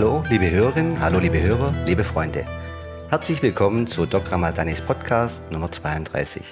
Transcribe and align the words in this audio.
Hallo, 0.00 0.24
liebe 0.30 0.50
Hörerinnen, 0.50 0.98
hallo, 0.98 1.18
liebe 1.18 1.42
Hörer, 1.42 1.74
liebe 1.84 2.04
Freunde. 2.04 2.46
Herzlich 3.10 3.42
willkommen 3.42 3.86
zu 3.86 4.06
Dr. 4.06 4.32
Ramadanis 4.32 4.80
Podcast 4.80 5.42
Nummer 5.52 5.70
32. 5.70 6.42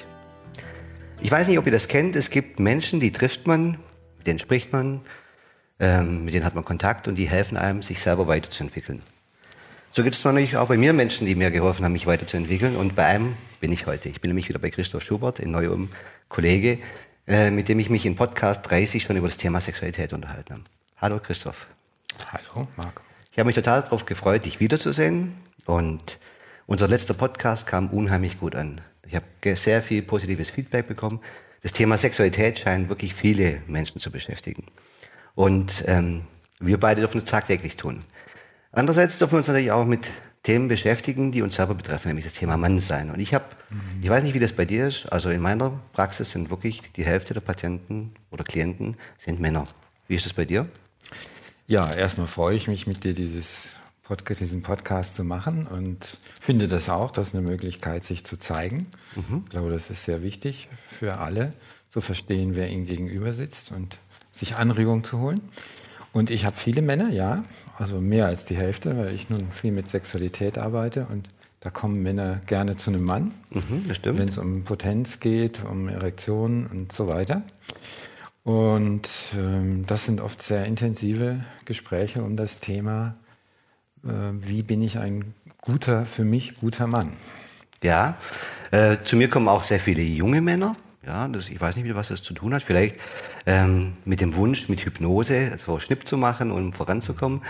Ich 1.23 1.31
weiß 1.31 1.49
nicht, 1.49 1.59
ob 1.59 1.65
ihr 1.65 1.73
das 1.73 1.89
kennt. 1.89 2.15
Es 2.15 2.29
gibt 2.29 2.61
Menschen, 2.61 3.01
die 3.01 3.11
trifft 3.11 3.47
man, 3.47 3.79
mit 4.19 4.27
denen 4.27 4.39
spricht 4.39 4.75
man, 4.75 5.01
ähm, 5.81 6.27
mit 6.27 6.35
denen 6.35 6.45
hat 6.45 6.55
man 6.55 6.63
Kontakt 6.67 7.09
und 7.09 7.15
die 7.15 7.27
helfen 7.27 7.57
einem, 7.57 7.81
sich 7.81 8.03
selber 8.03 8.29
weiterzuentwickeln. 8.29 9.03
So 9.93 10.03
gibt 10.03 10.15
es 10.15 10.23
natürlich 10.23 10.59
auch 10.59 10.69
bei 10.69 10.77
mir 10.77 10.93
Menschen, 10.93 11.27
die 11.27 11.35
mir 11.35 11.51
geholfen 11.51 11.87
haben, 11.87 11.93
mich 11.93 12.07
weiterzuentwickeln. 12.07 12.77
Und 12.77 12.97
bei 12.97 13.07
einem 13.07 13.35
bin 13.61 13.73
ich 13.73 13.87
heute. 13.87 14.11
Ich 14.11 14.21
bin 14.21 14.29
nämlich 14.29 14.51
wieder 14.51 14.59
bei 14.59 14.69
Christoph 14.69 15.05
Schubert 15.05 15.39
in 15.39 15.53
Neu-Ulm, 15.53 15.89
Kollege, 16.29 16.81
äh, 17.27 17.51
mit 17.51 17.71
dem 17.71 17.79
ich 17.79 17.89
mich 17.89 18.05
in 18.05 18.15
Podcast 18.15 18.69
30 18.69 19.03
schon 19.03 19.17
über 19.17 19.29
das 19.29 19.39
Thema 19.39 19.63
Sexualität 19.63 20.13
unterhalten 20.13 20.53
habe. 20.53 20.65
Hallo 20.99 21.19
Christoph. 21.19 21.67
Hallo 22.31 22.69
Marc. 22.77 23.08
Ich 23.31 23.39
habe 23.39 23.47
mich 23.47 23.57
total 23.57 23.83
darauf 23.83 24.07
gefreut, 24.07 24.45
dich 24.45 24.61
wiederzusehen. 24.61 25.35
Und 25.67 26.19
unser 26.67 26.89
letzter 26.89 27.15
Podcast 27.15 27.67
kam 27.67 27.89
unheimlich 27.89 28.41
gut 28.41 28.55
an. 28.55 28.81
Ich 29.07 29.15
habe 29.15 29.57
sehr 29.57 29.83
viel 29.83 30.03
positives 30.03 30.51
Feedback 30.51 30.87
bekommen. 30.87 31.21
Das 31.63 31.73
Thema 31.73 31.99
Sexualität 31.99 32.59
scheint 32.59 32.89
wirklich 32.89 33.15
viele 33.15 33.63
Menschen 33.67 34.01
zu 34.01 34.11
beschäftigen. 34.11 34.65
Und 35.35 35.85
ähm, 35.87 36.25
wir 36.61 36.79
beide 36.79 37.01
dürfen 37.01 37.19
es 37.19 37.25
tagtäglich 37.25 37.77
tun. 37.77 38.03
Andererseits 38.73 39.19
dürfen 39.19 39.35
wir 39.35 39.39
uns 39.39 39.49
natürlich 39.49 39.73
auch 39.73 39.85
mit 39.85 40.11
Themen 40.43 40.69
beschäftigen, 40.69 41.33
die 41.33 41.43
uns 41.43 41.57
selber 41.57 41.75
betreffen, 41.75 42.09
nämlich 42.09 42.25
das 42.25 42.35
Thema 42.35 42.57
Mannsein. 42.57 43.11
Und 43.11 43.21
ich 43.21 43.35
habe, 43.35 43.45
mhm. 43.71 44.03
ich 44.03 44.09
weiß 44.09 44.23
nicht, 44.23 44.35
wie 44.35 44.41
das 44.41 44.53
bei 44.53 44.65
dir 44.65 44.87
ist, 44.89 45.07
also 45.07 45.31
in 45.31 45.41
meiner 45.41 45.79
Praxis 45.93 46.31
sind 46.31 46.51
wirklich 46.51 46.93
die 46.93 47.05
Hälfte 47.05 47.35
der 47.35 47.41
Patienten 47.41 48.15
oder 48.31 48.45
Klienten 48.45 48.97
sind 49.19 49.41
Männer. 49.41 49.67
Wie 50.07 50.15
ist 50.15 50.27
das 50.27 50.33
bei 50.33 50.45
dir? 50.45 50.69
Ja, 51.69 51.93
erstmal 51.93 52.27
freue 52.27 52.57
ich 52.57 52.67
mich, 52.67 52.87
mit 52.87 53.05
dir 53.05 53.13
dieses 53.13 53.73
Podcast, 54.03 54.41
diesen 54.41 54.63
Podcast 54.63 55.15
zu 55.15 55.23
machen 55.23 55.67
und 55.67 56.17
finde 56.41 56.67
das 56.67 56.89
auch, 56.89 57.11
das 57.11 57.29
ist 57.29 57.35
eine 57.35 57.47
Möglichkeit, 57.47 58.05
sich 58.05 58.25
zu 58.25 58.39
zeigen. 58.39 58.87
Mhm. 59.15 59.43
Ich 59.45 59.51
glaube, 59.51 59.71
das 59.71 59.91
ist 59.91 60.07
sehr 60.07 60.23
wichtig 60.23 60.71
für 60.89 61.19
alle, 61.19 61.53
zu 61.91 62.01
verstehen, 62.01 62.57
wer 62.57 62.71
ihnen 62.71 62.87
gegenüber 62.87 63.35
sitzt 63.35 63.71
und 63.71 63.99
sich 64.33 64.57
Anregungen 64.57 65.05
zu 65.05 65.19
holen. 65.19 65.43
Und 66.15 66.31
ich 66.31 66.47
habe 66.47 66.57
viele 66.57 66.81
Männer, 66.81 67.11
ja, 67.11 67.45
also 67.77 68.01
mehr 68.01 68.25
als 68.25 68.47
die 68.47 68.57
Hälfte, 68.57 68.97
weil 68.97 69.15
ich 69.15 69.29
nun 69.29 69.53
viel 69.53 69.73
mit 69.73 69.91
Sexualität 69.91 70.57
arbeite 70.57 71.07
und 71.11 71.29
da 71.61 71.69
kommen 71.69 72.03
Männer 72.03 72.41
gerne 72.47 72.77
zu 72.77 72.89
einem 72.89 73.03
Mann, 73.03 73.35
mhm, 73.51 73.85
wenn 74.05 74.29
es 74.29 74.39
um 74.39 74.65
Potenz 74.65 75.21
geht, 75.21 75.63
um 75.65 75.91
Erektion 75.91 76.67
und 76.67 76.93
so 76.93 77.09
weiter. 77.09 77.43
Und 78.45 79.09
ähm, 79.37 79.85
das 79.87 80.07
sind 80.07 80.21
oft 80.21 80.41
sehr 80.43 80.65
intensive 80.65 81.45
Gespräche 81.65 82.23
um 82.23 82.37
das 82.37 82.61
Thema, 82.61 83.15
äh, 84.05 84.09
wie 84.33 84.63
bin 84.63 84.83
ich 84.83 84.99
ein 84.99 85.35
guter, 85.61 86.07
für 86.07 86.25
mich 86.25 86.57
guter 86.57 86.87
Mann. 86.87 87.13
Ja, 87.83 88.17
äh, 88.71 88.97
zu 89.05 89.17
mir 89.17 89.29
kommen 89.29 89.49
auch 89.49 89.63
sehr 89.63 89.81
viele 89.81 90.03
junge 90.03 90.41
Männer. 90.41 90.77
Ja, 91.07 91.27
das, 91.29 91.49
ich 91.49 91.61
weiß 91.61 91.77
nicht, 91.77 91.95
was 91.95 92.09
das 92.09 92.23
zu 92.23 92.35
tun 92.35 92.53
hat. 92.53 92.63
Vielleicht 92.63 92.97
ähm, 93.47 93.95
mit 94.05 94.21
dem 94.21 94.35
Wunsch, 94.35 94.69
mit 94.69 94.85
Hypnose 94.85 95.57
so 95.65 95.79
Schnipp 95.79 96.07
zu 96.07 96.19
machen, 96.19 96.51
um 96.51 96.73
voranzukommen. 96.73 97.43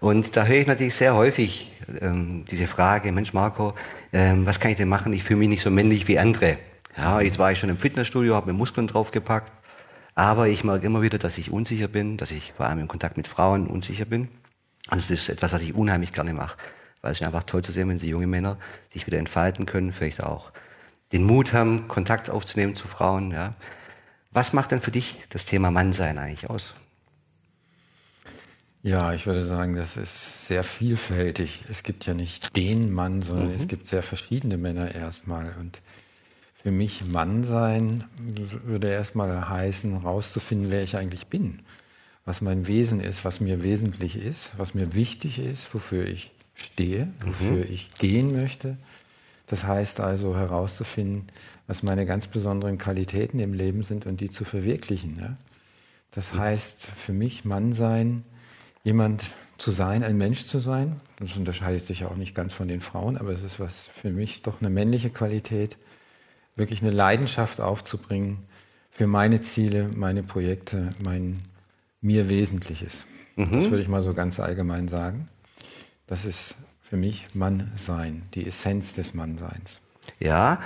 Und 0.00 0.36
da 0.36 0.46
höre 0.46 0.56
ich 0.56 0.66
natürlich 0.66 0.94
sehr 0.94 1.14
häufig 1.14 1.70
ähm, 2.00 2.44
diese 2.50 2.66
Frage, 2.66 3.12
Mensch 3.12 3.32
Marco, 3.32 3.74
ähm, 4.12 4.46
was 4.46 4.58
kann 4.58 4.70
ich 4.70 4.76
denn 4.76 4.88
machen? 4.88 5.12
Ich 5.12 5.22
fühle 5.22 5.40
mich 5.40 5.48
nicht 5.48 5.62
so 5.62 5.70
männlich 5.70 6.08
wie 6.08 6.18
andere. 6.18 6.58
Ja, 6.96 7.20
jetzt 7.20 7.38
war 7.38 7.52
ich 7.52 7.58
schon 7.58 7.70
im 7.70 7.78
Fitnessstudio, 7.78 8.34
habe 8.34 8.52
mir 8.52 8.58
Muskeln 8.58 8.86
draufgepackt 8.86 9.52
aber 10.14 10.48
ich 10.48 10.64
merke 10.64 10.86
immer 10.86 11.02
wieder, 11.02 11.18
dass 11.18 11.38
ich 11.38 11.50
unsicher 11.50 11.88
bin, 11.88 12.16
dass 12.16 12.30
ich 12.30 12.52
vor 12.52 12.66
allem 12.66 12.80
im 12.80 12.88
Kontakt 12.88 13.16
mit 13.16 13.26
Frauen 13.26 13.66
unsicher 13.66 14.04
bin. 14.04 14.28
Und 14.90 14.98
es 14.98 15.10
ist 15.10 15.28
etwas, 15.28 15.52
was 15.52 15.62
ich 15.62 15.74
unheimlich 15.74 16.12
gerne 16.12 16.34
mache. 16.34 16.56
Weil 17.00 17.12
es 17.12 17.20
ist 17.20 17.26
einfach 17.26 17.44
toll 17.44 17.64
zu 17.64 17.72
sehen, 17.72 17.88
wenn 17.88 17.98
sie 17.98 18.08
junge 18.08 18.26
Männer 18.26 18.58
sich 18.90 19.06
wieder 19.06 19.18
entfalten 19.18 19.66
können, 19.66 19.92
vielleicht 19.92 20.22
auch 20.22 20.52
den 21.12 21.24
Mut 21.24 21.52
haben, 21.52 21.88
Kontakt 21.88 22.30
aufzunehmen 22.30 22.76
zu 22.76 22.88
Frauen. 22.88 23.30
Ja. 23.30 23.54
Was 24.30 24.52
macht 24.52 24.70
denn 24.70 24.80
für 24.80 24.90
dich 24.90 25.24
das 25.30 25.44
Thema 25.44 25.70
Mannsein 25.70 26.18
eigentlich 26.18 26.48
aus? 26.48 26.74
Ja, 28.82 29.14
ich 29.14 29.26
würde 29.26 29.44
sagen, 29.44 29.76
das 29.76 29.96
ist 29.96 30.46
sehr 30.46 30.62
vielfältig. 30.62 31.64
Es 31.70 31.82
gibt 31.82 32.04
ja 32.04 32.12
nicht 32.12 32.54
den 32.54 32.92
Mann, 32.92 33.22
sondern 33.22 33.48
mhm. 33.48 33.54
es 33.54 33.66
gibt 33.66 33.88
sehr 33.88 34.02
verschiedene 34.02 34.58
Männer 34.58 34.94
erstmal. 34.94 35.54
Und 35.58 35.80
für 36.64 36.70
mich 36.70 37.04
Mann 37.04 37.44
sein 37.44 38.04
würde 38.64 38.88
erstmal 38.88 39.50
heißen, 39.50 40.00
herauszufinden, 40.00 40.70
wer 40.70 40.82
ich 40.82 40.96
eigentlich 40.96 41.26
bin, 41.26 41.60
was 42.24 42.40
mein 42.40 42.66
Wesen 42.66 43.00
ist, 43.00 43.22
was 43.22 43.38
mir 43.38 43.62
wesentlich 43.62 44.16
ist, 44.16 44.50
was 44.56 44.72
mir 44.72 44.94
wichtig 44.94 45.38
ist, 45.38 45.74
wofür 45.74 46.06
ich 46.06 46.32
stehe, 46.54 47.08
wofür 47.20 47.66
mhm. 47.66 47.66
ich 47.70 47.92
gehen 47.98 48.32
möchte. 48.32 48.78
Das 49.46 49.64
heißt 49.64 50.00
also 50.00 50.38
herauszufinden, 50.38 51.26
was 51.66 51.82
meine 51.82 52.06
ganz 52.06 52.28
besonderen 52.28 52.78
Qualitäten 52.78 53.40
im 53.40 53.52
Leben 53.52 53.82
sind 53.82 54.06
und 54.06 54.22
die 54.22 54.30
zu 54.30 54.46
verwirklichen. 54.46 55.18
Ja? 55.20 55.36
Das 56.12 56.32
mhm. 56.32 56.38
heißt 56.38 56.80
für 56.80 57.12
mich 57.12 57.44
Mann 57.44 57.74
sein, 57.74 58.24
jemand 58.84 59.22
zu 59.58 59.70
sein, 59.70 60.02
ein 60.02 60.16
Mensch 60.16 60.46
zu 60.46 60.60
sein. 60.60 60.98
Das 61.18 61.36
unterscheidet 61.36 61.84
sich 61.84 62.00
ja 62.00 62.08
auch 62.08 62.16
nicht 62.16 62.34
ganz 62.34 62.54
von 62.54 62.68
den 62.68 62.80
Frauen, 62.80 63.18
aber 63.18 63.32
es 63.32 63.42
ist 63.42 63.60
was 63.60 63.88
für 63.88 64.10
mich 64.10 64.40
doch 64.40 64.62
eine 64.62 64.70
männliche 64.70 65.10
Qualität 65.10 65.76
wirklich 66.56 66.82
eine 66.82 66.90
Leidenschaft 66.90 67.60
aufzubringen 67.60 68.38
für 68.90 69.06
meine 69.06 69.40
Ziele, 69.40 69.90
meine 69.94 70.22
Projekte, 70.22 70.90
mein 71.02 71.42
mir 72.00 72.28
Wesentliches. 72.28 73.06
Mhm. 73.36 73.52
Das 73.52 73.70
würde 73.70 73.82
ich 73.82 73.88
mal 73.88 74.02
so 74.02 74.14
ganz 74.14 74.38
allgemein 74.38 74.88
sagen. 74.88 75.28
Das 76.06 76.24
ist 76.24 76.54
für 76.82 76.96
mich 76.96 77.26
Mannsein, 77.34 78.22
die 78.34 78.46
Essenz 78.46 78.94
des 78.94 79.14
Mannseins. 79.14 79.80
Ja, 80.20 80.60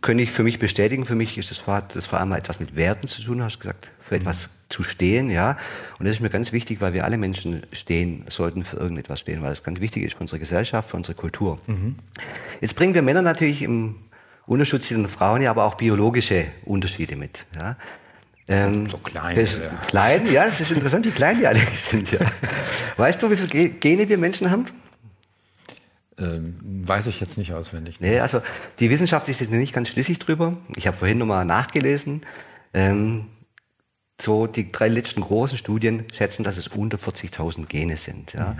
könnte 0.00 0.22
ich 0.22 0.30
für 0.30 0.42
mich 0.42 0.58
bestätigen. 0.58 1.06
Für 1.06 1.14
mich 1.14 1.38
ist 1.38 1.50
das 1.50 1.58
vor, 1.58 1.82
das 1.82 2.06
vor 2.06 2.20
allem 2.20 2.32
etwas 2.32 2.60
mit 2.60 2.76
Werten 2.76 3.06
zu 3.06 3.22
tun, 3.22 3.42
hast 3.42 3.56
du 3.56 3.60
gesagt, 3.60 3.90
für 4.00 4.16
etwas 4.16 4.48
zu 4.68 4.82
stehen, 4.82 5.30
ja. 5.30 5.56
Und 5.98 6.06
das 6.06 6.16
ist 6.16 6.20
mir 6.20 6.30
ganz 6.30 6.52
wichtig, 6.52 6.80
weil 6.80 6.94
wir 6.94 7.04
alle 7.04 7.18
Menschen 7.18 7.62
stehen 7.72 8.24
sollten 8.28 8.64
für 8.64 8.76
irgendetwas 8.76 9.20
stehen, 9.20 9.42
weil 9.42 9.50
das 9.50 9.62
ganz 9.62 9.80
wichtig 9.80 10.02
ist 10.02 10.14
für 10.14 10.20
unsere 10.20 10.38
Gesellschaft, 10.38 10.90
für 10.90 10.96
unsere 10.96 11.14
Kultur. 11.14 11.58
Mhm. 11.66 11.96
Jetzt 12.60 12.74
bringen 12.74 12.94
wir 12.94 13.02
Männer 13.02 13.22
natürlich 13.22 13.62
im 13.62 13.96
Unterschied 14.46 14.82
Frauen 15.08 15.42
ja 15.42 15.50
aber 15.50 15.64
auch 15.64 15.74
biologische 15.74 16.46
Unterschiede 16.64 17.16
mit. 17.16 17.46
Ja. 17.56 17.76
Ähm, 18.48 18.88
so 18.88 18.98
klein. 18.98 19.36
Das, 19.36 19.56
ja. 19.56 19.68
Klein, 19.86 20.30
ja, 20.32 20.44
das 20.46 20.60
ist 20.60 20.72
interessant, 20.72 21.06
wie 21.06 21.10
klein 21.10 21.40
wir 21.40 21.48
alle 21.48 21.60
sind. 21.74 22.10
Ja. 22.10 22.20
Weißt 22.96 23.22
du, 23.22 23.30
wie 23.30 23.36
viele 23.36 23.68
Gene 23.70 24.08
wir 24.08 24.18
Menschen 24.18 24.50
haben? 24.50 24.66
Ähm, 26.18 26.58
weiß 26.84 27.06
ich 27.06 27.20
jetzt 27.20 27.38
nicht 27.38 27.52
auswendig. 27.52 28.00
Ne? 28.00 28.10
Nee, 28.10 28.20
also 28.20 28.42
die 28.80 28.90
Wissenschaft 28.90 29.28
ist 29.28 29.40
jetzt 29.40 29.50
nicht 29.50 29.72
ganz 29.72 29.88
schlüssig 29.88 30.18
drüber. 30.18 30.56
Ich 30.76 30.86
habe 30.86 30.96
vorhin 30.96 31.18
nochmal 31.18 31.44
nachgelesen. 31.44 32.22
Ähm, 32.74 33.26
so 34.22 34.46
die 34.46 34.70
drei 34.70 34.88
letzten 34.88 35.20
großen 35.20 35.58
Studien 35.58 36.04
schätzen, 36.12 36.44
dass 36.44 36.56
es 36.56 36.68
unter 36.68 36.98
40.000 36.98 37.66
Gene 37.66 37.96
sind. 37.96 38.32
Ja. 38.32 38.50
Mhm. 38.50 38.58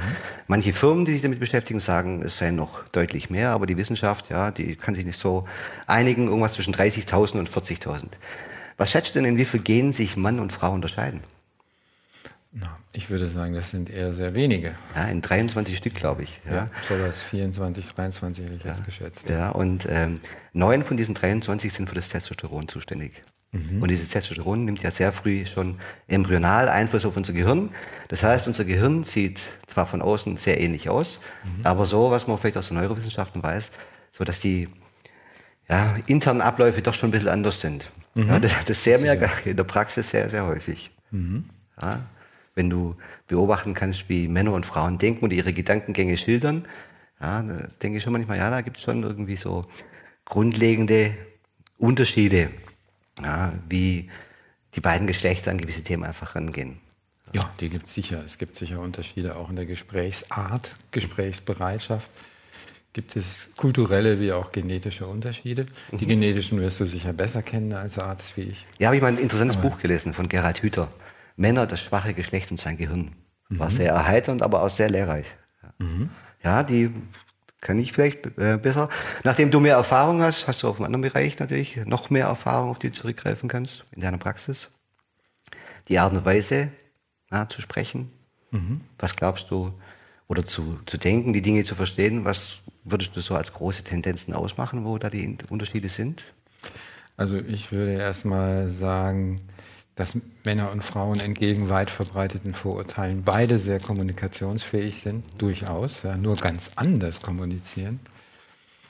Manche 0.49 0.73
Firmen, 0.73 1.05
die 1.05 1.12
sich 1.12 1.23
damit 1.23 1.41
beschäftigen, 1.41 1.81
sagen, 1.81 2.23
es 2.23 2.39
seien 2.39 2.56
noch 2.56 2.87
deutlich 2.89 3.31
mehr, 3.31 3.50
aber 3.50 3.67
die 3.67 3.77
Wissenschaft, 3.77 4.31
ja, 4.31 4.50
die 4.50 4.77
kann 4.77 4.95
sich 4.95 5.05
nicht 5.05 5.19
so 5.19 5.47
einigen, 5.87 6.27
irgendwas 6.27 6.55
zwischen 6.55 6.75
30.000 6.75 7.39
und 7.39 7.50
40.000. 7.50 8.05
Was 8.77 8.91
schätzt 8.91 9.15
du 9.15 9.21
denn, 9.21 9.28
in 9.28 9.37
wie 9.37 9.45
viel 9.45 9.61
Genen 9.61 9.93
sich 9.93 10.17
Mann 10.17 10.39
und 10.39 10.53
Frau 10.53 10.73
unterscheiden? 10.73 11.21
Na, 12.55 12.79
ich 12.93 13.09
würde 13.09 13.29
sagen, 13.29 13.55
das 13.55 13.71
sind 13.71 13.89
eher 13.89 14.12
sehr 14.12 14.34
wenige. 14.34 14.75
Ja, 14.94 15.05
in 15.05 15.23
23 15.23 15.79
Stück, 15.79 15.94
glaube 15.94 16.25
ich. 16.25 16.41
Ja, 16.44 16.53
ja 16.53 16.70
sowas 16.87 17.23
24, 17.23 17.87
23 17.87 18.44
hätte 18.44 18.55
ich 18.56 18.64
ja. 18.64 18.70
jetzt 18.70 18.85
geschätzt. 18.85 19.29
Ja, 19.31 19.50
und 19.50 19.87
ähm, 19.88 20.20
neun 20.53 20.85
von 20.85 20.99
diesen 20.99 21.14
23 21.14 21.73
sind 21.73 21.88
für 21.88 21.94
das 21.94 22.11
Testosteron 22.11 22.69
zuständig. 22.69 23.23
Mhm. 23.52 23.82
Und 23.82 23.90
dieses 23.90 24.08
Testosteron 24.08 24.64
nimmt 24.64 24.82
ja 24.82 24.90
sehr 24.90 25.12
früh 25.12 25.44
schon 25.46 25.78
embryonal 26.08 26.69
Einfluss 26.70 27.04
auf 27.04 27.16
unser 27.16 27.34
Gehirn. 27.34 27.70
Das 28.08 28.22
heißt, 28.22 28.46
unser 28.49 28.64
Gehirn 28.64 29.04
sieht 29.04 29.43
zwar 29.66 29.87
von 29.87 30.00
außen 30.00 30.38
sehr 30.38 30.60
ähnlich 30.60 30.88
aus, 30.88 31.20
mhm. 31.44 31.64
aber 31.64 31.84
so, 31.84 32.10
was 32.10 32.26
man 32.26 32.38
vielleicht 32.38 32.56
aus 32.56 32.69
den 32.69 32.78
Neurowissenschaften 32.78 33.43
weiß, 33.43 33.70
so 34.10 34.25
dass 34.25 34.40
die 34.40 34.69
ja, 35.69 35.96
internen 36.06 36.40
Abläufe 36.40 36.81
doch 36.81 36.94
schon 36.94 37.10
ein 37.10 37.12
bisschen 37.12 37.28
anders 37.28 37.60
sind. 37.60 37.90
Mhm. 38.14 38.28
Ja, 38.28 38.38
das, 38.38 38.52
das 38.66 38.82
sehen 38.82 39.02
wir 39.02 39.14
ja 39.14 39.28
in 39.44 39.56
der 39.56 39.64
Praxis 39.64 40.10
sehr, 40.10 40.31
sehr 40.31 40.46
häufig. 40.46 40.90
Mhm. 41.10 41.44
Ja, 41.81 42.00
wenn 42.54 42.70
du 42.70 42.96
beobachten 43.28 43.75
kannst, 43.75 44.08
wie 44.08 44.28
Männer 44.28 44.52
und 44.52 44.66
Frauen 44.66 44.99
denken 44.99 45.25
und 45.25 45.32
ihre 45.32 45.52
Gedankengänge 45.52 46.16
schildern, 46.16 46.66
ja, 47.20 47.43
denke 47.82 47.99
ich 47.99 48.04
schon 48.04 48.12
manchmal, 48.14 48.38
ja, 48.38 48.50
da 48.50 48.62
gibt 48.62 48.78
es 48.78 48.82
schon 48.82 49.02
irgendwie 49.02 49.37
so 49.37 49.66
grundlegende 50.25 51.14
Unterschiede 51.78 52.50
ja, 53.20 53.53
wie 53.69 54.11
die 54.75 54.81
beiden 54.81 55.06
Geschlechter 55.06 55.50
an 55.50 55.59
gewisse 55.59 55.82
Themen 55.82 56.05
einfach 56.05 56.35
rangehen. 56.35 56.81
Ja, 57.32 57.50
die 57.61 57.70
gibt 57.70 57.87
es 57.87 57.94
sicher. 57.94 58.23
Es 58.25 58.38
gibt 58.38 58.56
sicher 58.56 58.81
Unterschiede 58.81 59.37
auch 59.37 59.49
in 59.49 59.56
der 59.56 59.67
Gesprächsart, 59.67 60.76
Gesprächsbereitschaft. 60.91 62.09
Gibt 62.93 63.17
es 63.17 63.49
kulturelle 63.56 64.20
wie 64.20 64.32
auch 64.32 64.53
genetische 64.53 65.06
Unterschiede? 65.06 65.67
Mhm. 65.91 65.99
Die 65.99 66.06
genetischen 66.06 66.61
wirst 66.61 66.81
du 66.81 66.85
sicher 66.85 67.14
besser 67.14 67.43
kennen 67.43 67.73
als 67.73 67.99
Arzt 67.99 68.37
wie 68.37 68.43
ich. 68.43 68.67
Ja, 68.79 68.88
habe 68.88 68.97
ich 68.97 69.03
mal 69.03 69.09
ein 69.09 69.19
interessantes 69.19 69.56
Aber 69.56 69.70
Buch 69.70 69.79
gelesen 69.79 70.12
von 70.12 70.29
Gerhard 70.29 70.62
Hüther. 70.62 70.88
Männer, 71.37 71.67
das 71.67 71.81
schwache 71.81 72.12
Geschlecht 72.12 72.50
und 72.50 72.61
sein 72.61 72.76
Gehirn. 72.76 73.12
War 73.49 73.70
sehr 73.70 73.93
erheiternd, 73.93 74.43
aber 74.43 74.62
auch 74.62 74.70
sehr 74.70 74.88
lehrreich. 74.88 75.26
Ja, 75.62 75.75
ja 76.43 76.62
die 76.62 76.91
kann 77.62 77.79
ich 77.79 77.93
vielleicht 77.93 78.26
äh, 78.37 78.59
besser. 78.61 78.91
Nachdem 79.25 79.50
du 79.50 79.61
mehr 79.61 79.76
Erfahrung 79.76 80.20
hast, 80.20 80.47
hast 80.47 80.62
du 80.62 80.69
auf 80.69 80.76
einem 80.76 80.87
anderen 80.87 81.03
Bereich 81.03 81.38
natürlich 81.38 81.76
noch 81.87 82.11
mehr 82.11 82.26
Erfahrung, 82.26 82.69
auf 82.69 82.79
die 82.79 82.88
du 82.88 82.93
zurückgreifen 82.93 83.49
kannst 83.49 83.85
in 83.93 84.03
deiner 84.03 84.19
Praxis. 84.19 84.69
Die 85.88 85.99
Art 85.99 86.12
und 86.12 86.25
Weise 86.26 86.70
ja, 87.31 87.49
zu 87.49 87.62
sprechen. 87.62 88.12
Was 88.99 89.17
glaubst 89.17 89.50
du, 89.50 89.73
oder 90.29 90.44
zu, 90.44 90.79
zu 90.87 90.99
denken, 90.99 91.32
die 91.32 91.43
Dinge 91.43 91.64
zu 91.64 91.75
verstehen, 91.75 92.25
was 92.25 92.61
würdest 92.85 93.17
du 93.17 93.20
so 93.20 93.35
als 93.35 93.53
große 93.53 93.85
Tendenzen 93.85 94.35
ausmachen, 94.35 94.85
wo 94.85 94.99
da 94.99 95.09
die 95.09 95.38
Unterschiede 95.49 95.88
sind? 95.88 96.23
Also 97.17 97.38
ich 97.38 97.73
würde 97.73 97.94
erstmal 97.94 98.69
sagen, 98.69 99.41
dass 99.94 100.17
Männer 100.44 100.71
und 100.73 100.83
Frauen 100.83 101.21
entgegen 101.21 101.69
weit 101.69 101.91
verbreiteten 101.91 102.55
Vorurteilen 102.55 103.25
beide 103.25 103.59
sehr 103.59 103.79
kommunikationsfähig 103.79 105.00
sind, 105.00 105.25
durchaus, 105.39 106.03
ja, 106.03 106.17
nur 106.17 106.37
ganz 106.37 106.71
anders 106.77 107.21
kommunizieren. 107.21 108.00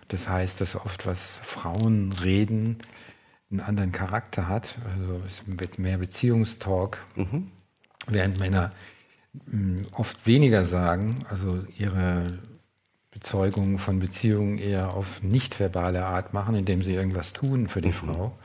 Das 0.09 0.29
heißt, 0.29 0.61
dass 0.61 0.77
oft 0.77 1.07
was 1.07 1.41
Frauen 1.43 2.13
reden, 2.13 2.79
einen 3.51 3.61
anderen 3.61 3.93
Charakter 3.93 4.49
hat, 4.49 4.77
also 4.97 5.21
es 5.27 5.43
wird 5.47 5.79
mehr 5.79 5.99
Beziehungstalk, 5.99 6.99
mhm. 7.17 7.51
während 8.07 8.39
Männer 8.39 8.73
mh, 9.47 9.89
oft 9.93 10.27
weniger 10.27 10.65
sagen, 10.65 11.25
also 11.29 11.65
ihre 11.79 12.39
Bezeugung 13.11 13.79
von 13.79 13.99
Beziehungen 13.99 14.59
eher 14.59 14.95
auf 14.95 15.23
nicht 15.23 15.61
verbale 15.61 16.05
Art 16.05 16.33
machen, 16.33 16.55
indem 16.55 16.83
sie 16.83 16.95
irgendwas 16.95 17.33
tun 17.33 17.69
für 17.69 17.83
die 17.83 17.89
mhm. 17.89 17.93
Frau, 17.93 18.39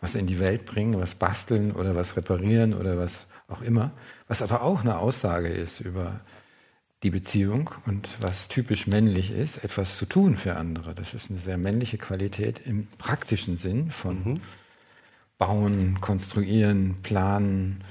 was 0.00 0.14
in 0.14 0.26
die 0.26 0.38
Welt 0.38 0.64
bringen, 0.64 1.00
was 1.00 1.14
basteln 1.14 1.72
oder 1.72 1.94
was 1.94 2.16
reparieren 2.16 2.74
oder 2.74 2.98
was 2.98 3.26
auch 3.48 3.62
immer, 3.62 3.90
was 4.28 4.42
aber 4.42 4.62
auch 4.62 4.80
eine 4.80 4.98
Aussage 4.98 5.48
ist 5.48 5.80
über 5.80 6.20
die 7.02 7.10
Beziehung 7.10 7.70
und 7.86 8.08
was 8.20 8.48
typisch 8.48 8.86
männlich 8.86 9.30
ist, 9.30 9.64
etwas 9.64 9.96
zu 9.96 10.06
tun 10.06 10.36
für 10.36 10.56
andere. 10.56 10.94
Das 10.94 11.14
ist 11.14 11.30
eine 11.30 11.38
sehr 11.38 11.58
männliche 11.58 11.98
Qualität 11.98 12.60
im 12.66 12.88
praktischen 12.98 13.56
Sinn 13.56 13.90
von 13.90 14.24
mhm. 14.24 14.40
Bauen, 15.38 16.00
Konstruieren, 16.00 16.96
Planen. 17.02 17.84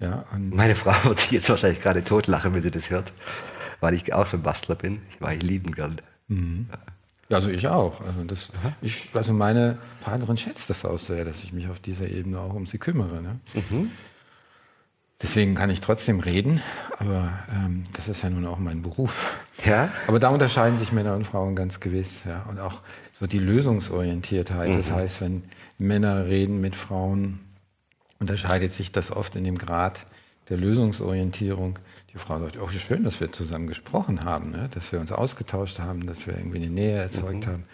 Ja, 0.00 0.24
Meine 0.36 0.74
Frau 0.74 0.94
wird 1.04 1.20
sich 1.20 1.30
jetzt 1.30 1.48
wahrscheinlich 1.48 1.80
gerade 1.80 2.02
totlachen, 2.02 2.54
wenn 2.54 2.62
sie 2.62 2.72
das 2.72 2.90
hört 2.90 3.12
weil 3.80 3.94
ich 3.94 4.12
auch 4.12 4.26
so 4.26 4.36
ein 4.36 4.42
Bastler 4.42 4.76
bin. 4.76 5.00
Ich 5.10 5.20
war 5.20 5.34
lieben 5.34 5.72
gern. 5.72 6.00
Mhm. 6.28 6.68
Ja, 6.70 6.78
also 7.30 7.50
ich 7.50 7.66
auch. 7.68 8.00
Also, 8.00 8.24
das, 8.24 8.50
ich, 8.82 9.10
also 9.14 9.32
meine 9.32 9.78
Partnerin 10.02 10.36
schätzt 10.36 10.70
das 10.70 10.84
auch 10.84 10.98
sehr, 10.98 11.24
dass 11.24 11.42
ich 11.44 11.52
mich 11.52 11.68
auf 11.68 11.80
dieser 11.80 12.08
Ebene 12.08 12.38
auch 12.40 12.54
um 12.54 12.66
sie 12.66 12.78
kümmere. 12.78 13.22
Ne? 13.22 13.40
Mhm. 13.54 13.90
Deswegen 15.22 15.54
kann 15.54 15.68
ich 15.68 15.82
trotzdem 15.82 16.20
reden, 16.20 16.62
aber 16.98 17.32
ähm, 17.52 17.84
das 17.92 18.08
ist 18.08 18.22
ja 18.22 18.30
nun 18.30 18.46
auch 18.46 18.58
mein 18.58 18.80
Beruf. 18.80 19.38
Ja. 19.66 19.92
Aber 20.06 20.18
da 20.18 20.30
unterscheiden 20.30 20.78
sich 20.78 20.92
Männer 20.92 21.14
und 21.14 21.24
Frauen 21.26 21.54
ganz 21.54 21.78
gewiss. 21.78 22.24
Ja. 22.24 22.46
Und 22.48 22.58
auch 22.58 22.80
so 23.12 23.26
die 23.26 23.38
Lösungsorientiertheit. 23.38 24.70
Mhm. 24.70 24.76
Das 24.76 24.90
heißt, 24.90 25.20
wenn 25.20 25.44
Männer 25.76 26.24
reden 26.26 26.62
mit 26.62 26.74
Frauen, 26.74 27.40
unterscheidet 28.18 28.72
sich 28.72 28.92
das 28.92 29.10
oft 29.10 29.36
in 29.36 29.44
dem 29.44 29.58
Grad 29.58 30.06
der 30.48 30.56
Lösungsorientierung 30.56 31.78
die 32.12 32.18
Frau 32.18 32.38
sagt, 32.40 32.58
oh, 32.58 32.68
schön, 32.68 33.04
dass 33.04 33.20
wir 33.20 33.30
zusammen 33.32 33.66
gesprochen 33.66 34.24
haben, 34.24 34.50
ne? 34.50 34.68
dass 34.72 34.90
wir 34.92 35.00
uns 35.00 35.12
ausgetauscht 35.12 35.78
haben, 35.78 36.06
dass 36.06 36.26
wir 36.26 36.36
irgendwie 36.36 36.58
eine 36.58 36.70
Nähe 36.70 36.98
erzeugt 36.98 37.46
mhm. 37.46 37.50
haben. 37.50 37.64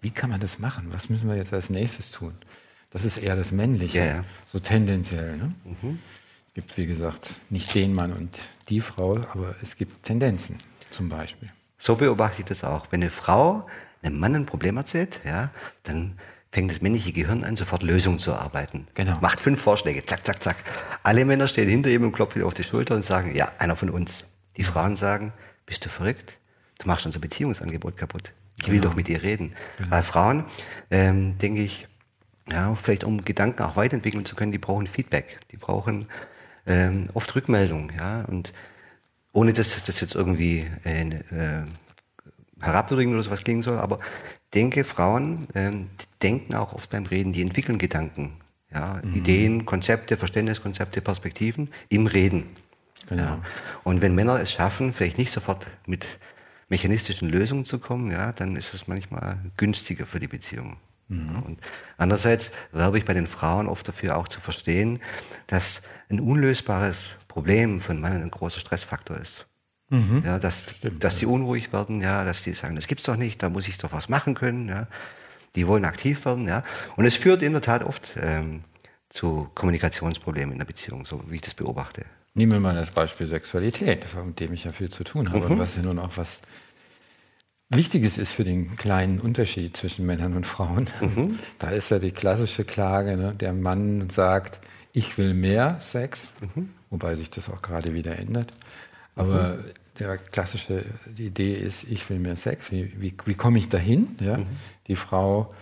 Wie 0.00 0.10
kann 0.10 0.30
man 0.30 0.40
das 0.40 0.58
machen? 0.58 0.88
Was 0.90 1.08
müssen 1.08 1.28
wir 1.28 1.36
jetzt 1.36 1.52
als 1.52 1.70
nächstes 1.70 2.10
tun? 2.10 2.34
Das 2.90 3.04
ist 3.04 3.18
eher 3.18 3.36
das 3.36 3.52
Männliche, 3.52 3.98
ja, 3.98 4.04
ja. 4.06 4.24
so 4.46 4.58
tendenziell. 4.58 5.36
Ne? 5.36 5.54
Mhm. 5.64 5.98
Es 6.48 6.54
gibt, 6.54 6.76
wie 6.76 6.86
gesagt, 6.86 7.40
nicht 7.48 7.74
den 7.74 7.94
Mann 7.94 8.12
und 8.12 8.38
die 8.68 8.80
Frau, 8.80 9.16
aber 9.32 9.54
es 9.62 9.76
gibt 9.76 10.04
Tendenzen 10.04 10.56
zum 10.90 11.08
Beispiel. 11.08 11.50
So 11.78 11.96
beobachte 11.96 12.40
ich 12.40 12.46
das 12.46 12.64
auch. 12.64 12.86
Wenn 12.90 13.02
eine 13.02 13.10
Frau 13.10 13.66
einem 14.02 14.18
Mann 14.18 14.34
ein 14.34 14.46
Problem 14.46 14.76
erzählt, 14.76 15.20
ja, 15.24 15.50
dann 15.84 16.18
fängt 16.52 16.70
das 16.70 16.80
männliche 16.80 17.12
Gehirn 17.12 17.44
an, 17.44 17.56
sofort 17.56 17.82
Lösungen 17.82 18.18
zu 18.18 18.32
erarbeiten. 18.32 18.88
Genau. 18.94 19.18
Macht 19.20 19.40
fünf 19.40 19.60
Vorschläge, 19.60 20.04
zack, 20.04 20.26
zack, 20.26 20.42
zack. 20.42 20.56
Alle 21.02 21.24
Männer 21.24 21.46
stehen 21.46 21.68
hinter 21.68 21.90
ihm 21.90 22.02
und 22.02 22.12
klopfen 22.12 22.42
auf 22.42 22.54
die 22.54 22.64
Schulter 22.64 22.94
und 22.96 23.04
sagen, 23.04 23.34
ja, 23.34 23.52
einer 23.58 23.76
von 23.76 23.90
uns. 23.90 24.26
Die 24.56 24.64
Frauen 24.64 24.96
sagen, 24.96 25.32
bist 25.64 25.84
du 25.84 25.88
verrückt? 25.88 26.36
Du 26.78 26.88
machst 26.88 27.06
unser 27.06 27.20
Beziehungsangebot 27.20 27.96
kaputt. 27.96 28.32
Ich 28.60 28.66
will 28.68 28.80
genau. 28.80 28.88
doch 28.88 28.96
mit 28.96 29.08
dir 29.08 29.22
reden. 29.22 29.54
Genau. 29.78 29.90
Bei 29.90 30.02
Frauen, 30.02 30.44
ähm, 30.90 31.38
denke 31.38 31.62
ich, 31.62 31.86
ja, 32.50 32.74
vielleicht 32.74 33.04
um 33.04 33.24
Gedanken 33.24 33.62
auch 33.62 33.76
weiterentwickeln 33.76 34.24
zu 34.24 34.34
können, 34.34 34.50
die 34.50 34.58
brauchen 34.58 34.86
Feedback. 34.86 35.38
Die 35.52 35.56
brauchen 35.56 36.08
ähm, 36.66 37.08
oft 37.14 37.34
Rückmeldung, 37.34 37.92
ja, 37.96 38.22
und 38.22 38.52
ohne 39.32 39.52
dass 39.52 39.82
das 39.84 40.00
jetzt 40.00 40.14
irgendwie 40.14 40.66
äh, 40.84 41.02
äh, 41.02 41.64
herabwürdigend 42.60 43.14
oder 43.14 43.22
sowas 43.22 43.44
klingen 43.44 43.62
soll, 43.62 43.78
aber 43.78 44.00
denke, 44.54 44.84
Frauen 44.84 45.48
ähm, 45.54 45.90
denken 46.22 46.54
auch 46.54 46.72
oft 46.72 46.90
beim 46.90 47.06
Reden, 47.06 47.32
die 47.32 47.42
entwickeln 47.42 47.78
Gedanken, 47.78 48.36
ja, 48.72 49.00
mhm. 49.02 49.14
Ideen, 49.14 49.66
Konzepte, 49.66 50.16
Verständniskonzepte, 50.16 51.00
Perspektiven 51.00 51.70
im 51.88 52.06
Reden. 52.06 52.56
Genau. 53.08 53.22
Ja. 53.22 53.42
Und 53.84 54.02
wenn 54.02 54.14
Männer 54.14 54.40
es 54.40 54.52
schaffen, 54.52 54.92
vielleicht 54.92 55.18
nicht 55.18 55.32
sofort 55.32 55.66
mit 55.86 56.18
mechanistischen 56.68 57.28
Lösungen 57.28 57.64
zu 57.64 57.78
kommen, 57.78 58.10
ja, 58.10 58.32
dann 58.32 58.56
ist 58.56 58.74
es 58.74 58.86
manchmal 58.86 59.38
günstiger 59.56 60.06
für 60.06 60.20
die 60.20 60.28
Beziehung. 60.28 60.76
Mhm. 61.08 61.30
Ja, 61.34 61.40
und 61.40 61.60
andererseits 61.96 62.50
werbe 62.72 62.98
ich 62.98 63.04
bei 63.04 63.14
den 63.14 63.26
Frauen 63.26 63.68
oft 63.68 63.86
dafür 63.86 64.16
auch 64.16 64.28
zu 64.28 64.40
verstehen, 64.40 65.00
dass 65.46 65.82
ein 66.08 66.20
unlösbares 66.20 67.16
Problem 67.28 67.80
für 67.80 67.92
einen 67.92 68.00
Mann 68.00 68.22
ein 68.22 68.30
großer 68.30 68.60
Stressfaktor 68.60 69.16
ist. 69.18 69.46
Mhm. 69.90 70.22
Ja, 70.24 70.38
dass, 70.38 70.60
Stimmt, 70.60 71.02
dass 71.04 71.18
die 71.18 71.26
unruhig 71.26 71.72
werden, 71.72 72.00
ja, 72.00 72.24
dass 72.24 72.42
die 72.44 72.52
sagen, 72.52 72.76
das 72.76 72.86
gibt's 72.86 73.04
doch 73.04 73.16
nicht, 73.16 73.42
da 73.42 73.50
muss 73.50 73.68
ich 73.68 73.76
doch 73.76 73.92
was 73.92 74.08
machen 74.08 74.34
können, 74.34 74.68
ja. 74.68 74.86
Die 75.56 75.66
wollen 75.66 75.84
aktiv 75.84 76.24
werden, 76.24 76.46
ja. 76.46 76.62
Und 76.96 77.04
es 77.04 77.16
führt 77.16 77.42
in 77.42 77.52
der 77.52 77.60
Tat 77.60 77.82
oft 77.82 78.14
ähm, 78.20 78.62
zu 79.08 79.50
Kommunikationsproblemen 79.56 80.52
in 80.52 80.58
der 80.58 80.64
Beziehung, 80.64 81.04
so 81.04 81.20
wie 81.28 81.36
ich 81.36 81.40
das 81.40 81.54
beobachte. 81.54 82.04
Nehmen 82.34 82.52
wir 82.52 82.60
mal 82.60 82.76
das 82.76 82.92
Beispiel 82.92 83.26
Sexualität, 83.26 84.06
mit 84.24 84.38
dem 84.38 84.52
ich 84.52 84.62
ja 84.62 84.70
viel 84.70 84.90
zu 84.90 85.02
tun 85.02 85.30
habe, 85.30 85.44
mhm. 85.44 85.52
und 85.52 85.58
was 85.58 85.74
ja 85.74 85.82
nun 85.82 85.98
auch 85.98 86.16
was 86.16 86.40
Wichtiges 87.68 88.18
ist 88.18 88.32
für 88.32 88.44
den 88.44 88.76
kleinen 88.76 89.20
Unterschied 89.20 89.76
zwischen 89.76 90.06
Männern 90.06 90.36
und 90.36 90.46
Frauen. 90.46 90.88
Mhm. 91.00 91.38
Da 91.58 91.70
ist 91.70 91.90
ja 91.90 91.98
die 91.98 92.12
klassische 92.12 92.64
Klage, 92.64 93.16
ne? 93.16 93.34
der 93.34 93.52
Mann 93.52 94.08
sagt, 94.10 94.60
ich 94.92 95.18
will 95.18 95.34
mehr 95.34 95.80
Sex, 95.80 96.30
mhm. 96.40 96.70
wobei 96.90 97.16
sich 97.16 97.30
das 97.30 97.48
auch 97.48 97.62
gerade 97.62 97.92
wieder 97.92 98.16
ändert. 98.18 98.52
Aber 99.16 99.54
mhm 99.54 99.64
der 100.00 100.18
klassische 100.18 100.84
die 101.06 101.26
Idee 101.26 101.54
ist, 101.54 101.84
ich 101.84 102.08
will 102.10 102.18
mehr 102.18 102.36
Sex. 102.36 102.72
Wie, 102.72 102.92
wie, 103.00 103.14
wie 103.24 103.34
komme 103.34 103.58
ich 103.58 103.68
dahin? 103.68 104.16
Ja? 104.20 104.38
Mhm. 104.38 104.46
Die 104.88 104.96
Frau 104.96 105.54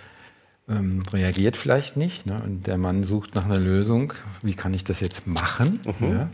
ähm, 0.68 1.02
reagiert 1.12 1.56
vielleicht 1.56 1.96
nicht 1.96 2.26
ne? 2.26 2.40
und 2.42 2.66
der 2.66 2.78
Mann 2.78 3.04
sucht 3.04 3.34
nach 3.34 3.44
einer 3.44 3.58
Lösung. 3.58 4.12
Wie 4.42 4.54
kann 4.54 4.72
ich 4.74 4.84
das 4.84 5.00
jetzt 5.00 5.26
machen? 5.26 5.80
Mhm. 5.98 6.10
Ja? 6.10 6.30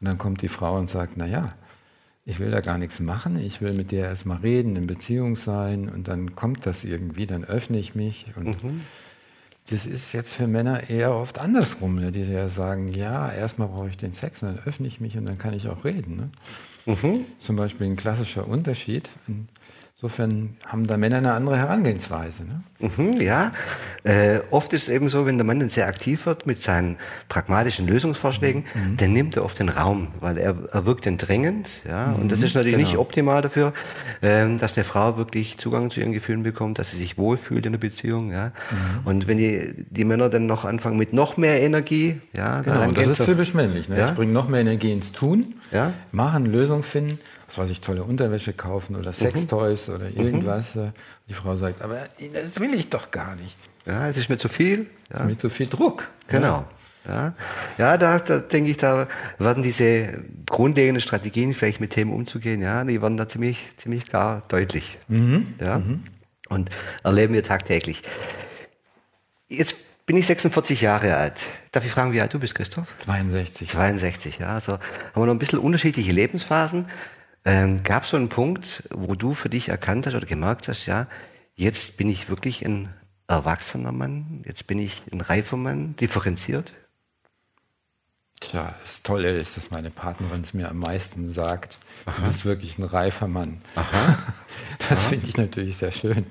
Und 0.00 0.08
dann 0.08 0.18
kommt 0.18 0.42
die 0.42 0.48
Frau 0.48 0.76
und 0.76 0.88
sagt, 0.88 1.14
na 1.16 1.26
ja, 1.26 1.54
ich 2.24 2.40
will 2.40 2.50
da 2.50 2.60
gar 2.60 2.76
nichts 2.76 2.98
machen, 2.98 3.38
ich 3.38 3.60
will 3.60 3.72
mit 3.72 3.92
dir 3.92 4.00
erstmal 4.00 4.38
reden, 4.38 4.74
in 4.74 4.88
Beziehung 4.88 5.36
sein 5.36 5.88
und 5.88 6.08
dann 6.08 6.34
kommt 6.34 6.66
das 6.66 6.84
irgendwie, 6.84 7.26
dann 7.26 7.44
öffne 7.44 7.78
ich 7.78 7.94
mich 7.94 8.26
und 8.34 8.62
mhm. 8.62 8.80
Das 9.70 9.84
ist 9.84 10.12
jetzt 10.12 10.34
für 10.34 10.46
Männer 10.46 10.88
eher 10.88 11.14
oft 11.14 11.38
andersrum, 11.38 11.96
ne? 11.96 12.12
die 12.12 12.22
ja 12.22 12.48
sagen, 12.48 12.88
ja, 12.88 13.32
erstmal 13.32 13.68
brauche 13.68 13.88
ich 13.88 13.96
den 13.96 14.12
Sex, 14.12 14.42
und 14.42 14.56
dann 14.56 14.64
öffne 14.64 14.86
ich 14.86 15.00
mich 15.00 15.16
und 15.16 15.28
dann 15.28 15.38
kann 15.38 15.54
ich 15.54 15.68
auch 15.68 15.84
reden. 15.84 16.16
Ne? 16.16 16.94
Mhm. 16.94 17.24
Zum 17.38 17.56
Beispiel 17.56 17.88
ein 17.88 17.96
klassischer 17.96 18.46
Unterschied. 18.46 19.08
Insofern 19.98 20.58
haben 20.66 20.86
da 20.86 20.98
Männer 20.98 21.16
eine 21.16 21.32
andere 21.32 21.56
Herangehensweise. 21.56 22.42
Ne? 22.44 22.60
Mhm, 22.80 23.18
ja, 23.18 23.50
äh, 24.04 24.40
oft 24.50 24.74
ist 24.74 24.82
es 24.82 24.88
eben 24.90 25.08
so, 25.08 25.24
wenn 25.24 25.38
der 25.38 25.46
Mann 25.46 25.58
dann 25.58 25.70
sehr 25.70 25.88
aktiv 25.88 26.26
wird 26.26 26.46
mit 26.46 26.62
seinen 26.62 26.96
pragmatischen 27.30 27.86
Lösungsvorschlägen, 27.86 28.64
mhm. 28.74 28.98
dann 28.98 29.14
nimmt 29.14 29.36
er 29.36 29.44
oft 29.46 29.58
den 29.58 29.70
Raum, 29.70 30.08
weil 30.20 30.36
er, 30.36 30.54
er 30.70 30.84
wirkt 30.84 31.06
dann 31.06 31.16
drängend. 31.16 31.70
Ja? 31.88 32.12
Und 32.12 32.30
das 32.30 32.40
mhm, 32.40 32.44
ist 32.44 32.54
natürlich 32.54 32.76
genau. 32.76 32.88
nicht 32.90 32.98
optimal 32.98 33.40
dafür, 33.40 33.72
ähm, 34.20 34.58
dass 34.58 34.76
eine 34.76 34.84
Frau 34.84 35.16
wirklich 35.16 35.56
Zugang 35.56 35.90
zu 35.90 36.00
ihren 36.00 36.12
Gefühlen 36.12 36.42
bekommt, 36.42 36.78
dass 36.78 36.90
sie 36.90 36.98
sich 36.98 37.16
wohlfühlt 37.16 37.64
in 37.64 37.72
der 37.72 37.78
Beziehung. 37.78 38.32
Ja? 38.32 38.48
Mhm. 38.48 39.06
Und 39.06 39.28
wenn 39.28 39.38
die, 39.38 39.86
die 39.88 40.04
Männer 40.04 40.28
dann 40.28 40.44
noch 40.44 40.66
anfangen 40.66 40.98
mit 40.98 41.14
noch 41.14 41.38
mehr 41.38 41.62
Energie, 41.62 42.20
ja, 42.34 42.60
genau, 42.60 42.80
dann 42.80 42.92
das 42.92 43.06
ist 43.06 43.24
typisch 43.24 43.54
männlich. 43.54 43.88
Ne? 43.88 43.98
Ja? 43.98 44.10
Ich 44.10 44.14
bringe 44.14 44.34
noch 44.34 44.46
mehr 44.46 44.60
Energie 44.60 44.92
ins 44.92 45.12
Tun, 45.12 45.54
ja? 45.70 45.92
machen, 46.12 46.46
Lösung 46.46 46.82
finden 46.82 47.18
was 47.48 47.58
weiß 47.58 47.70
ich, 47.70 47.80
tolle 47.80 48.02
Unterwäsche 48.02 48.52
kaufen 48.52 48.96
oder 48.96 49.12
Sextoys 49.12 49.88
mhm. 49.88 49.94
oder 49.94 50.10
irgendwas. 50.10 50.74
Mhm. 50.74 50.92
Die 51.28 51.34
Frau 51.34 51.56
sagt, 51.56 51.82
aber 51.82 52.08
das 52.32 52.60
will 52.60 52.74
ich 52.74 52.88
doch 52.88 53.10
gar 53.10 53.36
nicht. 53.36 53.56
Ja, 53.86 54.08
es 54.08 54.16
ist 54.16 54.28
mir 54.28 54.36
zu 54.36 54.48
viel. 54.48 54.86
Ja. 55.10 55.16
Es 55.16 55.20
ist 55.20 55.26
mir 55.26 55.38
zu 55.38 55.50
viel 55.50 55.68
Druck. 55.68 56.08
Genau. 56.28 56.64
Ja, 57.06 57.34
ja 57.78 57.96
da, 57.96 58.18
da 58.18 58.40
denke 58.40 58.70
ich, 58.70 58.78
da 58.78 59.06
werden 59.38 59.62
diese 59.62 60.24
grundlegenden 60.46 61.00
Strategien, 61.00 61.54
vielleicht 61.54 61.80
mit 61.80 61.90
Themen 61.90 62.12
umzugehen, 62.12 62.62
ja, 62.62 62.82
die 62.82 63.00
werden 63.00 63.16
da 63.16 63.28
ziemlich, 63.28 63.76
ziemlich 63.76 64.06
klar 64.06 64.42
deutlich. 64.48 64.98
Mhm. 65.06 65.54
Ja. 65.60 65.78
Mhm. 65.78 66.02
Und 66.48 66.70
erleben 67.04 67.34
wir 67.34 67.44
tagtäglich. 67.44 68.02
Jetzt 69.48 69.76
bin 70.06 70.16
ich 70.16 70.26
46 70.26 70.80
Jahre 70.80 71.16
alt. 71.16 71.48
Darf 71.72 71.84
ich 71.84 71.90
fragen, 71.90 72.12
wie 72.12 72.20
alt 72.20 72.32
du 72.32 72.38
bist, 72.38 72.54
Christoph? 72.54 72.86
62. 72.98 73.68
62, 73.68 74.38
ja. 74.38 74.54
Also 74.54 74.74
haben 74.74 74.80
wir 75.14 75.26
noch 75.26 75.34
ein 75.34 75.40
bisschen 75.40 75.58
unterschiedliche 75.58 76.12
Lebensphasen. 76.12 76.86
Ähm, 77.44 77.82
Gab 77.82 78.04
es 78.04 78.10
so 78.10 78.16
einen 78.16 78.28
Punkt, 78.28 78.84
wo 78.90 79.14
du 79.14 79.34
für 79.34 79.48
dich 79.48 79.68
erkannt 79.68 80.06
hast 80.06 80.14
oder 80.14 80.26
gemerkt 80.26 80.68
hast, 80.68 80.86
ja, 80.86 81.06
jetzt 81.54 81.96
bin 81.96 82.08
ich 82.08 82.30
wirklich 82.30 82.64
ein 82.64 82.88
erwachsener 83.28 83.92
Mann, 83.92 84.42
jetzt 84.46 84.66
bin 84.66 84.78
ich 84.78 85.02
ein 85.12 85.20
reifer 85.20 85.56
Mann, 85.56 85.96
differenziert? 85.96 86.72
Tja, 88.40 88.74
das 88.82 89.02
Tolle 89.02 89.30
ist, 89.30 89.56
dass 89.56 89.70
meine 89.70 89.90
Partnerin 89.90 90.42
es 90.42 90.54
mir 90.54 90.68
am 90.68 90.78
meisten 90.78 91.30
sagt. 91.30 91.78
Aha. 92.04 92.16
Du 92.16 92.26
bist 92.26 92.44
wirklich 92.44 92.78
ein 92.78 92.84
reifer 92.84 93.28
Mann. 93.28 93.60
Aha. 93.74 94.18
Das 94.88 95.06
finde 95.06 95.26
ich 95.28 95.36
natürlich 95.36 95.78
sehr 95.78 95.90
schön. 95.90 96.26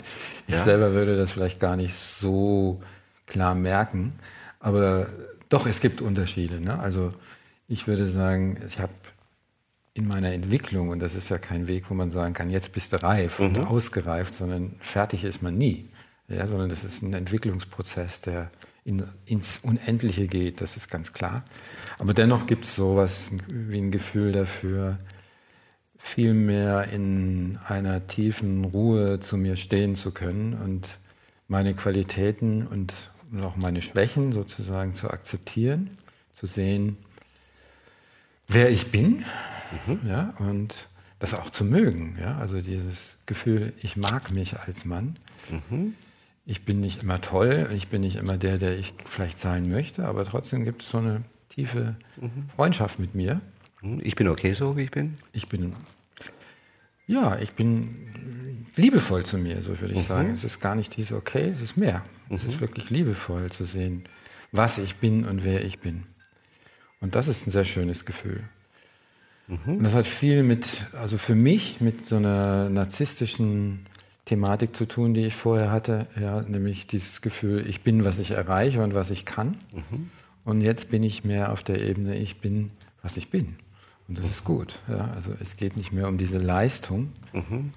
Ich 0.48 0.53
ja. 0.53 0.63
selber 0.63 0.94
würde 0.94 1.17
das 1.17 1.32
vielleicht 1.32 1.60
gar 1.60 1.75
nicht 1.75 1.94
so 1.94 2.82
klar 3.25 3.55
merken. 3.55 4.13
Aber 4.60 5.08
doch, 5.50 5.65
es 5.65 5.79
gibt 5.79 6.01
Unterschiede. 6.01 6.60
Ne? 6.60 6.79
Also 6.79 7.13
ich 7.67 7.88
würde 7.88 8.08
sagen, 8.08 8.58
ich 8.67 8.79
habe 8.79 8.94
in 9.94 10.08
meiner 10.08 10.34
Entwicklung, 10.34 10.89
und 10.89 11.00
das 11.00 11.15
ist 11.15 11.29
ja 11.29 11.38
kein 11.38 11.67
Weg, 11.67 11.89
wo 11.89 11.94
man 11.94 12.12
sagen 12.12 12.34
kann, 12.34 12.50
jetzt 12.50 12.74
bist 12.74 12.91
du 12.91 13.01
reif 13.01 13.39
mhm. 13.39 13.46
und 13.46 13.58
ausgereift, 13.60 14.36
sondern 14.36 14.75
fertig 14.79 15.24
ist 15.24 15.41
man 15.41 15.58
nie. 15.58 15.88
Ja, 16.27 16.48
sondern 16.48 16.70
das 16.70 16.84
ist 16.84 17.01
ein 17.01 17.13
Entwicklungsprozess, 17.13 18.22
der 18.22 18.50
in, 18.84 19.03
ins 19.25 19.60
Unendliche 19.63 20.27
geht, 20.27 20.60
das 20.60 20.75
ist 20.75 20.89
ganz 20.89 21.13
klar. 21.13 21.44
Aber 21.98 22.13
dennoch 22.13 22.46
gibt 22.48 22.65
es 22.65 22.75
sowas 22.75 23.32
wie 23.48 23.79
ein 23.79 23.91
Gefühl 23.91 24.32
dafür, 24.32 24.98
viel 25.98 26.34
mehr 26.34 26.89
in 26.89 27.58
einer 27.67 28.05
tiefen 28.05 28.63
Ruhe 28.65 29.20
zu 29.20 29.38
mir 29.38 29.55
stehen 29.55 29.96
zu 29.96 30.12
können 30.12 30.53
und 30.53 31.00
meine 31.48 31.74
Qualitäten 31.74 32.67
und 32.67 32.94
auch 33.41 33.55
meine 33.55 33.82
Schwächen 33.82 34.32
sozusagen 34.32 34.94
zu 34.94 35.10
akzeptieren, 35.10 35.98
zu 36.34 36.46
sehen, 36.46 36.98
wer 38.48 38.70
ich 38.70 38.91
bin, 38.91 39.25
mhm. 39.88 40.00
ja, 40.08 40.34
und 40.39 40.88
das 41.20 41.34
auch 41.34 41.50
zu 41.50 41.63
mögen, 41.63 42.17
ja, 42.20 42.38
also 42.38 42.62
dieses 42.62 43.17
Gefühl, 43.25 43.74
ich 43.82 43.98
mag 43.98 44.32
mich 44.32 44.60
als 44.60 44.86
Mann. 44.86 45.17
Mhm 45.50 45.96
ich 46.46 46.63
bin 46.63 46.79
nicht 46.79 47.01
immer 47.01 47.22
toll, 47.22 47.70
ich 47.75 47.88
bin 47.88 48.01
nicht 48.01 48.15
immer 48.17 48.38
der, 48.38 48.58
der 48.58 48.77
ich 48.77 48.94
vielleicht 49.05 49.39
sein 49.39 49.67
möchte, 49.70 50.05
aber 50.05 50.25
trotzdem 50.25 50.63
gibt 50.63 50.84
es 50.84 50.89
so 50.89 51.00
eine 51.00 51.24
tiefe 51.50 51.96
Freundschaft 52.55 53.00
mit 53.00 53.15
mir. 53.15 53.41
Mhm. 53.82 54.00
Ich 54.03 54.15
bin 54.15 54.27
okay 54.27 54.53
so, 54.53 54.77
wie 54.77 54.84
ich 54.84 54.91
bin? 54.91 55.15
Ich 55.34 55.50
bin, 55.50 55.75
ja, 57.07 57.39
ich 57.39 57.51
bin 57.53 57.89
liebevoll 58.75 59.25
zu 59.25 59.38
mir, 59.38 59.62
so 59.62 59.79
würde 59.79 59.93
ich 59.93 60.01
mhm. 60.01 60.07
sagen. 60.07 60.31
Es 60.31 60.43
ist 60.43 60.59
gar 60.59 60.75
nicht 60.75 60.95
dieses 60.97 61.13
okay, 61.13 61.50
es 61.50 61.62
ist 61.62 61.77
mehr. 61.77 62.03
Mhm. 62.29 62.35
Es 62.35 62.43
ist 62.43 62.55
mhm. 62.57 62.62
wirklich 62.62 62.89
liebevoll 62.89 63.51
zu 63.51 63.65
sehen, 63.65 64.03
was 64.51 64.77
ich 64.77 64.97
bin 64.97 65.25
und 65.25 65.43
wer 65.43 65.63
ich 65.63 65.79
bin. 65.79 66.03
Und 67.00 67.15
das 67.15 67.27
ist 67.27 67.45
ein 67.45 67.51
sehr 67.51 67.65
schönes 67.65 68.05
Gefühl. 68.05 68.43
Mhm. 69.47 69.77
Und 69.77 69.83
das 69.83 69.93
hat 69.93 70.07
viel 70.07 70.43
mit, 70.43 70.85
also 70.93 71.17
für 71.17 71.35
mich, 71.35 71.81
mit 71.81 72.05
so 72.05 72.15
einer 72.17 72.69
narzisstischen 72.69 73.85
Thematik 74.25 74.75
zu 74.75 74.88
tun, 74.88 75.13
die 75.13 75.25
ich 75.25 75.35
vorher 75.35 75.71
hatte, 75.71 76.07
ja, 76.19 76.41
nämlich 76.41 76.88
dieses 76.88 77.21
Gefühl, 77.21 77.67
ich 77.67 77.81
bin, 77.81 78.05
was 78.05 78.17
ich 78.17 78.31
erreiche 78.31 78.83
und 78.83 78.95
was 78.95 79.12
ich 79.12 79.25
kann. 79.25 79.57
Mhm. 79.74 80.09
Und 80.43 80.62
jetzt 80.62 80.89
bin 80.89 81.03
ich 81.03 81.24
mehr 81.24 81.51
auf 81.51 81.63
der 81.63 81.81
Ebene, 81.81 82.17
ich 82.17 82.39
bin, 82.41 82.71
was 83.01 83.17
ich 83.17 83.29
bin. 83.29 83.55
Und 84.07 84.17
das 84.17 84.25
ist 84.25 84.43
gut. 84.43 84.79
Ja. 84.88 85.12
Also 85.15 85.31
es 85.39 85.57
geht 85.57 85.77
nicht 85.77 85.91
mehr 85.91 86.07
um 86.07 86.17
diese 86.17 86.38
Leistung, 86.38 87.12
mhm. 87.33 87.74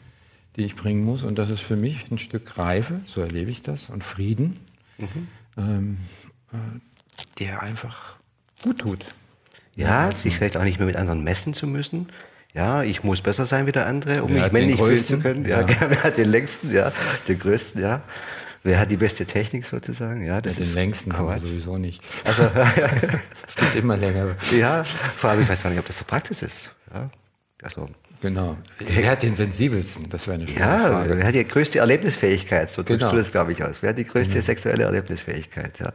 die 0.57 0.65
ich 0.65 0.77
bringen 0.77 1.05
muss. 1.05 1.23
Und 1.23 1.39
das 1.39 1.51
ist 1.51 1.61
für 1.61 1.77
mich 1.77 2.11
ein 2.11 2.19
Stück 2.19 2.59
Reife, 2.59 3.01
so 3.07 3.21
erlebe 3.21 3.51
ich 3.51 3.63
das, 3.63 3.91
und 3.91 4.05
Frieden, 4.05 4.59
mhm. 4.99 5.29
ähm, 5.57 5.99
äh, 6.53 6.57
der 7.39 7.63
einfach 7.63 8.17
gut 8.63 8.79
tut. 8.79 9.07
Ja, 9.75 10.11
sich 10.11 10.37
vielleicht 10.37 10.57
auch 10.57 10.65
nicht 10.65 10.79
mehr 10.79 10.87
mit 10.87 10.97
anderen 10.97 11.23
messen 11.23 11.55
zu 11.55 11.69
müssen, 11.69 12.09
ja, 12.55 12.83
ich 12.83 13.05
muss 13.05 13.21
besser 13.21 13.47
sein 13.47 13.67
wie 13.67 13.73
der 13.73 13.87
andere, 13.87 14.23
um 14.23 14.31
Wer 14.31 14.45
mich 14.45 14.53
männlich 14.53 14.77
fühlen 14.79 15.05
zu 15.05 15.19
können. 15.19 15.47
Ja, 15.47 15.61
ja. 15.61 15.77
Wer 15.89 16.03
hat 16.03 16.17
den 16.17 16.29
längsten, 16.29 16.73
ja, 16.73 16.93
den 17.29 17.39
größten, 17.39 17.81
ja. 17.81 18.03
Wer 18.69 18.79
hat 18.79 18.91
die 18.91 18.99
beste 18.99 19.25
Technik 19.25 19.65
sozusagen? 19.65 20.23
Ja, 20.23 20.43
das 20.43 20.59
ja, 20.59 20.65
den 20.67 20.75
längsten 20.75 21.17
haben 21.17 21.27
wir 21.27 21.39
sowieso 21.39 21.79
nicht. 21.79 22.03
Also, 22.23 22.43
es 23.47 23.57
gibt 23.57 23.75
immer 23.77 23.97
längere. 23.97 24.37
Ja, 24.59 24.85
vor 24.85 25.31
allem, 25.31 25.41
ich 25.41 25.49
weiß 25.49 25.63
gar 25.63 25.71
nicht, 25.71 25.79
ob 25.79 25.87
das 25.87 25.97
so 25.97 26.05
praktisch 26.05 26.43
ist. 26.43 26.71
Ja, 26.93 27.09
also, 27.63 27.87
Genau. 28.21 28.57
Wer 28.81 29.13
hat 29.13 29.23
den 29.23 29.37
sensibelsten? 29.37 30.09
Das 30.09 30.27
wäre 30.27 30.35
eine 30.35 30.49
schöne 30.49 30.59
ja, 30.59 30.89
Frage. 30.89 31.17
wer 31.17 31.25
hat 31.25 31.37
die 31.37 31.47
größte 31.47 31.79
Erlebnisfähigkeit? 31.79 32.69
So 32.69 32.83
drückst 32.83 32.99
genau. 32.99 33.13
du 33.13 33.17
das, 33.17 33.31
glaube 33.31 33.53
ich, 33.53 33.63
aus. 33.63 33.81
Wer 33.81 33.91
hat 33.91 33.99
die 33.99 34.05
größte 34.05 34.35
genau. 34.35 34.45
sexuelle 34.45 34.83
Erlebnisfähigkeit? 34.83 35.79
Ja. 35.79 35.87
ja. 35.87 35.93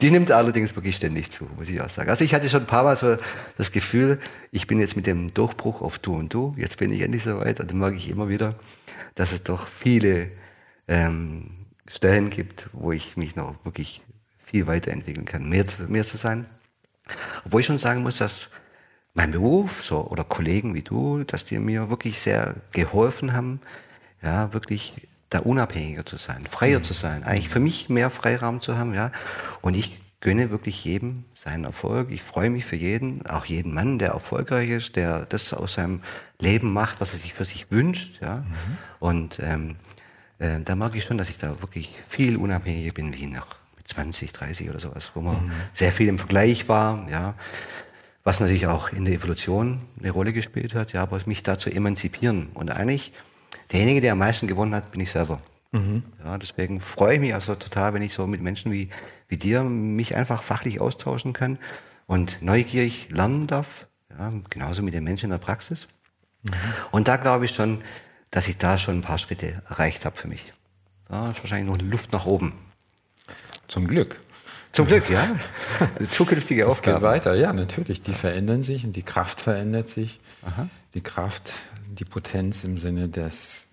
Die 0.00 0.12
nimmt 0.12 0.30
allerdings 0.30 0.76
wirklich 0.76 0.94
ständig 0.94 1.32
zu, 1.32 1.48
muss 1.56 1.68
ich 1.68 1.80
auch 1.80 1.90
sagen. 1.90 2.08
Also 2.08 2.22
ich 2.22 2.32
hatte 2.34 2.48
schon 2.48 2.60
ein 2.60 2.66
paar 2.66 2.84
Mal 2.84 2.96
so 2.96 3.16
das 3.58 3.72
Gefühl, 3.72 4.20
ich 4.52 4.68
bin 4.68 4.78
jetzt 4.78 4.94
mit 4.94 5.08
dem 5.08 5.34
Durchbruch 5.34 5.82
auf 5.82 5.98
Du 5.98 6.14
und 6.14 6.32
Du, 6.32 6.54
jetzt 6.56 6.78
bin 6.78 6.92
ich 6.92 7.00
endlich 7.00 7.24
so 7.24 7.40
weit. 7.40 7.58
Und 7.58 7.68
dann 7.72 7.78
merke 7.78 7.96
ich 7.96 8.08
immer 8.08 8.28
wieder, 8.28 8.54
dass 9.16 9.32
es 9.32 9.42
doch 9.42 9.66
viele 9.66 10.30
ähm, 10.86 11.65
Stellen 11.88 12.30
gibt, 12.30 12.68
wo 12.72 12.92
ich 12.92 13.16
mich 13.16 13.36
noch 13.36 13.64
wirklich 13.64 14.02
viel 14.44 14.66
weiterentwickeln 14.66 15.26
kann, 15.26 15.48
mehr 15.48 15.66
zu, 15.66 15.82
mehr 15.84 16.04
zu 16.04 16.16
sein. 16.16 16.46
Obwohl 17.44 17.60
ich 17.60 17.66
schon 17.66 17.78
sagen 17.78 18.02
muss, 18.02 18.18
dass 18.18 18.48
mein 19.14 19.32
Beruf 19.32 19.82
so, 19.82 20.06
oder 20.06 20.24
Kollegen 20.24 20.74
wie 20.74 20.82
du, 20.82 21.24
dass 21.24 21.44
die 21.44 21.58
mir 21.58 21.88
wirklich 21.88 22.20
sehr 22.20 22.56
geholfen 22.72 23.32
haben, 23.32 23.60
ja, 24.22 24.52
wirklich 24.52 25.08
da 25.30 25.40
unabhängiger 25.40 26.06
zu 26.06 26.16
sein, 26.16 26.46
freier 26.46 26.78
mhm. 26.78 26.82
zu 26.84 26.92
sein, 26.92 27.24
eigentlich 27.24 27.48
für 27.48 27.60
mich 27.60 27.88
mehr 27.88 28.10
Freiraum 28.10 28.60
zu 28.60 28.76
haben, 28.76 28.94
ja. 28.94 29.10
Und 29.60 29.74
ich 29.74 30.00
gönne 30.20 30.50
wirklich 30.50 30.84
jedem 30.84 31.24
seinen 31.34 31.64
Erfolg. 31.64 32.10
Ich 32.10 32.22
freue 32.22 32.50
mich 32.50 32.64
für 32.64 32.76
jeden, 32.76 33.26
auch 33.26 33.44
jeden 33.44 33.74
Mann, 33.74 33.98
der 33.98 34.10
erfolgreich 34.10 34.70
ist, 34.70 34.96
der 34.96 35.26
das 35.26 35.52
aus 35.52 35.74
seinem 35.74 36.02
Leben 36.38 36.72
macht, 36.72 37.00
was 37.00 37.12
er 37.12 37.20
sich 37.20 37.34
für 37.34 37.44
sich 37.44 37.70
wünscht, 37.70 38.20
ja. 38.20 38.38
Mhm. 38.38 38.78
Und 38.98 39.40
ähm, 39.40 39.76
äh, 40.38 40.60
da 40.64 40.76
merke 40.76 40.98
ich 40.98 41.04
schon, 41.04 41.18
dass 41.18 41.28
ich 41.28 41.38
da 41.38 41.60
wirklich 41.60 42.02
viel 42.08 42.36
unabhängiger 42.36 42.92
bin 42.92 43.14
wie 43.14 43.26
noch 43.26 43.46
mit 43.76 43.88
20, 43.88 44.32
30 44.32 44.70
oder 44.70 44.80
sowas, 44.80 45.12
wo 45.14 45.20
man 45.20 45.46
mhm. 45.46 45.52
sehr 45.72 45.92
viel 45.92 46.08
im 46.08 46.18
Vergleich 46.18 46.68
war, 46.68 47.06
ja 47.10 47.34
was 48.26 48.40
natürlich 48.40 48.66
auch 48.66 48.90
in 48.90 49.04
der 49.04 49.14
Evolution 49.14 49.82
eine 50.00 50.10
Rolle 50.10 50.32
gespielt 50.32 50.74
hat, 50.74 50.92
ja, 50.92 51.00
aber 51.00 51.20
mich 51.26 51.44
da 51.44 51.58
zu 51.58 51.70
emanzipieren. 51.70 52.48
Und 52.54 52.72
eigentlich, 52.72 53.12
derjenige, 53.70 54.00
der 54.00 54.12
am 54.12 54.18
meisten 54.18 54.48
gewonnen 54.48 54.74
hat, 54.74 54.90
bin 54.90 55.00
ich 55.00 55.12
selber. 55.12 55.40
Mhm. 55.70 56.02
Ja, 56.24 56.36
deswegen 56.36 56.80
freue 56.80 57.14
ich 57.14 57.20
mich 57.20 57.34
also 57.34 57.54
total, 57.54 57.94
wenn 57.94 58.02
ich 58.02 58.12
so 58.12 58.26
mit 58.26 58.40
Menschen 58.40 58.72
wie, 58.72 58.90
wie 59.28 59.36
dir 59.36 59.62
mich 59.62 60.16
einfach 60.16 60.42
fachlich 60.42 60.80
austauschen 60.80 61.34
kann 61.34 61.56
und 62.08 62.42
neugierig 62.42 63.06
lernen 63.10 63.46
darf, 63.46 63.86
ja, 64.10 64.32
genauso 64.50 64.82
mit 64.82 64.92
den 64.92 65.04
Menschen 65.04 65.26
in 65.26 65.30
der 65.30 65.38
Praxis. 65.38 65.86
Mhm. 66.42 66.52
Und 66.90 67.06
da 67.06 67.18
glaube 67.18 67.44
ich 67.44 67.54
schon, 67.54 67.84
dass 68.36 68.48
ich 68.48 68.58
da 68.58 68.76
schon 68.76 68.98
ein 68.98 69.00
paar 69.00 69.16
Schritte 69.16 69.62
erreicht 69.66 70.04
habe 70.04 70.14
für 70.14 70.28
mich. 70.28 70.52
Da 71.08 71.30
ist 71.30 71.42
wahrscheinlich 71.42 71.74
noch 71.74 71.82
Luft 71.82 72.12
nach 72.12 72.26
oben. 72.26 72.52
Zum 73.66 73.88
Glück. 73.88 74.20
Zum 74.72 74.86
Glück, 74.86 75.08
ja. 75.08 75.36
Eine 75.98 76.10
zukünftige 76.10 76.66
Aufgabe. 76.66 76.96
Es 76.96 77.00
geht 77.00 77.02
weiter, 77.02 77.34
ja, 77.34 77.54
natürlich. 77.54 78.02
Die 78.02 78.12
verändern 78.12 78.60
sich 78.60 78.84
und 78.84 78.94
die 78.94 79.02
Kraft 79.02 79.40
verändert 79.40 79.88
sich. 79.88 80.20
Aha. 80.42 80.68
Die 80.92 81.00
Kraft, 81.00 81.50
die 81.86 82.04
Potenz 82.04 82.62
im 82.62 82.76
Sinne 82.76 83.08
des 83.08 83.68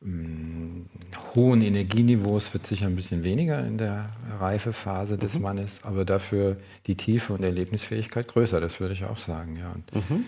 mh, 0.00 0.12
mm, 0.12 0.88
hohen 1.34 1.60
Energieniveaus 1.62 2.54
wird 2.54 2.68
sicher 2.68 2.86
ein 2.86 2.94
bisschen 2.94 3.24
weniger 3.24 3.66
in 3.66 3.78
der 3.78 4.10
Reifephase 4.38 5.18
des 5.18 5.34
mhm. 5.34 5.42
Mannes, 5.42 5.80
aber 5.82 6.04
dafür 6.04 6.56
die 6.86 6.94
Tiefe 6.94 7.32
und 7.32 7.42
Erlebnisfähigkeit 7.42 8.28
größer, 8.28 8.60
das 8.60 8.78
würde 8.78 8.94
ich 8.94 9.06
auch 9.06 9.18
sagen, 9.18 9.56
ja. 9.56 9.72
Und 9.72 9.92
mhm. 10.08 10.24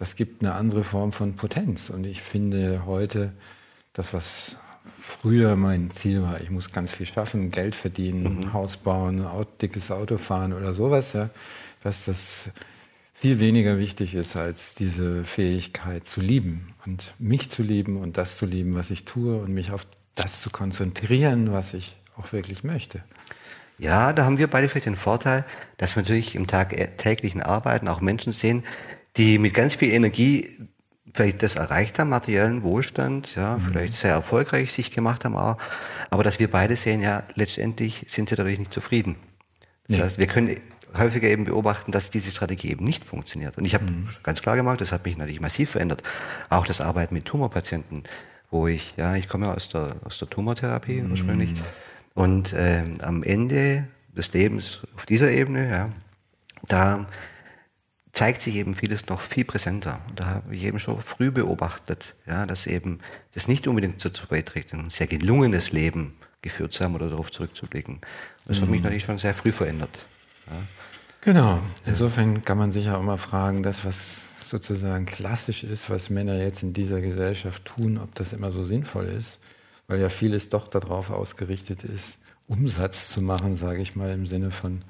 Das 0.00 0.16
gibt 0.16 0.42
eine 0.42 0.54
andere 0.54 0.82
Form 0.82 1.12
von 1.12 1.36
Potenz 1.36 1.90
und 1.90 2.04
ich 2.04 2.22
finde 2.22 2.86
heute 2.86 3.32
das, 3.92 4.14
was 4.14 4.56
früher 4.98 5.56
mein 5.56 5.90
Ziel 5.90 6.22
war, 6.22 6.40
ich 6.40 6.48
muss 6.48 6.72
ganz 6.72 6.90
viel 6.90 7.04
schaffen, 7.04 7.50
Geld 7.50 7.74
verdienen, 7.74 8.38
mhm. 8.38 8.52
Haus 8.54 8.78
bauen, 8.78 9.26
dickes 9.60 9.90
Auto 9.90 10.16
fahren 10.16 10.54
oder 10.54 10.72
sowas, 10.72 11.12
ja, 11.12 11.28
dass 11.82 12.06
das 12.06 12.48
viel 13.12 13.40
weniger 13.40 13.78
wichtig 13.78 14.14
ist 14.14 14.36
als 14.36 14.74
diese 14.74 15.22
Fähigkeit 15.24 16.06
zu 16.06 16.22
lieben 16.22 16.72
und 16.86 17.12
mich 17.18 17.50
zu 17.50 17.62
lieben 17.62 17.98
und 17.98 18.16
das 18.16 18.38
zu 18.38 18.46
lieben, 18.46 18.74
was 18.74 18.90
ich 18.90 19.04
tue 19.04 19.36
und 19.36 19.52
mich 19.52 19.70
auf 19.70 19.86
das 20.14 20.40
zu 20.40 20.48
konzentrieren, 20.48 21.52
was 21.52 21.74
ich 21.74 21.94
auch 22.16 22.32
wirklich 22.32 22.64
möchte. 22.64 23.04
Ja, 23.78 24.14
da 24.14 24.24
haben 24.24 24.38
wir 24.38 24.46
beide 24.46 24.70
vielleicht 24.70 24.86
den 24.86 24.96
Vorteil, 24.96 25.44
dass 25.76 25.94
wir 25.94 26.02
natürlich 26.02 26.34
im 26.34 26.46
Tag 26.46 26.74
täglichen 26.96 27.42
Arbeiten 27.42 27.86
auch 27.86 28.00
Menschen 28.00 28.32
sehen, 28.32 28.64
die 29.16 29.38
mit 29.38 29.54
ganz 29.54 29.74
viel 29.74 29.92
Energie 29.92 30.68
vielleicht 31.14 31.42
das 31.42 31.56
erreicht 31.56 31.98
haben, 31.98 32.10
materiellen 32.10 32.62
Wohlstand, 32.62 33.34
ja, 33.34 33.56
mhm. 33.56 33.60
vielleicht 33.62 33.94
sehr 33.94 34.12
erfolgreich 34.12 34.72
sich 34.72 34.90
gemacht 34.90 35.24
haben, 35.24 35.36
aber, 35.36 35.58
aber 36.10 36.22
dass 36.22 36.38
wir 36.38 36.50
beide 36.50 36.76
sehen, 36.76 37.00
ja, 37.00 37.24
letztendlich 37.34 38.06
sind 38.08 38.28
sie 38.28 38.36
dadurch 38.36 38.58
nicht 38.58 38.72
zufrieden. 38.72 39.16
Das 39.88 39.96
nee. 39.96 40.02
heißt, 40.02 40.18
wir 40.18 40.26
können 40.26 40.56
häufiger 40.96 41.28
eben 41.28 41.44
beobachten, 41.44 41.92
dass 41.92 42.10
diese 42.10 42.30
Strategie 42.30 42.70
eben 42.70 42.84
nicht 42.84 43.04
funktioniert. 43.04 43.58
Und 43.58 43.64
ich 43.64 43.74
habe 43.74 43.84
mhm. 43.84 44.08
ganz 44.22 44.40
klar 44.40 44.56
gemacht, 44.56 44.80
das 44.80 44.92
hat 44.92 45.04
mich 45.04 45.16
natürlich 45.16 45.40
massiv 45.40 45.70
verändert. 45.70 46.02
Auch 46.48 46.66
das 46.66 46.80
Arbeiten 46.80 47.14
mit 47.14 47.24
Tumorpatienten, 47.24 48.04
wo 48.50 48.66
ich, 48.66 48.94
ja, 48.96 49.16
ich 49.16 49.28
komme 49.28 49.46
ja 49.46 49.54
aus 49.54 49.68
der, 49.68 49.96
aus 50.04 50.18
der 50.18 50.28
Tumortherapie 50.28 51.00
mhm. 51.00 51.10
ursprünglich. 51.10 51.54
Und 52.14 52.52
äh, 52.52 52.82
am 53.02 53.22
Ende 53.22 53.86
des 54.16 54.32
Lebens 54.32 54.80
auf 54.96 55.06
dieser 55.06 55.30
Ebene, 55.30 55.70
ja, 55.70 55.88
da 56.66 57.06
zeigt 58.12 58.42
sich 58.42 58.56
eben 58.56 58.74
vieles 58.74 59.06
noch 59.06 59.20
viel 59.20 59.44
präsenter. 59.44 60.00
Da 60.16 60.26
habe 60.26 60.54
ich 60.54 60.64
eben 60.64 60.78
schon 60.78 61.00
früh 61.00 61.30
beobachtet, 61.30 62.14
ja, 62.26 62.46
dass 62.46 62.66
eben 62.66 63.00
das 63.34 63.48
nicht 63.48 63.66
unbedingt 63.66 64.04
dazu 64.04 64.26
beiträgt, 64.26 64.72
ein 64.72 64.90
sehr 64.90 65.06
gelungenes 65.06 65.72
Leben 65.72 66.14
geführt 66.42 66.72
zu 66.72 66.84
haben 66.84 66.94
oder 66.94 67.10
darauf 67.10 67.30
zurückzublicken. 67.30 68.00
Das 68.46 68.58
mhm. 68.58 68.62
hat 68.62 68.70
mich 68.70 68.78
mhm. 68.80 68.84
natürlich 68.84 69.04
schon 69.04 69.18
sehr 69.18 69.34
früh 69.34 69.52
verändert. 69.52 70.06
Ja. 70.46 70.56
Genau. 71.22 71.60
Insofern 71.84 72.44
kann 72.44 72.58
man 72.58 72.72
sich 72.72 72.86
ja 72.86 72.96
auch 72.96 73.02
mal 73.02 73.18
fragen, 73.18 73.62
das, 73.62 73.84
was 73.84 74.22
sozusagen 74.42 75.06
klassisch 75.06 75.64
ist, 75.64 75.90
was 75.90 76.10
Männer 76.10 76.36
jetzt 76.38 76.62
in 76.62 76.72
dieser 76.72 77.00
Gesellschaft 77.00 77.64
tun, 77.64 77.98
ob 77.98 78.14
das 78.14 78.32
immer 78.32 78.50
so 78.50 78.64
sinnvoll 78.64 79.06
ist, 79.06 79.38
weil 79.86 80.00
ja 80.00 80.08
vieles 80.08 80.48
doch 80.48 80.66
darauf 80.66 81.10
ausgerichtet 81.10 81.84
ist, 81.84 82.18
Umsatz 82.48 83.08
zu 83.08 83.22
machen, 83.22 83.54
sage 83.54 83.80
ich 83.80 83.94
mal, 83.94 84.10
im 84.10 84.26
Sinne 84.26 84.50
von 84.50 84.82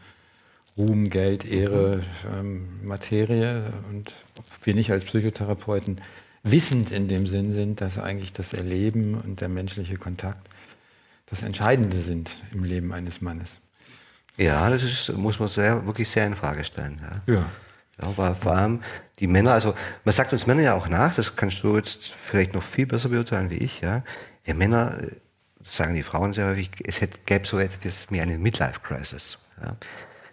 Ruhm, 0.81 1.11
Geld, 1.11 1.45
Ehre, 1.45 2.03
ähm, 2.39 2.81
Materie 2.83 3.71
und 3.91 4.15
wir 4.63 4.75
nicht 4.75 4.91
als 4.91 5.05
Psychotherapeuten 5.05 6.01
wissend 6.43 6.91
in 6.91 7.07
dem 7.07 7.27
Sinn 7.27 7.53
sind, 7.53 7.83
dass 7.83 7.99
eigentlich 7.99 8.33
das 8.33 8.55
Erleben 8.55 9.15
und 9.15 9.43
der 9.43 9.51
menschliche 9.51 9.97
Kontakt 9.97 10.49
das 11.27 11.43
Entscheidende 11.43 12.01
sind 12.01 12.31
im 12.53 12.65
Leben 12.65 12.93
eines 12.93 13.21
Mannes. 13.21 13.61
Ja, 14.39 14.71
das 14.71 14.83
ist, 14.83 15.13
muss 15.13 15.39
man 15.39 15.49
sehr, 15.49 15.85
wirklich 15.85 16.09
sehr 16.09 16.27
in 16.27 16.35
Frage 16.35 16.65
stellen. 16.65 17.01
Ja. 17.27 17.35
ja. 17.35 17.47
Ja, 18.01 18.17
weil 18.17 18.35
vor 18.35 18.53
allem 18.53 18.81
die 19.19 19.27
Männer, 19.27 19.53
also 19.53 19.75
man 20.05 20.15
sagt 20.15 20.33
uns 20.33 20.47
Männer 20.47 20.63
ja 20.63 20.75
auch 20.75 20.89
nach, 20.89 21.15
das 21.15 21.37
kannst 21.37 21.63
du 21.63 21.77
jetzt 21.77 22.09
vielleicht 22.09 22.55
noch 22.55 22.63
viel 22.63 22.87
besser 22.87 23.11
beurteilen 23.11 23.51
wie 23.51 23.59
ich, 23.59 23.83
ja. 23.83 24.03
Wir 24.45 24.55
Männer, 24.55 24.97
sagen 25.63 25.95
die 25.95 26.03
Frauen 26.03 26.33
sehr 26.33 26.47
häufig, 26.47 26.71
es 26.85 27.03
hätte, 27.03 27.19
gäbe 27.27 27.47
so 27.47 27.59
etwas 27.59 28.07
wie 28.11 28.23
eine 28.23 28.39
Midlife-Crisis. 28.39 29.37
Ja. 29.63 29.77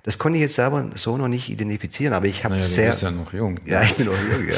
Das 0.08 0.18
konnte 0.18 0.38
ich 0.38 0.42
jetzt 0.42 0.56
selber 0.56 0.90
so 0.96 1.18
noch 1.18 1.28
nicht 1.28 1.50
identifizieren, 1.50 2.14
aber 2.14 2.28
ich 2.28 2.46
habe 2.46 2.56
naja, 2.56 2.66
sehr. 2.66 2.86
Du 2.86 2.92
bist 2.92 3.04
ja 3.04 3.12
noch 3.12 3.34
jung. 3.34 3.60
Ja, 3.66 3.84
ich 3.84 3.94
bin 3.94 4.06
noch 4.06 4.14
jung, 4.14 4.48
ja. 4.48 4.56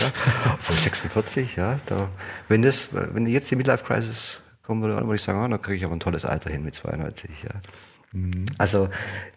Von 0.60 0.76
46, 0.76 1.56
ja. 1.56 1.80
Da, 1.88 2.08
wenn 2.50 2.62
das, 2.62 2.90
wenn 2.92 3.26
jetzt 3.26 3.50
die 3.50 3.56
Midlife 3.56 3.84
Crisis 3.84 4.42
kommen 4.62 4.84
würde, 4.84 4.98
dann 4.98 5.06
würde 5.06 5.16
ich 5.16 5.24
sagen, 5.24 5.44
oh, 5.44 5.48
dann 5.48 5.60
kriege 5.60 5.78
ich 5.78 5.84
aber 5.84 5.96
ein 5.96 6.00
tolles 6.00 6.24
Alter 6.24 6.52
hin 6.52 6.64
mit 6.64 6.76
92, 6.76 7.32
ja. 7.46 7.50
Mhm. 8.12 8.46
Also, 8.60 8.90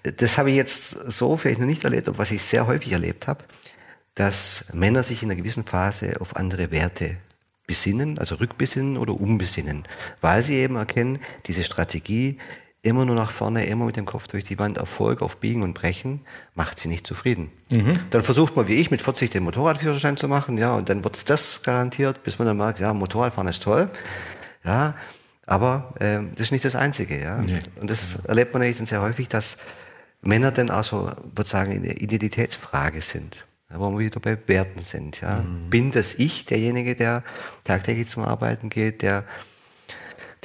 das 0.02 0.36
habe 0.36 0.50
ich 0.50 0.56
jetzt 0.56 0.90
so 0.90 1.38
vielleicht 1.38 1.60
noch 1.60 1.66
nicht 1.66 1.82
erlebt, 1.82 2.06
aber 2.08 2.18
was 2.18 2.30
ich 2.30 2.42
sehr 2.42 2.66
häufig 2.66 2.92
erlebt 2.92 3.26
habe, 3.26 3.44
dass 4.14 4.66
Männer 4.74 5.04
sich 5.04 5.22
in 5.22 5.30
einer 5.30 5.40
gewissen 5.40 5.64
Phase 5.64 6.20
auf 6.20 6.36
andere 6.36 6.70
Werte 6.70 7.16
besinnen, 7.66 8.18
also 8.18 8.34
rückbesinnen 8.34 8.98
oder 8.98 9.18
umbesinnen, 9.18 9.84
weil 10.20 10.42
sie 10.42 10.56
eben 10.56 10.76
erkennen, 10.76 11.20
diese 11.46 11.64
Strategie, 11.64 12.36
immer 12.82 13.04
nur 13.04 13.14
nach 13.14 13.30
vorne, 13.30 13.64
immer 13.66 13.84
mit 13.84 13.96
dem 13.96 14.06
Kopf 14.06 14.26
durch 14.26 14.44
die 14.44 14.58
Wand, 14.58 14.76
Erfolg 14.76 15.22
auf 15.22 15.36
Biegen 15.38 15.62
und 15.62 15.72
Brechen, 15.72 16.20
macht 16.54 16.80
sie 16.80 16.88
nicht 16.88 17.06
zufrieden. 17.06 17.50
Mhm. 17.70 17.98
Dann 18.10 18.22
versucht 18.22 18.56
man, 18.56 18.66
wie 18.66 18.74
ich, 18.74 18.90
mit 18.90 19.00
40 19.00 19.30
den 19.30 19.44
Motorradführerschein 19.44 20.16
zu 20.16 20.26
machen, 20.26 20.58
ja, 20.58 20.74
und 20.74 20.88
dann 20.88 21.04
wird 21.04 21.30
das 21.30 21.62
garantiert, 21.62 22.24
bis 22.24 22.38
man 22.38 22.46
dann 22.46 22.56
merkt, 22.56 22.80
ja, 22.80 22.92
Motorradfahren 22.92 23.48
ist 23.48 23.62
toll, 23.62 23.88
ja, 24.64 24.94
aber 25.46 25.94
äh, 26.00 26.20
das 26.32 26.40
ist 26.40 26.52
nicht 26.52 26.64
das 26.64 26.74
Einzige, 26.74 27.20
ja. 27.20 27.38
Nee. 27.38 27.60
Und 27.80 27.88
das 27.88 28.16
erlebt 28.24 28.52
man 28.52 28.62
eigentlich 28.62 28.78
dann 28.78 28.86
sehr 28.86 29.00
häufig, 29.00 29.28
dass 29.28 29.56
Männer 30.20 30.50
dann 30.50 30.70
auch 30.70 30.84
so, 30.84 31.10
würde 31.34 31.48
sagen, 31.48 31.72
in 31.72 31.82
der 31.82 32.00
Identitätsfrage 32.00 33.00
sind 33.00 33.44
wo 33.74 33.90
wir 33.90 34.00
wieder 34.00 34.20
bei 34.20 34.36
Werten 34.46 34.82
sind. 34.82 35.20
Ja. 35.20 35.38
Mhm. 35.38 35.70
Bin 35.70 35.90
das 35.92 36.14
ich, 36.14 36.44
derjenige, 36.44 36.94
der 36.94 37.22
tagtäglich 37.64 38.08
zum 38.08 38.22
Arbeiten 38.22 38.68
geht, 38.68 39.02
der 39.02 39.24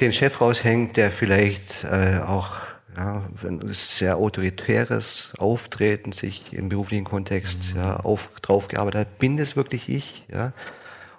den 0.00 0.12
Chef 0.12 0.40
raushängt, 0.40 0.96
der 0.96 1.10
vielleicht 1.10 1.84
äh, 1.84 2.20
auch 2.24 2.56
ja, 2.96 3.28
ein 3.44 3.72
sehr 3.72 4.16
autoritäres 4.16 5.32
Auftreten 5.38 6.12
sich 6.12 6.52
im 6.52 6.68
beruflichen 6.68 7.04
Kontext 7.04 7.74
mhm. 7.74 7.80
ja, 7.80 7.96
auf, 7.98 8.30
drauf 8.42 8.68
gearbeitet 8.68 9.00
hat, 9.00 9.18
bin 9.18 9.36
das 9.36 9.56
wirklich 9.56 9.88
ich? 9.88 10.26
Ja? 10.32 10.52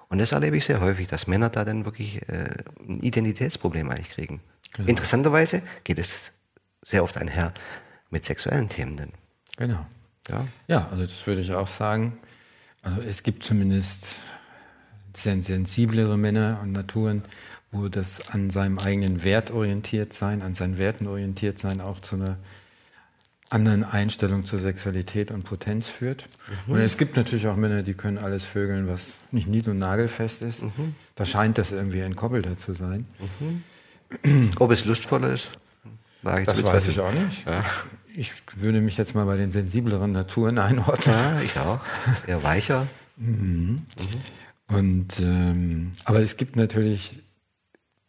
Und 0.09 0.19
das 0.19 0.31
erlebe 0.31 0.57
ich 0.57 0.65
sehr 0.65 0.81
häufig, 0.81 1.07
dass 1.07 1.27
Männer 1.27 1.49
da 1.49 1.65
dann 1.65 1.85
wirklich 1.85 2.27
äh, 2.29 2.55
ein 2.79 2.99
Identitätsproblem 3.01 3.89
eigentlich 3.89 4.09
kriegen. 4.09 4.41
Genau. 4.73 4.89
Interessanterweise 4.89 5.61
geht 5.83 5.99
es 5.99 6.31
sehr 6.83 7.03
oft 7.03 7.17
einher 7.17 7.53
mit 8.09 8.25
sexuellen 8.25 8.69
Themen. 8.69 8.97
Denn. 8.97 9.11
Genau. 9.57 9.85
Ja? 10.27 10.47
ja, 10.67 10.87
also 10.89 11.03
das 11.03 11.27
würde 11.27 11.41
ich 11.41 11.53
auch 11.53 11.67
sagen. 11.67 12.17
Also 12.81 13.01
es 13.01 13.23
gibt 13.23 13.43
zumindest 13.43 14.15
sensiblere 15.13 16.17
Männer 16.17 16.59
und 16.61 16.71
Naturen, 16.71 17.23
wo 17.71 17.87
das 17.87 18.19
an 18.29 18.49
seinem 18.49 18.79
eigenen 18.79 19.23
Wert 19.23 19.51
orientiert 19.51 20.13
sein, 20.13 20.41
an 20.41 20.53
seinen 20.53 20.77
Werten 20.77 21.07
orientiert 21.07 21.59
sein, 21.59 21.81
auch 21.81 21.99
zu 21.99 22.15
einer 22.15 22.37
anderen 23.49 23.83
Einstellung 23.83 24.45
zur 24.45 24.59
Sexualität 24.59 25.31
und 25.31 25.43
Potenz 25.43 25.87
führt. 25.87 26.27
Mhm. 26.67 26.73
Und 26.73 26.81
es 26.81 26.97
gibt 26.97 27.15
natürlich 27.15 27.47
auch 27.47 27.55
Männer, 27.55 27.81
die 27.83 27.95
können 27.95 28.17
alles 28.17 28.45
vögeln, 28.45 28.87
was 28.87 29.17
nicht 29.31 29.47
nied- 29.47 29.67
und 29.67 29.79
nagelfest 29.79 30.41
ist. 30.41 30.63
Mhm. 30.63 30.95
Da 31.15 31.25
scheint 31.25 31.57
das 31.57 31.71
irgendwie 31.71 31.99
entkoppelter 31.99 32.57
zu 32.57 32.73
sein. 32.73 33.05
Mhm. 33.41 34.51
Ob 34.59 34.71
es 34.71 34.85
lustvoller 34.85 35.33
ist? 35.33 35.51
das 36.23 36.63
weiß 36.63 36.87
ich 36.87 36.99
auch 36.99 37.13
nicht. 37.13 37.47
Ja. 37.47 37.65
Ich 38.15 38.33
würde 38.55 38.81
mich 38.81 38.97
jetzt 38.97 39.15
mal 39.15 39.25
bei 39.25 39.37
den 39.37 39.51
sensibleren 39.51 40.11
Naturen 40.11 40.57
einordnen. 40.57 41.15
Ja, 41.15 41.39
ich 41.41 41.57
auch. 41.57 41.79
Eher 42.27 42.43
weicher. 42.43 42.87
Mhm. 43.21 43.81
Und, 44.69 45.19
ähm, 45.19 45.91
aber 46.05 46.21
es 46.21 46.37
gibt 46.37 46.55
natürlich 46.55 47.19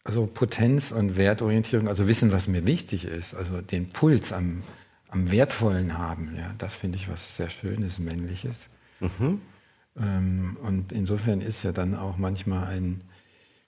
also 0.03 0.25
Potenz 0.25 0.91
und 0.91 1.17
Wertorientierung, 1.17 1.87
also 1.87 2.07
wissen, 2.07 2.31
was 2.31 2.47
mir 2.47 2.65
wichtig 2.65 3.05
ist, 3.05 3.33
also 3.33 3.61
den 3.61 3.89
Puls 3.89 4.33
am, 4.33 4.63
am 5.09 5.31
Wertvollen 5.31 5.97
haben, 5.97 6.35
ja, 6.35 6.53
das 6.57 6.73
finde 6.73 6.97
ich 6.97 7.09
was 7.09 7.37
sehr 7.37 7.49
Schönes, 7.49 7.99
Männliches. 7.99 8.67
Mhm. 8.99 9.41
Ähm, 9.99 10.57
und 10.63 10.91
insofern 10.91 11.41
ist 11.41 11.63
ja 11.63 11.71
dann 11.71 11.95
auch 11.95 12.17
manchmal 12.17 12.67
ein 12.67 13.01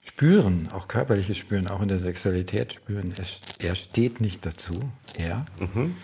Spüren, 0.00 0.68
auch 0.70 0.88
körperliches 0.88 1.38
Spüren, 1.38 1.66
auch 1.66 1.80
in 1.80 1.88
der 1.88 1.98
Sexualität 1.98 2.72
spüren, 2.74 3.14
es, 3.16 3.40
er 3.58 3.74
steht 3.74 4.20
nicht 4.20 4.44
dazu, 4.44 4.90
er. 5.14 5.46
Mhm. 5.58 5.96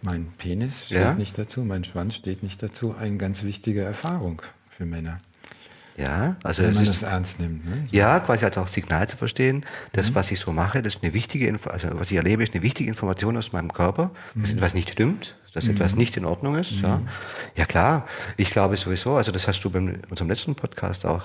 Mein 0.00 0.32
Penis 0.38 0.86
steht 0.86 0.98
ja. 0.98 1.14
nicht 1.14 1.38
dazu, 1.38 1.62
mein 1.62 1.84
Schwanz 1.84 2.14
steht 2.14 2.42
nicht 2.42 2.62
dazu, 2.62 2.94
eine 2.94 3.18
ganz 3.18 3.42
wichtige 3.42 3.82
Erfahrung 3.82 4.42
für 4.70 4.86
Männer. 4.86 5.20
Ja, 5.96 6.36
also 6.42 6.62
wenn 6.62 6.74
man 6.74 6.86
das 6.86 7.02
ernst 7.02 7.38
nimmt. 7.38 7.64
Ne? 7.66 7.84
So. 7.86 7.96
Ja, 7.96 8.20
quasi 8.20 8.44
als 8.44 8.56
auch 8.56 8.68
Signal 8.68 9.08
zu 9.08 9.16
verstehen, 9.16 9.64
das, 9.92 10.10
mhm. 10.10 10.14
was 10.14 10.30
ich 10.30 10.40
so 10.40 10.52
mache, 10.52 10.82
das 10.82 10.94
ist 10.94 11.02
eine 11.02 11.12
wichtige, 11.12 11.46
Info 11.46 11.68
also 11.70 11.88
was 11.92 12.10
ich 12.10 12.16
erlebe, 12.16 12.42
ist 12.42 12.54
eine 12.54 12.62
wichtige 12.62 12.88
Information 12.88 13.36
aus 13.36 13.52
meinem 13.52 13.72
Körper, 13.72 14.10
dass 14.34 14.52
mhm. 14.52 14.58
etwas 14.58 14.74
nicht 14.74 14.90
stimmt, 14.90 15.36
dass 15.52 15.66
mhm. 15.66 15.72
etwas 15.72 15.94
nicht 15.94 16.16
in 16.16 16.24
Ordnung 16.24 16.56
ist. 16.56 16.80
Ja. 16.80 16.96
Mhm. 16.96 17.08
ja 17.56 17.66
klar, 17.66 18.06
ich 18.36 18.50
glaube 18.50 18.76
sowieso, 18.76 19.16
also 19.16 19.32
das 19.32 19.46
hast 19.48 19.60
du 19.60 19.70
bei 19.70 19.78
unserem 20.08 20.28
letzten 20.28 20.54
Podcast 20.54 21.04
auch 21.04 21.24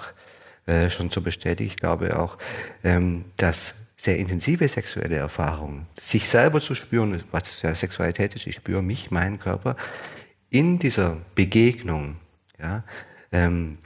äh, 0.66 0.90
schon 0.90 1.10
so 1.10 1.22
bestätigt, 1.22 1.72
ich 1.72 1.78
glaube 1.78 2.20
auch, 2.20 2.38
ähm, 2.84 3.26
dass 3.38 3.76
sehr 3.96 4.20
intensive 4.20 4.68
sexuelle 4.68 5.16
Erfahrungen, 5.16 5.88
sich 6.00 6.28
selber 6.28 6.62
zu 6.62 6.76
spüren, 6.76 7.24
was 7.32 7.50
für 7.56 7.74
Sexualität 7.74 8.36
ist, 8.36 8.46
ich 8.46 8.56
spüre 8.56 8.84
mich, 8.84 9.10
meinen 9.10 9.40
Körper, 9.40 9.76
in 10.50 10.78
dieser 10.78 11.18
Begegnung, 11.36 12.18
ja, 12.60 12.84
ähm, 13.32 13.80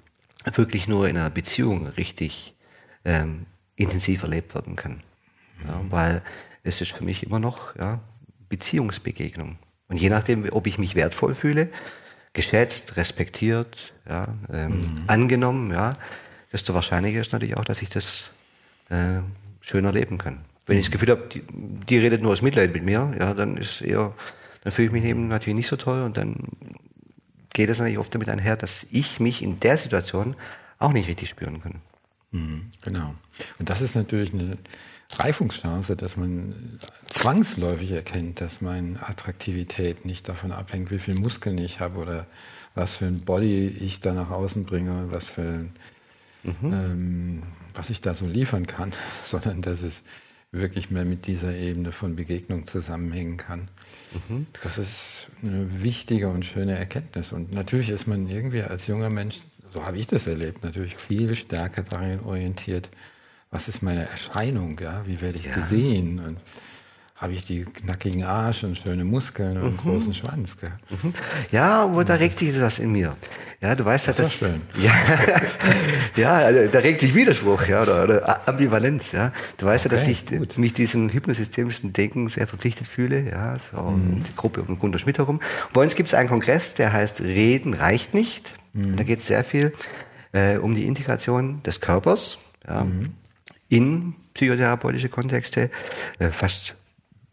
wirklich 0.53 0.87
nur 0.87 1.07
in 1.07 1.17
einer 1.17 1.29
Beziehung 1.29 1.87
richtig 1.87 2.55
ähm, 3.05 3.45
intensiv 3.75 4.23
erlebt 4.23 4.53
werden 4.55 4.75
kann. 4.75 5.03
Ja, 5.67 5.81
weil 5.89 6.21
es 6.63 6.81
ist 6.81 6.91
für 6.91 7.03
mich 7.03 7.23
immer 7.23 7.39
noch 7.39 7.75
ja, 7.75 7.99
Beziehungsbegegnung. 8.49 9.57
Und 9.87 9.97
je 9.97 10.09
nachdem, 10.09 10.47
ob 10.51 10.67
ich 10.67 10.77
mich 10.77 10.95
wertvoll 10.95 11.35
fühle, 11.35 11.69
geschätzt, 12.33 12.97
respektiert, 12.97 13.93
ja, 14.07 14.33
ähm, 14.51 14.71
mhm. 14.71 15.03
angenommen, 15.07 15.71
ja, 15.71 15.97
desto 16.51 16.73
wahrscheinlicher 16.73 17.19
ist 17.19 17.33
natürlich 17.33 17.57
auch, 17.57 17.65
dass 17.65 17.81
ich 17.81 17.89
das 17.89 18.31
äh, 18.89 19.19
schön 19.59 19.85
erleben 19.85 20.17
kann. 20.17 20.45
Wenn 20.65 20.77
ich 20.77 20.85
das 20.85 20.91
Gefühl 20.91 21.09
habe, 21.09 21.27
die, 21.31 21.43
die, 21.49 21.97
redet 21.97 22.21
nur 22.21 22.31
aus 22.31 22.41
Mitleid 22.41 22.73
mit 22.73 22.83
mir, 22.83 23.13
ja, 23.19 23.33
dann 23.33 23.57
ist 23.57 23.81
eher, 23.81 24.13
dann 24.63 24.71
fühle 24.71 24.87
ich 24.87 24.93
mich 24.93 25.03
eben 25.03 25.27
natürlich 25.27 25.55
nicht 25.55 25.67
so 25.67 25.75
toll 25.75 26.03
und 26.03 26.17
dann 26.17 26.35
geht 27.53 27.69
es 27.69 27.79
natürlich 27.79 27.97
oft 27.97 28.13
damit 28.13 28.29
einher, 28.29 28.55
dass 28.55 28.85
ich 28.91 29.19
mich 29.19 29.41
in 29.41 29.59
der 29.59 29.77
Situation 29.77 30.35
auch 30.79 30.93
nicht 30.93 31.07
richtig 31.07 31.29
spüren 31.29 31.61
kann. 31.61 31.81
Mhm, 32.31 32.71
genau. 32.81 33.15
Und 33.59 33.69
das 33.69 33.81
ist 33.81 33.95
natürlich 33.95 34.33
eine 34.33 34.57
Reifungschance, 35.11 35.95
dass 35.95 36.15
man 36.15 36.79
zwangsläufig 37.09 37.91
erkennt, 37.91 38.39
dass 38.39 38.61
meine 38.61 39.01
Attraktivität 39.07 40.05
nicht 40.05 40.29
davon 40.29 40.51
abhängt, 40.51 40.91
wie 40.91 40.99
viel 40.99 41.15
Muskeln 41.15 41.57
ich 41.57 41.79
habe 41.79 41.99
oder 41.99 42.27
was 42.73 42.95
für 42.95 43.05
ein 43.05 43.21
Body 43.21 43.67
ich 43.67 43.99
da 43.99 44.13
nach 44.13 44.29
außen 44.29 44.65
bringe, 44.65 45.11
was 45.11 45.27
für 45.27 45.65
mhm. 46.43 46.55
ähm, 46.63 47.43
was 47.73 47.89
ich 47.89 48.01
da 48.01 48.15
so 48.15 48.25
liefern 48.25 48.67
kann, 48.67 48.93
sondern 49.23 49.61
dass 49.61 49.81
es 49.81 50.03
wirklich 50.51 50.91
mehr 50.91 51.05
mit 51.05 51.27
dieser 51.27 51.55
Ebene 51.55 51.91
von 51.91 52.15
Begegnung 52.15 52.67
zusammenhängen 52.67 53.37
kann. 53.37 53.69
Mhm. 54.27 54.47
Das 54.63 54.77
ist 54.77 55.27
eine 55.41 55.81
wichtige 55.81 56.27
und 56.27 56.43
schöne 56.43 56.77
Erkenntnis. 56.77 57.31
Und 57.31 57.53
natürlich 57.53 57.89
ist 57.89 58.07
man 58.07 58.27
irgendwie 58.27 58.61
als 58.61 58.87
junger 58.87 59.09
Mensch, 59.09 59.41
so 59.73 59.85
habe 59.85 59.97
ich 59.97 60.07
das 60.07 60.27
erlebt, 60.27 60.63
natürlich 60.63 60.97
viel 60.97 61.35
stärker 61.35 61.83
darin 61.83 62.19
orientiert, 62.19 62.89
was 63.49 63.67
ist 63.67 63.81
meine 63.81 64.05
Erscheinung, 64.05 64.79
ja, 64.79 65.05
wie 65.07 65.21
werde 65.21 65.37
ich 65.37 65.45
ja. 65.45 65.53
gesehen 65.53 66.19
und 66.19 66.37
habe 67.21 67.33
ich 67.33 67.45
die 67.45 67.65
knackigen 67.65 68.23
Arsch 68.23 68.63
und 68.63 68.75
schöne 68.75 69.03
Muskeln 69.03 69.55
und 69.57 69.63
einen 69.63 69.73
mhm. 69.73 69.77
großen 69.77 70.13
Schwanz. 70.15 70.57
Gell? 70.57 70.71
Mhm. 70.89 71.13
Ja, 71.51 71.83
aber 71.83 72.03
da 72.03 72.15
regt 72.15 72.39
sich 72.39 72.59
was 72.59 72.79
in 72.79 72.91
mir. 72.91 73.15
Ja, 73.61 73.75
du 73.75 73.85
weißt 73.85 74.07
das 74.07 74.17
ja, 74.17 74.23
das. 74.23 74.33
Ist 74.33 74.39
schön. 74.39 74.61
Ja, 74.81 74.93
ja 76.15 76.33
also, 76.33 76.71
da 76.71 76.79
regt 76.79 77.01
sich 77.01 77.13
Widerspruch, 77.13 77.67
ja, 77.67 77.83
oder, 77.83 78.03
oder 78.03 78.47
Ambivalenz, 78.47 79.11
ja. 79.11 79.31
Du 79.57 79.67
weißt 79.67 79.85
okay, 79.85 79.95
ja, 79.95 80.01
dass 80.01 80.09
ich 80.09 80.25
gut. 80.25 80.57
mich 80.57 80.73
diesem 80.73 81.09
hypnosystemischen 81.13 81.93
Denken 81.93 82.27
sehr 82.27 82.47
verpflichtet 82.47 82.87
fühle, 82.87 83.29
ja, 83.29 83.57
so 83.71 83.83
mhm. 83.83 84.23
die 84.23 84.35
Gruppe 84.35 84.63
um 84.63 84.79
Gunter 84.79 84.97
Schmidt 84.97 85.19
herum. 85.19 85.41
bei 85.73 85.81
uns 85.83 85.93
gibt 85.93 86.09
es 86.09 86.15
einen 86.15 86.27
Kongress, 86.27 86.73
der 86.73 86.91
heißt 86.91 87.21
Reden 87.21 87.75
reicht 87.75 88.15
nicht. 88.15 88.55
Mhm. 88.73 88.95
Da 88.95 89.03
geht 89.03 89.19
es 89.19 89.27
sehr 89.27 89.43
viel 89.43 89.73
äh, 90.31 90.57
um 90.57 90.73
die 90.73 90.87
Integration 90.87 91.61
des 91.61 91.81
Körpers, 91.81 92.39
ja, 92.67 92.83
mhm. 92.83 93.13
in 93.69 94.15
psychotherapeutische 94.33 95.09
Kontexte, 95.09 95.69
äh, 96.17 96.29
fast 96.29 96.77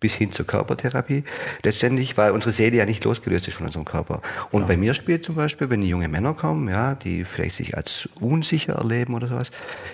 bis 0.01 0.15
hin 0.15 0.31
zur 0.31 0.47
Körpertherapie. 0.47 1.25
Letztendlich, 1.63 2.17
weil 2.17 2.33
unsere 2.33 2.53
Seele 2.53 2.77
ja 2.77 2.87
nicht 2.87 3.05
losgelöst 3.05 3.49
ist 3.49 3.55
von 3.55 3.67
unserem 3.67 3.85
Körper. 3.85 4.23
Und 4.51 4.63
ja. 4.63 4.69
bei 4.69 4.77
mir 4.77 4.95
spielt 4.95 5.25
zum 5.25 5.35
Beispiel, 5.35 5.71
wenn 5.71 5.81
die 5.81 5.89
junge 5.89 6.09
Männer 6.09 6.35
kommen, 6.35 6.69
ja, 6.69 6.95
die 6.95 7.25
vielleicht 7.25 7.57
sich 7.57 7.77
als 7.77 8.09
unsicher 8.21 8.75
erleben 8.75 9.15
oder 9.15 9.27
sowas, 9.27 9.51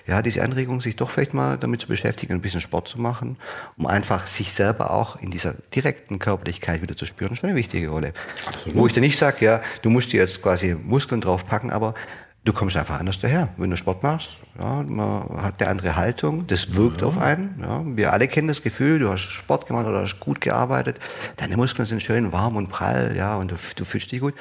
ja, 0.06 0.20
diese 0.20 0.42
Anregung, 0.42 0.80
sich 0.80 0.96
doch 0.96 1.10
vielleicht 1.10 1.34
mal 1.34 1.56
damit 1.56 1.80
zu 1.80 1.88
beschäftigen, 1.88 2.34
ein 2.34 2.42
bisschen 2.42 2.60
Sport 2.60 2.88
zu 2.88 3.00
machen, 3.00 3.36
um 3.76 3.86
einfach 3.86 4.26
sich 4.26 4.52
selber 4.52 4.90
auch 4.90 5.16
in 5.16 5.30
dieser 5.30 5.54
direkten 5.74 6.18
Körperlichkeit 6.18 6.82
wieder 6.82 6.96
zu 6.96 7.06
spüren, 7.06 7.34
schon 7.36 7.50
eine 7.50 7.58
wichtige 7.58 7.88
Rolle. 7.88 8.12
Absolut. 8.46 8.78
Wo 8.78 8.86
ich 8.86 8.92
dann 8.92 9.02
nicht 9.02 9.16
sage, 9.16 9.44
ja, 9.44 9.62
du 9.82 9.90
musst 9.90 10.12
dir 10.12 10.20
jetzt 10.20 10.42
quasi 10.42 10.74
Muskeln 10.74 11.20
draufpacken, 11.20 11.70
aber 11.70 11.94
du 12.44 12.52
kommst 12.52 12.76
einfach 12.76 13.00
anders 13.00 13.18
daher. 13.18 13.48
Wenn 13.56 13.70
du 13.70 13.76
Sport 13.76 14.02
machst, 14.02 14.36
ja, 14.58 14.82
man 14.82 15.42
hat 15.42 15.60
eine 15.60 15.70
andere 15.70 15.96
Haltung, 15.96 16.46
das 16.46 16.74
wirkt 16.74 17.00
ja. 17.00 17.06
auf 17.06 17.18
einen. 17.18 17.60
Ja. 17.60 17.82
Wir 17.84 18.12
alle 18.12 18.28
kennen 18.28 18.48
das 18.48 18.62
Gefühl, 18.62 18.98
du 18.98 19.08
hast 19.08 19.22
Sport 19.22 19.66
gemacht 19.66 19.86
oder 19.86 20.02
hast 20.02 20.20
gut 20.20 20.40
gearbeitet, 20.40 20.98
deine 21.36 21.56
Muskeln 21.56 21.86
sind 21.86 22.02
schön 22.02 22.32
warm 22.32 22.56
und 22.56 22.68
prall, 22.68 23.14
ja, 23.16 23.36
und 23.36 23.50
du, 23.50 23.56
du 23.76 23.84
fühlst 23.84 24.12
dich 24.12 24.20
gut. 24.20 24.34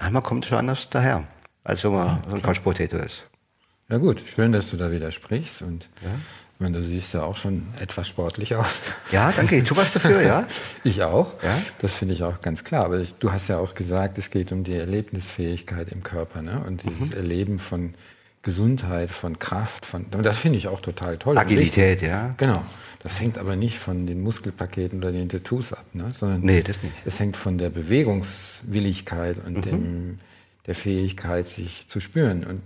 Ja, 0.00 0.10
man 0.10 0.22
kommt 0.22 0.46
schon 0.46 0.58
anders 0.58 0.88
daher, 0.88 1.24
als 1.64 1.84
wenn 1.84 1.92
man 1.92 2.22
so 2.28 2.36
ein 2.36 2.42
Couch 2.42 2.62
Potato 2.62 2.96
ist. 2.96 3.24
Ja 3.90 3.98
gut, 3.98 4.22
schön, 4.24 4.52
dass 4.52 4.70
du 4.70 4.76
da 4.76 4.90
widersprichst 4.92 5.62
und 5.62 5.88
ja. 6.02 6.10
Ich 6.60 6.62
meine, 6.62 6.76
du 6.76 6.84
siehst 6.84 7.14
ja 7.14 7.22
auch 7.22 7.38
schon 7.38 7.68
etwas 7.80 8.06
sportlich 8.06 8.54
aus. 8.54 8.82
Ja, 9.10 9.32
danke. 9.34 9.56
Ich 9.56 9.64
tue 9.64 9.78
was 9.78 9.94
dafür, 9.94 10.20
ja. 10.20 10.46
ich 10.84 11.02
auch. 11.02 11.42
Ja? 11.42 11.58
Das 11.78 11.94
finde 11.94 12.12
ich 12.12 12.22
auch 12.22 12.42
ganz 12.42 12.64
klar. 12.64 12.84
Aber 12.84 12.98
ich, 12.98 13.14
du 13.14 13.32
hast 13.32 13.48
ja 13.48 13.56
auch 13.56 13.74
gesagt, 13.74 14.18
es 14.18 14.28
geht 14.28 14.52
um 14.52 14.62
die 14.62 14.74
Erlebnisfähigkeit 14.74 15.88
im 15.90 16.02
Körper 16.02 16.42
ne? 16.42 16.62
und 16.66 16.82
dieses 16.82 17.12
mhm. 17.12 17.16
Erleben 17.16 17.58
von 17.58 17.94
Gesundheit, 18.42 19.08
von 19.08 19.38
Kraft, 19.38 19.86
von 19.86 20.04
das 20.10 20.36
finde 20.36 20.58
ich 20.58 20.68
auch 20.68 20.82
total 20.82 21.16
toll. 21.16 21.38
Agilität, 21.38 22.02
ja. 22.02 22.34
Genau. 22.36 22.62
Das 23.02 23.18
hängt 23.20 23.38
aber 23.38 23.56
nicht 23.56 23.78
von 23.78 24.06
den 24.06 24.20
Muskelpaketen 24.20 24.98
oder 24.98 25.12
den 25.12 25.30
Tattoos 25.30 25.72
ab, 25.72 25.86
ne? 25.94 26.10
sondern 26.12 26.42
nee, 26.42 26.60
das 26.60 26.82
nicht. 26.82 26.94
es 27.06 27.18
hängt 27.18 27.38
von 27.38 27.56
der 27.56 27.70
Bewegungswilligkeit 27.70 29.38
und 29.46 29.56
mhm. 29.56 29.62
dem, 29.62 30.16
der 30.66 30.74
Fähigkeit, 30.74 31.48
sich 31.48 31.88
zu 31.88 32.00
spüren. 32.00 32.44
Und 32.44 32.60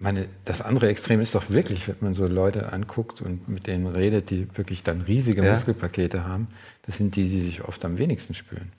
meine, 0.00 0.26
das 0.44 0.62
andere 0.62 0.88
Extrem 0.88 1.20
ist 1.20 1.34
doch 1.34 1.50
wirklich, 1.50 1.86
wenn 1.86 1.96
man 2.00 2.14
so 2.14 2.26
Leute 2.26 2.72
anguckt 2.72 3.20
und 3.20 3.48
mit 3.48 3.66
denen 3.66 3.86
redet, 3.86 4.30
die 4.30 4.48
wirklich 4.56 4.82
dann 4.82 5.02
riesige 5.02 5.44
ja. 5.44 5.52
Muskelpakete 5.52 6.26
haben, 6.26 6.48
das 6.86 6.96
sind 6.96 7.16
die, 7.16 7.28
die 7.28 7.40
sich 7.40 7.62
oft 7.62 7.84
am 7.84 7.98
wenigsten 7.98 8.34
spüren. 8.34 8.72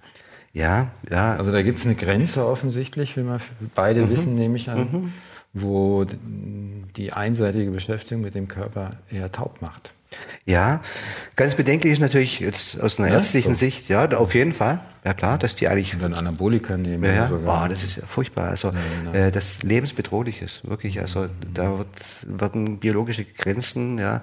Ja, 0.53 0.91
ja. 1.10 1.36
Also 1.36 1.51
da 1.51 1.62
gibt 1.62 1.79
es 1.79 1.86
eine 1.86 1.95
Grenze 1.95 2.45
offensichtlich, 2.45 3.15
wie 3.17 3.23
wir 3.23 3.39
beide 3.75 4.05
mhm. 4.05 4.10
wissen, 4.10 4.36
nehme 4.36 4.57
ich 4.57 4.69
an, 4.69 4.79
mhm. 4.79 5.13
wo 5.53 6.05
die 6.97 7.13
einseitige 7.13 7.71
Beschäftigung 7.71 8.23
mit 8.23 8.36
dem 8.36 8.47
Körper 8.47 8.97
eher 9.10 9.31
taub 9.31 9.62
macht. 9.62 9.93
Ja, 10.45 10.82
ganz 11.36 11.56
bedenklich 11.56 11.93
ist 11.93 12.00
natürlich 12.00 12.39
jetzt 12.39 12.82
aus 12.82 13.00
einer 13.00 13.10
ja, 13.10 13.15
ärztlichen 13.15 13.54
so. 13.54 13.60
Sicht, 13.60 13.89
ja, 13.89 14.10
auf 14.12 14.34
jeden 14.34 14.54
Fall. 14.54 14.82
Ja 15.04 15.15
klar, 15.15 15.39
dass 15.39 15.56
die 15.56 15.67
eigentlich... 15.67 15.95
Und 15.95 16.02
dann 16.02 16.13
Anabolika 16.13 16.78
nehmen. 16.78 17.04
Ja, 17.04 17.28
ja. 17.28 17.32
Oh, 17.32 17.67
das 17.67 17.84
ist 17.84 17.95
ja 17.95 18.06
furchtbar. 18.06 18.50
Also 18.50 18.71
ja, 19.06 19.13
äh, 19.13 19.32
das 19.32 19.63
lebensbedrohlich 19.63 20.43
ist, 20.43 20.67
wirklich. 20.67 21.00
Also 21.00 21.28
da 21.54 21.80
wird, 21.80 21.88
werden 22.28 22.78
biologische 22.78 23.26
Grenzen 23.26 23.97
ja, 23.97 24.21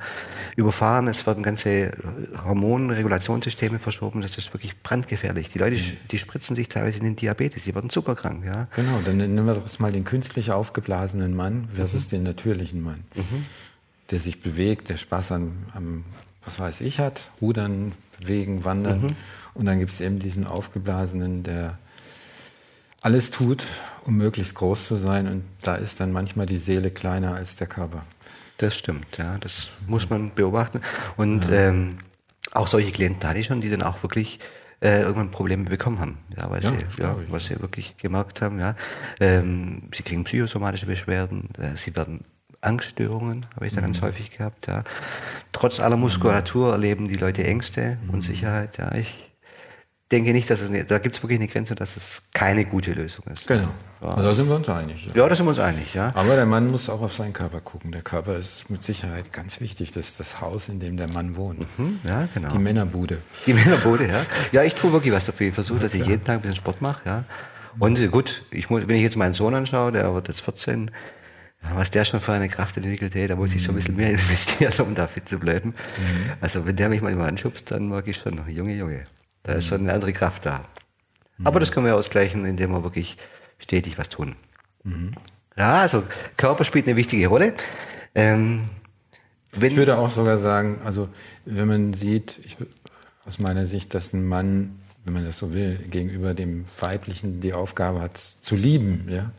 überfahren, 0.56 1.08
es 1.08 1.26
werden 1.26 1.42
ganze 1.42 1.92
Hormonregulationssysteme 2.44 3.80
verschoben, 3.80 4.20
das 4.20 4.38
ist 4.38 4.54
wirklich 4.54 4.80
brandgefährlich. 4.80 5.50
Die 5.50 5.58
Leute, 5.58 5.76
mhm. 5.76 5.96
die 6.12 6.18
spritzen 6.18 6.54
sich 6.54 6.68
teilweise 6.68 6.98
in 6.98 7.04
den 7.04 7.16
Diabetes, 7.16 7.64
die 7.64 7.74
werden 7.74 7.90
zuckerkrank. 7.90 8.44
Ja. 8.44 8.68
Genau, 8.76 9.00
dann 9.04 9.16
nehmen 9.16 9.46
wir 9.46 9.54
doch 9.54 9.78
mal 9.80 9.90
den 9.90 10.04
künstlich 10.04 10.52
aufgeblasenen 10.52 11.34
Mann 11.34 11.68
versus 11.74 12.06
mhm. 12.06 12.10
den 12.10 12.22
natürlichen 12.22 12.82
Mann. 12.82 13.02
Mhm 13.16 13.46
der 14.10 14.20
sich 14.20 14.40
bewegt, 14.40 14.88
der 14.88 14.96
Spaß 14.96 15.32
an, 15.32 15.52
am, 15.74 16.04
was 16.44 16.58
weiß 16.58 16.80
ich, 16.80 16.98
hat, 16.98 17.30
Rudern, 17.40 17.92
Bewegen, 18.18 18.64
Wandern. 18.64 19.02
Mhm. 19.02 19.16
Und 19.54 19.66
dann 19.66 19.78
gibt 19.78 19.92
es 19.92 20.00
eben 20.00 20.18
diesen 20.18 20.46
Aufgeblasenen, 20.46 21.42
der 21.42 21.78
alles 23.00 23.30
tut, 23.30 23.64
um 24.04 24.16
möglichst 24.16 24.54
groß 24.54 24.86
zu 24.88 24.96
sein. 24.96 25.26
Und 25.26 25.44
da 25.62 25.76
ist 25.76 26.00
dann 26.00 26.12
manchmal 26.12 26.46
die 26.46 26.58
Seele 26.58 26.90
kleiner 26.90 27.34
als 27.34 27.56
der 27.56 27.66
Körper. 27.66 28.00
Das 28.56 28.76
stimmt, 28.76 29.16
ja, 29.16 29.38
das 29.38 29.70
muss 29.86 30.10
man 30.10 30.34
beobachten. 30.34 30.80
Und 31.16 31.46
ja. 31.46 31.68
ähm, 31.68 31.98
auch 32.52 32.66
solche 32.66 32.90
Klienten 32.90 33.28
hatte 33.28 33.38
ich 33.38 33.46
schon, 33.46 33.60
die 33.60 33.70
dann 33.70 33.82
auch 33.82 34.02
wirklich 34.02 34.40
äh, 34.80 35.02
irgendwann 35.02 35.30
Probleme 35.30 35.64
bekommen 35.64 36.00
haben, 36.00 36.18
ja, 36.36 36.50
weil 36.50 36.62
ja, 36.62 36.70
sie, 36.70 37.02
ja, 37.02 37.16
was 37.28 37.46
sie 37.46 37.60
wirklich 37.60 37.96
gemerkt 37.96 38.42
haben, 38.42 38.60
ja, 38.60 38.76
ähm, 39.20 39.82
sie 39.92 40.02
kriegen 40.02 40.24
psychosomatische 40.24 40.86
Beschwerden, 40.86 41.48
äh, 41.58 41.76
sie 41.76 41.94
werden 41.96 42.24
Angststörungen, 42.60 43.46
habe 43.54 43.66
ich 43.66 43.72
da 43.72 43.80
mhm. 43.80 43.86
ganz 43.86 44.02
häufig 44.02 44.36
gehabt. 44.36 44.66
Ja. 44.66 44.84
Trotz 45.52 45.80
aller 45.80 45.96
Muskulatur 45.96 46.72
erleben 46.72 47.08
die 47.08 47.16
Leute 47.16 47.44
Ängste, 47.44 47.98
mhm. 48.02 48.14
Unsicherheit. 48.14 48.78
Ja. 48.78 48.94
Ich 48.94 49.30
denke 50.10 50.32
nicht, 50.32 50.48
dass 50.48 50.60
es, 50.60 50.70
eine, 50.70 50.84
da 50.84 50.98
gibt 50.98 51.16
es 51.16 51.22
wirklich 51.22 51.38
eine 51.38 51.48
Grenze, 51.48 51.74
dass 51.74 51.96
es 51.96 52.22
keine 52.32 52.64
gute 52.64 52.92
Lösung 52.92 53.24
ist. 53.26 53.46
Genau. 53.46 53.68
Ja. 54.00 54.08
Also 54.08 54.28
da 54.28 54.34
sind 54.34 54.48
wir 54.48 54.56
uns 54.56 54.68
einig. 54.68 55.06
Ja. 55.06 55.22
ja, 55.22 55.28
da 55.28 55.34
sind 55.34 55.46
wir 55.46 55.50
uns 55.50 55.58
einig, 55.58 55.92
ja. 55.94 56.12
Aber 56.14 56.34
der 56.36 56.46
Mann 56.46 56.70
muss 56.70 56.88
auch 56.88 57.00
auf 57.02 57.12
seinen 57.12 57.32
Körper 57.32 57.60
gucken. 57.60 57.92
Der 57.92 58.02
Körper 58.02 58.36
ist 58.36 58.70
mit 58.70 58.82
Sicherheit 58.82 59.32
ganz 59.32 59.60
wichtig. 59.60 59.92
Das 59.92 60.08
ist 60.08 60.20
das 60.20 60.40
Haus, 60.40 60.68
in 60.68 60.80
dem 60.80 60.96
der 60.96 61.08
Mann 61.08 61.36
wohnt. 61.36 61.66
Mhm, 61.78 62.00
ja, 62.04 62.28
genau. 62.32 62.50
Die 62.52 62.58
Männerbude. 62.58 63.22
Die 63.46 63.52
Männerbude, 63.54 64.08
ja. 64.08 64.22
Ja, 64.52 64.62
ich 64.62 64.74
tue 64.74 64.92
wirklich 64.92 65.12
was 65.12 65.26
dafür. 65.26 65.48
Ich 65.48 65.54
versuche, 65.54 65.80
dass 65.80 65.94
ich 65.94 66.06
jeden 66.06 66.24
Tag 66.24 66.36
ein 66.36 66.40
bisschen 66.40 66.56
Sport 66.56 66.80
mache, 66.80 67.02
ja. 67.04 67.24
Und 67.78 68.10
gut, 68.10 68.44
ich 68.50 68.70
muss, 68.70 68.88
wenn 68.88 68.96
ich 68.96 69.02
jetzt 69.02 69.16
meinen 69.16 69.34
Sohn 69.34 69.54
anschaue, 69.54 69.92
der 69.92 70.12
wird 70.12 70.28
jetzt 70.28 70.40
14, 70.40 70.90
was 71.60 71.90
der 71.90 72.04
schon 72.04 72.20
für 72.20 72.32
eine 72.32 72.48
Kraft 72.48 72.76
entwickelt 72.76 73.14
hat, 73.14 73.30
da 73.30 73.36
muss 73.36 73.54
ich 73.54 73.62
schon 73.62 73.74
ein 73.74 73.76
bisschen 73.76 73.96
mehr 73.96 74.10
investieren, 74.12 74.72
um 74.86 74.94
da 74.94 75.06
fit 75.06 75.28
zu 75.28 75.38
bleiben. 75.38 75.70
Mhm. 75.70 76.32
Also 76.40 76.66
wenn 76.66 76.76
der 76.76 76.88
mich 76.88 77.02
manchmal 77.02 77.28
anschubst, 77.28 77.70
dann 77.70 77.88
mag 77.88 78.06
ich 78.08 78.16
schon 78.16 78.36
noch, 78.36 78.48
Junge, 78.48 78.74
Junge, 78.74 79.06
da 79.42 79.54
ist 79.54 79.66
schon 79.66 79.80
eine 79.80 79.92
andere 79.92 80.12
Kraft 80.12 80.46
da. 80.46 80.64
Mhm. 81.38 81.46
Aber 81.46 81.60
das 81.60 81.72
können 81.72 81.86
wir 81.86 81.96
ausgleichen, 81.96 82.44
indem 82.44 82.70
wir 82.70 82.82
wirklich 82.82 83.16
stetig 83.58 83.98
was 83.98 84.08
tun. 84.08 84.36
Mhm. 84.84 85.12
Ja, 85.56 85.80
also 85.80 86.04
Körper 86.36 86.64
spielt 86.64 86.86
eine 86.86 86.96
wichtige 86.96 87.26
Rolle. 87.26 87.54
Ähm, 88.14 88.68
ich 89.52 89.76
würde 89.76 89.98
auch 89.98 90.10
sogar 90.10 90.38
sagen, 90.38 90.80
also 90.84 91.08
wenn 91.44 91.66
man 91.66 91.94
sieht, 91.94 92.38
ich, 92.44 92.56
aus 93.26 93.38
meiner 93.38 93.66
Sicht, 93.66 93.94
dass 93.94 94.12
ein 94.12 94.24
Mann, 94.24 94.78
wenn 95.04 95.14
man 95.14 95.24
das 95.24 95.38
so 95.38 95.52
will, 95.52 95.78
gegenüber 95.90 96.34
dem 96.34 96.66
Weiblichen 96.78 97.40
die 97.40 97.52
Aufgabe 97.52 98.00
hat, 98.00 98.18
zu 98.18 98.54
lieben, 98.54 99.06
ja, 99.08 99.32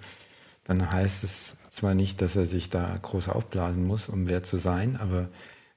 dann 0.66 0.92
heißt 0.92 1.24
es 1.24 1.56
zwar 1.80 1.94
nicht, 1.94 2.22
dass 2.22 2.36
er 2.36 2.46
sich 2.46 2.70
da 2.70 2.98
groß 3.02 3.30
aufblasen 3.30 3.86
muss, 3.86 4.10
um 4.10 4.28
wer 4.28 4.44
zu 4.44 4.58
sein, 4.58 4.98
aber 5.02 5.30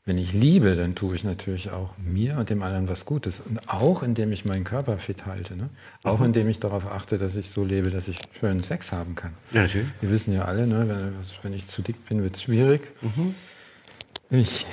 wenn 0.05 0.19
ich 0.19 0.33
liebe, 0.33 0.75
dann 0.75 0.97
tue 0.97 1.15
ich 1.15 1.23
natürlich 1.23 1.71
auch 1.71 1.91
mir 1.97 2.37
und 2.37 2.51
dem 2.51 2.65
anderen 2.65 2.89
was 2.89 3.05
Gutes. 3.05 3.39
Und 3.39 3.61
auch 3.69 4.03
indem 4.03 4.33
ich 4.33 4.45
meinen 4.45 4.65
Körper 4.65 4.99
fit 4.99 5.27
halte. 5.27 5.57
Ne? 5.57 5.69
Auch 6.03 6.19
mhm. 6.19 6.27
indem 6.27 6.49
ich 6.49 6.59
darauf 6.59 6.91
achte, 6.91 7.19
dass 7.19 7.37
ich 7.37 7.51
so 7.51 7.65
lebe, 7.65 7.91
dass 7.91 8.09
ich 8.09 8.19
schönen 8.33 8.65
Sex 8.65 8.91
haben 8.91 9.15
kann. 9.15 9.33
Ja, 9.53 9.63
natürlich. 9.63 9.87
Wir 10.01 10.11
wissen 10.11 10.35
ja 10.35 10.45
alle, 10.45 10.67
ne, 10.67 10.89
wenn, 10.89 11.15
wenn 11.43 11.53
ich 11.53 11.69
zu 11.69 11.83
dick 11.83 12.05
bin, 12.07 12.21
wird 12.25 12.35
es 12.35 12.43
schwierig. 12.43 12.89
Mhm. 13.01 13.37
Wenn 14.29 14.41
ich 14.41 14.67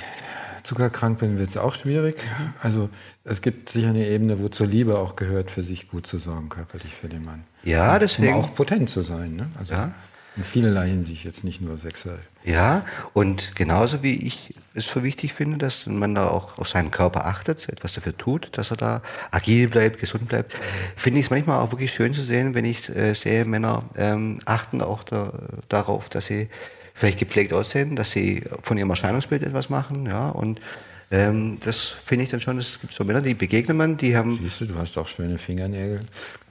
zuckerkrank 0.64 1.20
bin, 1.20 1.38
wird 1.38 1.50
es 1.50 1.56
auch 1.56 1.76
schwierig. 1.76 2.16
Mhm. 2.16 2.54
Also 2.60 2.90
es 3.22 3.40
gibt 3.40 3.68
sicher 3.68 3.90
eine 3.90 4.08
Ebene, 4.08 4.40
wo 4.40 4.48
zur 4.48 4.66
Liebe 4.66 4.98
auch 4.98 5.14
gehört, 5.14 5.52
für 5.52 5.62
sich 5.62 5.88
gut 5.88 6.08
zu 6.08 6.18
sorgen, 6.18 6.48
körperlich 6.48 6.92
für 6.92 7.08
den 7.08 7.24
Mann. 7.24 7.44
Ja, 7.62 8.00
deswegen. 8.00 8.34
Um 8.34 8.40
auch 8.40 8.54
potent 8.56 8.90
zu 8.90 9.02
sein. 9.02 9.36
Ne? 9.36 9.48
Also, 9.60 9.74
ja. 9.74 9.94
In 10.40 10.44
vielerlei 10.44 10.88
Hinsicht, 10.88 11.26
jetzt 11.26 11.44
nicht 11.44 11.60
nur 11.60 11.76
sexuell. 11.76 12.20
Ja, 12.46 12.86
und 13.12 13.54
genauso 13.56 14.02
wie 14.02 14.14
ich 14.26 14.54
es 14.72 14.86
für 14.86 15.02
wichtig 15.02 15.34
finde, 15.34 15.58
dass 15.58 15.84
man 15.84 16.14
da 16.14 16.28
auch 16.28 16.56
auf 16.56 16.66
seinen 16.66 16.90
Körper 16.90 17.26
achtet, 17.26 17.68
etwas 17.68 17.92
dafür 17.92 18.16
tut, 18.16 18.56
dass 18.56 18.70
er 18.70 18.78
da 18.78 19.02
agil 19.32 19.68
bleibt, 19.68 20.00
gesund 20.00 20.28
bleibt, 20.28 20.54
finde 20.96 21.20
ich 21.20 21.26
es 21.26 21.30
manchmal 21.30 21.58
auch 21.58 21.72
wirklich 21.72 21.92
schön 21.92 22.14
zu 22.14 22.22
sehen, 22.22 22.54
wenn 22.54 22.64
ich 22.64 22.88
äh, 22.88 23.12
sehe, 23.12 23.44
Männer 23.44 23.84
ähm, 23.98 24.40
achten 24.46 24.80
auch 24.80 25.02
da, 25.02 25.34
darauf, 25.68 26.08
dass 26.08 26.24
sie 26.24 26.48
vielleicht 26.94 27.18
gepflegt 27.18 27.52
aussehen, 27.52 27.94
dass 27.94 28.10
sie 28.10 28.42
von 28.62 28.78
ihrem 28.78 28.88
Erscheinungsbild 28.88 29.42
etwas 29.42 29.68
machen, 29.68 30.06
ja, 30.06 30.30
und 30.30 30.62
ähm, 31.10 31.58
das 31.64 31.86
finde 31.86 32.24
ich 32.24 32.30
dann 32.30 32.40
schon, 32.40 32.58
es 32.58 32.80
gibt 32.80 32.94
so 32.94 33.04
Männer, 33.04 33.20
die 33.20 33.34
begegnet 33.34 33.76
man, 33.76 33.96
die 33.96 34.16
haben. 34.16 34.38
Siehst 34.40 34.60
du, 34.60 34.66
du 34.66 34.76
hast 34.76 34.96
auch 34.96 35.08
schöne 35.08 35.38
Fingernägel. 35.38 36.00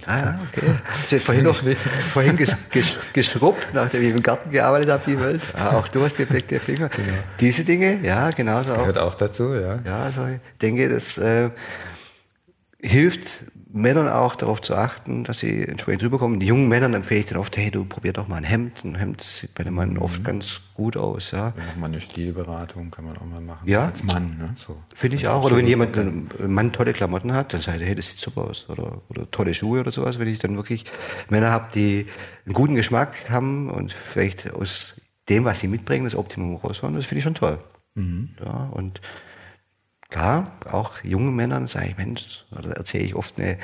Ah, 0.06 0.17
ja, 0.17 0.39
okay. 0.48 0.67
Hast 0.86 1.12
du 1.12 1.19
vorhin 1.19 1.45
noch 1.45 1.62
vorhin 2.13 2.36
ges, 2.36 2.56
ges, 2.72 2.98
geschrubbt, 3.13 3.74
nachdem 3.74 4.04
ich 4.04 4.10
im 4.10 4.22
Garten 4.22 4.52
gearbeitet 4.52 4.89
habe, 4.89 5.04
die 5.08 5.19
Welt. 5.19 5.41
Ah, 5.54 5.78
auch 5.78 5.88
du 5.88 6.02
hast 6.04 6.17
gepflegte 6.17 6.60
Finger. 6.60 6.89
Genau. 6.89 7.13
Diese 7.39 7.63
Dinge, 7.63 8.00
ja, 8.04 8.32
genauso 8.32 8.69
das 8.74 8.80
gehört 8.80 8.98
auch. 8.98 9.13
auch 9.13 9.15
dazu, 9.15 9.54
ja. 9.54 9.80
Ja, 9.86 10.04
also 10.04 10.28
ich 10.28 10.39
denke, 10.60 10.89
dass. 10.89 11.17
Äh, 11.17 11.52
hilft 12.82 13.43
Männern 13.71 14.10
auch 14.10 14.36
darauf 14.36 14.62
zu 14.62 14.73
achten, 14.73 15.23
dass 15.23 15.39
sie 15.39 15.63
entsprechend 15.63 16.01
rüberkommen. 16.01 16.39
Die 16.39 16.47
jungen 16.47 16.67
Männern 16.67 16.95
empfehle 16.95 17.19
ich 17.19 17.27
dann 17.27 17.38
oft, 17.38 17.55
hey, 17.55 17.69
du 17.69 17.86
probier 17.86 18.13
doch 18.13 18.27
mal 18.27 18.38
ein 18.38 18.43
Hemd. 18.43 18.84
Ein 18.84 18.95
Hemd 18.95 19.21
sieht 19.21 19.53
bei 19.53 19.63
dem 19.63 19.75
Mann 19.75 19.91
mhm. 19.91 20.01
oft 20.01 20.23
ganz 20.23 20.62
gut 20.73 20.97
aus. 20.97 21.32
Ja. 21.32 21.53
Ja, 21.55 21.79
mal 21.79 21.86
eine 21.86 22.01
Stilberatung 22.01 22.89
kann 22.89 23.05
man 23.05 23.17
auch 23.17 23.25
mal 23.25 23.41
machen. 23.41 23.69
Ja. 23.69 23.86
Als 23.86 24.03
Mann. 24.03 24.38
Ne? 24.39 24.55
So. 24.55 24.75
Finde 24.95 25.17
ich 25.17 25.27
auch. 25.27 25.43
Oder 25.43 25.55
wenn 25.55 25.67
jemand, 25.67 25.95
ein 25.97 26.29
Mann 26.47 26.73
tolle 26.73 26.93
Klamotten 26.93 27.32
hat, 27.34 27.53
dann 27.53 27.62
sagt 27.62 27.79
er, 27.79 27.86
hey, 27.86 27.93
das 27.93 28.08
sieht 28.08 28.17
super 28.17 28.45
aus. 28.45 28.67
Oder, 28.69 29.03
oder 29.08 29.29
tolle 29.29 29.53
Schuhe 29.53 29.82
oder 29.82 29.91
sowas. 29.91 30.17
Wenn 30.17 30.27
ich 30.27 30.39
dann 30.39 30.55
wirklich 30.55 30.86
Männer 31.29 31.51
habe, 31.51 31.67
die 31.75 32.08
einen 32.45 32.53
guten 32.53 32.73
Geschmack 32.73 33.29
haben 33.29 33.69
und 33.69 33.93
vielleicht 33.93 34.51
aus 34.51 34.95
dem, 35.29 35.45
was 35.45 35.60
sie 35.60 35.67
mitbringen, 35.67 36.05
das 36.05 36.15
Optimum 36.15 36.55
rausholen, 36.55 36.95
das 36.95 37.05
finde 37.05 37.19
ich 37.19 37.23
schon 37.23 37.36
toll. 37.36 37.60
Mhm. 37.93 38.29
Ja, 38.43 38.69
und 38.71 38.99
klar, 40.10 40.52
auch 40.65 41.04
jungen 41.04 41.36
Männern 41.36 41.67
sage 41.67 41.88
ich, 41.88 41.98
Mensch, 41.98 42.45
oder 42.52 42.72
erzähle 42.72 43.04
ich 43.06 43.15
oft 43.15 43.39
eine, 43.39 43.58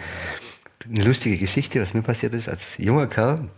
eine 0.89 1.03
lustige 1.03 1.38
Geschichte, 1.38 1.81
was 1.81 1.93
mir 1.93 2.03
passiert 2.03 2.34
ist 2.34 2.47
als 2.47 2.77
junger 2.77 3.08
Kerl. 3.08 3.49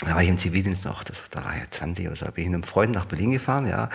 Da 0.00 0.14
war 0.14 0.22
ich 0.22 0.30
im 0.30 0.38
Zivildienst 0.38 0.86
noch, 0.86 1.04
das, 1.04 1.22
da 1.30 1.44
war 1.44 1.54
ich 1.54 1.70
20 1.70 2.06
oder 2.06 2.16
so, 2.16 2.24
bin 2.26 2.44
ich 2.44 2.50
mit 2.50 2.54
einem 2.54 2.62
Freund 2.62 2.94
nach 2.94 3.04
Berlin 3.04 3.32
gefahren, 3.32 3.66
ja. 3.66 3.90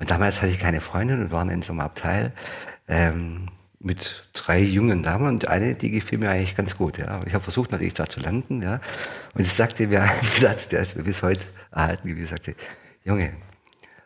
Und 0.00 0.10
damals 0.10 0.42
hatte 0.42 0.52
ich 0.52 0.58
keine 0.58 0.80
Freundin 0.80 1.22
und 1.22 1.30
waren 1.30 1.48
in 1.48 1.62
so 1.62 1.72
einem 1.72 1.80
Abteil 1.80 2.32
ähm, 2.88 3.46
mit 3.78 4.28
drei 4.32 4.58
jungen 4.58 5.04
Damen 5.04 5.28
und 5.28 5.46
eine, 5.46 5.76
die 5.76 5.92
gefiel 5.92 6.18
mir 6.18 6.30
eigentlich 6.30 6.56
ganz 6.56 6.76
gut, 6.76 6.98
ja. 6.98 7.16
Und 7.18 7.28
ich 7.28 7.34
habe 7.34 7.44
versucht 7.44 7.70
natürlich 7.70 7.94
da 7.94 8.08
zu 8.08 8.18
landen, 8.18 8.60
ja. 8.60 8.80
Und 9.34 9.44
sie 9.44 9.54
sagte 9.54 9.86
mir 9.86 10.02
einen 10.02 10.20
Satz, 10.30 10.68
der 10.68 10.80
ist 10.80 10.96
mir 10.96 11.04
bis 11.04 11.22
heute 11.22 11.46
erhalten 11.70 12.08
gewesen, 12.08 12.28
sagte, 12.28 12.56
Junge, 13.04 13.34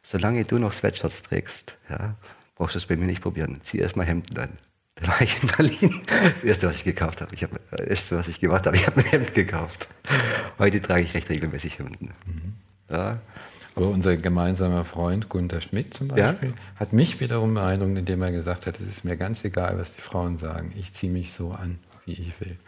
solange 0.03 0.45
du 0.45 0.59
noch 0.59 0.75
Sweatshirts 0.75 1.23
trägst, 1.23 1.79
ja, 1.89 2.17
brauchst 2.61 2.75
du 2.75 2.79
es 2.79 2.85
bei 2.85 2.97
mir 2.97 3.07
nicht 3.07 3.23
probieren. 3.23 3.59
Zieh 3.63 3.79
erstmal 3.79 4.05
Hemden 4.05 4.37
an. 4.39 4.59
Da 4.97 5.09
war 5.09 5.23
ich 5.23 5.43
in 5.43 5.49
Berlin. 5.49 6.03
Das 6.35 6.45
erste, 6.45 6.67
was 6.67 6.77
ich 6.77 6.85
gekauft 6.85 7.23
habe. 7.23 7.35
Ich 7.35 7.43
habe 7.43 7.59
das 7.71 7.81
erste, 7.81 8.19
was 8.19 8.29
ich 8.29 8.39
gemacht 8.39 8.67
habe, 8.67 8.77
ich 8.77 8.87
habe 8.87 9.01
ein 9.01 9.07
Hemd 9.07 9.33
gekauft. 9.33 9.89
Heute 10.59 10.83
trage 10.83 11.01
ich 11.01 11.15
recht 11.15 11.31
regelmäßig 11.31 11.79
Hemden. 11.79 12.13
Mhm. 12.27 12.53
Ja. 12.91 13.19
Aber 13.75 13.89
unser 13.89 14.19
gemeinsamer 14.19 14.85
Freund 14.85 15.31
Gunther 15.31 15.63
Schmidt 15.63 15.95
zum 15.95 16.09
Beispiel 16.09 16.51
ja? 16.51 16.55
hat 16.77 16.93
mich 16.93 17.19
wiederum 17.19 17.55
beeindruckt, 17.55 17.97
indem 17.97 18.21
er 18.21 18.31
gesagt 18.31 18.67
hat, 18.67 18.79
es 18.79 18.89
ist 18.89 19.07
mir 19.07 19.17
ganz 19.17 19.43
egal, 19.43 19.79
was 19.79 19.95
die 19.95 20.03
Frauen 20.03 20.37
sagen. 20.37 20.75
Ich 20.79 20.93
ziehe 20.93 21.11
mich 21.11 21.33
so 21.33 21.53
an, 21.53 21.79
wie 22.05 22.13
ich 22.13 22.41
will. 22.41 22.59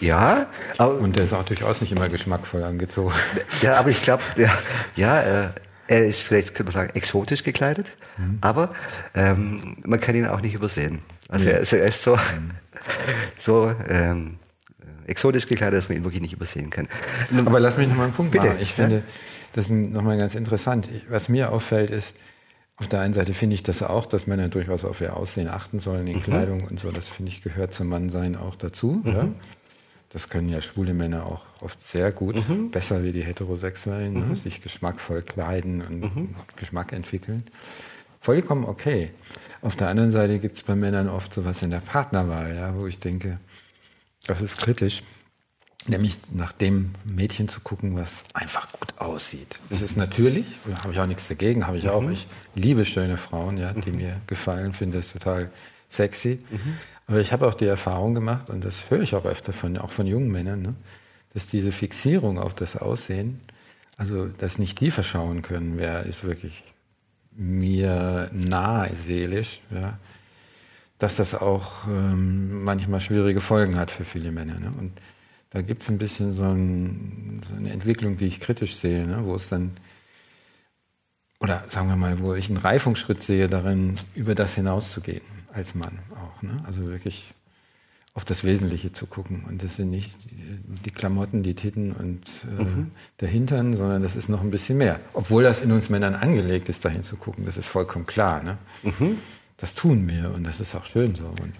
Ja, 0.00 0.48
aber 0.76 0.98
und 0.98 1.16
der 1.16 1.24
ist 1.24 1.32
auch 1.32 1.44
durchaus 1.44 1.80
nicht 1.80 1.92
immer 1.92 2.10
geschmackvoll 2.10 2.62
angezogen. 2.62 3.14
Ja, 3.62 3.76
aber 3.76 3.88
ich 3.88 4.02
glaube, 4.02 4.22
ja, 4.36 4.52
ja 4.96 5.22
äh, 5.22 5.48
er 5.86 6.06
ist 6.06 6.22
vielleicht, 6.22 6.54
könnte 6.54 6.72
man 6.72 6.72
sagen, 6.72 6.96
exotisch 6.96 7.42
gekleidet, 7.42 7.92
mhm. 8.16 8.38
aber 8.40 8.70
ähm, 9.14 9.76
man 9.84 10.00
kann 10.00 10.14
ihn 10.14 10.26
auch 10.26 10.40
nicht 10.40 10.54
übersehen. 10.54 11.00
Also, 11.28 11.48
er, 11.48 11.58
also 11.58 11.76
er, 11.76 11.86
ist 11.86 12.02
so, 12.02 12.16
mhm. 12.16 12.50
so 13.38 13.74
ähm, 13.88 14.38
exotisch 15.06 15.46
gekleidet, 15.46 15.78
dass 15.78 15.88
man 15.88 15.98
ihn 15.98 16.04
wirklich 16.04 16.22
nicht 16.22 16.32
übersehen 16.32 16.70
kann. 16.70 16.88
Aber 17.44 17.60
lass 17.60 17.76
mich 17.76 17.88
noch 17.88 17.96
mal 17.96 18.04
einen 18.04 18.12
Punkt 18.12 18.32
Bitte. 18.32 18.46
machen. 18.46 18.58
Ich 18.60 18.72
finde, 18.72 18.96
ja? 18.96 19.02
das 19.52 19.66
ist 19.66 19.72
nochmal 19.72 20.18
ganz 20.18 20.34
interessant. 20.34 20.88
Was 21.08 21.28
mir 21.28 21.52
auffällt, 21.52 21.90
ist, 21.90 22.16
auf 22.76 22.88
der 22.88 23.00
einen 23.00 23.14
Seite 23.14 23.34
finde 23.34 23.54
ich 23.54 23.62
das 23.62 23.82
auch, 23.82 24.06
dass 24.06 24.26
Männer 24.26 24.48
durchaus 24.48 24.84
auf 24.84 25.00
ihr 25.00 25.16
Aussehen 25.16 25.48
achten 25.48 25.78
sollen 25.78 26.06
in 26.06 26.16
mhm. 26.16 26.22
Kleidung 26.22 26.62
und 26.62 26.80
so. 26.80 26.90
Das 26.90 27.08
finde 27.08 27.30
ich 27.30 27.42
gehört 27.42 27.72
zum 27.72 27.88
Mannsein 27.88 28.36
auch 28.36 28.56
dazu. 28.56 29.00
Mhm. 29.04 29.12
Ja? 29.12 29.28
Das 30.14 30.28
können 30.28 30.48
ja 30.48 30.62
schwule 30.62 30.94
Männer 30.94 31.26
auch 31.26 31.44
oft 31.60 31.80
sehr 31.80 32.12
gut, 32.12 32.36
mhm. 32.48 32.70
besser 32.70 33.02
wie 33.02 33.10
die 33.10 33.24
Heterosexuellen, 33.24 34.12
ne? 34.12 34.20
mhm. 34.20 34.28
ne? 34.28 34.36
sich 34.36 34.62
geschmackvoll 34.62 35.22
kleiden 35.22 35.82
und 35.82 36.00
mhm. 36.00 36.34
Geschmack 36.54 36.92
entwickeln. 36.92 37.42
Vollkommen 38.20 38.64
okay. 38.64 39.10
Auf 39.60 39.74
der 39.74 39.88
anderen 39.88 40.12
Seite 40.12 40.38
gibt 40.38 40.56
es 40.56 40.62
bei 40.62 40.76
Männern 40.76 41.08
oft 41.08 41.34
sowas 41.34 41.62
in 41.62 41.70
der 41.70 41.80
Partnerwahl, 41.80 42.54
ja, 42.54 42.76
wo 42.76 42.86
ich 42.86 43.00
denke, 43.00 43.40
das 44.24 44.40
ist 44.40 44.56
kritisch. 44.56 45.02
Nämlich 45.88 46.16
nach 46.30 46.52
dem 46.52 46.92
Mädchen 47.04 47.48
zu 47.48 47.58
gucken, 47.58 47.96
was 47.96 48.22
einfach 48.34 48.70
gut 48.70 48.94
aussieht. 48.98 49.58
Das 49.68 49.82
ist 49.82 49.96
natürlich, 49.96 50.46
da 50.64 50.84
habe 50.84 50.92
ich 50.92 51.00
auch 51.00 51.06
nichts 51.06 51.26
dagegen, 51.26 51.66
habe 51.66 51.76
ich 51.76 51.88
auch. 51.90 52.00
Mhm. 52.00 52.12
Ich 52.12 52.28
liebe 52.54 52.84
schöne 52.84 53.16
Frauen, 53.16 53.58
ja, 53.58 53.72
die 53.72 53.90
mhm. 53.90 53.96
mir 53.96 54.20
gefallen, 54.28 54.74
finde 54.74 54.98
das 54.98 55.12
total 55.12 55.50
sexy. 55.88 56.38
Mhm. 56.50 56.78
Aber 57.06 57.20
ich 57.20 57.32
habe 57.32 57.46
auch 57.46 57.54
die 57.54 57.66
Erfahrung 57.66 58.14
gemacht, 58.14 58.48
und 58.50 58.64
das 58.64 58.90
höre 58.90 59.02
ich 59.02 59.14
auch 59.14 59.24
öfter 59.24 59.52
von, 59.52 59.76
auch 59.76 59.92
von 59.92 60.06
jungen 60.06 60.30
Männern, 60.30 60.62
ne, 60.62 60.74
dass 61.34 61.46
diese 61.46 61.72
Fixierung 61.72 62.38
auf 62.38 62.54
das 62.54 62.76
Aussehen, 62.76 63.40
also 63.96 64.26
dass 64.26 64.58
nicht 64.58 64.80
die 64.80 64.90
verschauen 64.90 65.42
können, 65.42 65.76
wer 65.76 66.04
ist 66.06 66.24
wirklich 66.24 66.62
mir 67.32 68.30
nahe 68.32 68.94
seelisch, 68.94 69.60
ja, 69.70 69.98
dass 70.98 71.16
das 71.16 71.34
auch 71.34 71.86
ähm, 71.88 72.62
manchmal 72.62 73.00
schwierige 73.00 73.40
Folgen 73.40 73.76
hat 73.76 73.90
für 73.90 74.04
viele 74.04 74.30
Männer. 74.30 74.58
Ne? 74.58 74.72
Und 74.78 74.92
da 75.50 75.60
gibt 75.60 75.82
es 75.82 75.90
ein 75.90 75.98
bisschen 75.98 76.32
so, 76.32 76.44
ein, 76.44 77.40
so, 77.46 77.54
eine 77.54 77.70
Entwicklung, 77.70 78.16
die 78.16 78.26
ich 78.26 78.40
kritisch 78.40 78.76
sehe, 78.76 79.04
ne? 79.04 79.24
wo 79.24 79.34
es 79.34 79.48
dann, 79.48 79.72
oder 81.40 81.64
sagen 81.68 81.88
wir 81.88 81.96
mal, 81.96 82.20
wo 82.20 82.34
ich 82.34 82.48
einen 82.48 82.58
Reifungsschritt 82.58 83.20
sehe 83.20 83.48
darin, 83.48 83.96
über 84.14 84.34
das 84.34 84.54
hinauszugehen 84.54 85.22
als 85.54 85.74
Mann 85.74 86.00
auch. 86.14 86.42
Ne? 86.42 86.56
Also 86.66 86.86
wirklich 86.86 87.34
auf 88.14 88.24
das 88.24 88.44
Wesentliche 88.44 88.92
zu 88.92 89.06
gucken. 89.06 89.44
Und 89.48 89.62
das 89.62 89.76
sind 89.76 89.90
nicht 89.90 90.16
die 90.84 90.90
Klamotten, 90.90 91.42
die 91.42 91.54
Titten 91.54 91.92
und 91.92 92.22
äh, 92.58 92.62
mhm. 92.62 92.90
der 93.20 93.28
Hintern, 93.28 93.74
sondern 93.74 94.02
das 94.02 94.14
ist 94.14 94.28
noch 94.28 94.40
ein 94.40 94.52
bisschen 94.52 94.78
mehr. 94.78 95.00
Obwohl 95.14 95.42
das 95.42 95.60
in 95.60 95.72
uns 95.72 95.88
Männern 95.88 96.14
angelegt 96.14 96.68
ist, 96.68 96.84
dahin 96.84 97.02
zu 97.02 97.16
gucken, 97.16 97.44
das 97.44 97.56
ist 97.56 97.66
vollkommen 97.66 98.06
klar. 98.06 98.42
Ne? 98.42 98.58
Mhm. 98.84 99.18
Das 99.56 99.74
tun 99.74 100.08
wir 100.08 100.32
und 100.32 100.44
das 100.44 100.60
ist 100.60 100.74
auch 100.76 100.86
schön 100.86 101.16
so. 101.16 101.24
Und 101.24 101.54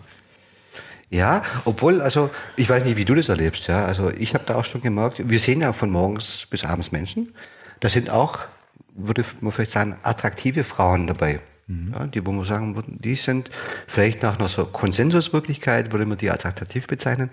ja, 1.10 1.42
obwohl, 1.64 2.00
also 2.00 2.30
ich 2.56 2.68
weiß 2.68 2.84
nicht, 2.84 2.96
wie 2.96 3.04
du 3.04 3.16
das 3.16 3.28
erlebst. 3.28 3.66
Ja, 3.66 3.84
also 3.84 4.10
ich 4.10 4.34
habe 4.34 4.44
da 4.46 4.54
auch 4.54 4.64
schon 4.64 4.80
gemerkt, 4.80 5.28
wir 5.28 5.38
sehen 5.40 5.60
ja 5.60 5.72
von 5.72 5.90
morgens 5.90 6.46
bis 6.50 6.64
abends 6.64 6.92
Menschen. 6.92 7.34
Da 7.80 7.88
sind 7.88 8.10
auch, 8.10 8.38
würde 8.94 9.24
man 9.40 9.50
vielleicht 9.50 9.72
sagen, 9.72 9.98
attraktive 10.02 10.62
Frauen 10.62 11.08
dabei. 11.08 11.40
Mhm. 11.66 11.92
Ja, 11.94 12.06
die, 12.06 12.26
wo 12.26 12.32
man 12.32 12.44
sagen 12.44 12.76
würden, 12.76 12.98
die 13.00 13.14
sind 13.14 13.50
vielleicht 13.86 14.22
nach 14.22 14.38
einer 14.38 14.48
so 14.48 14.64
Konsensuswirklichkeit, 14.66 15.92
würde 15.92 16.06
man 16.06 16.18
die 16.18 16.30
als 16.30 16.44
attraktiv 16.44 16.86
bezeichnen. 16.86 17.30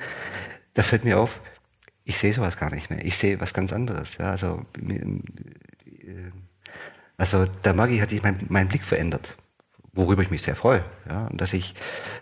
Da 0.74 0.84
fällt 0.84 1.04
mir 1.04 1.20
auf, 1.20 1.42
ich 2.04 2.18
sehe 2.18 2.34
sowas 2.34 2.58
gar 2.58 2.74
nicht 2.74 2.90
mehr. 2.90 3.04
Ich 3.06 3.18
sehe 3.18 3.40
was 3.40 3.54
ganz 3.54 3.74
anderes. 3.74 4.18
Ja, 4.18 4.32
also, 4.32 4.66
äh, 4.80 6.32
also 7.18 7.46
da 7.62 7.74
Maggi 7.74 8.00
hat 8.00 8.10
sich 8.10 8.24
mein, 8.24 8.38
mein 8.50 8.68
Blick 8.68 8.84
verändert, 8.84 9.36
worüber 9.94 10.24
ich 10.24 10.32
mich 10.32 10.42
sehr 10.42 10.56
freue. 10.56 10.84
Ja, 11.10 11.28
und 11.28 11.40
dass 11.40 11.54
ich 11.54 11.76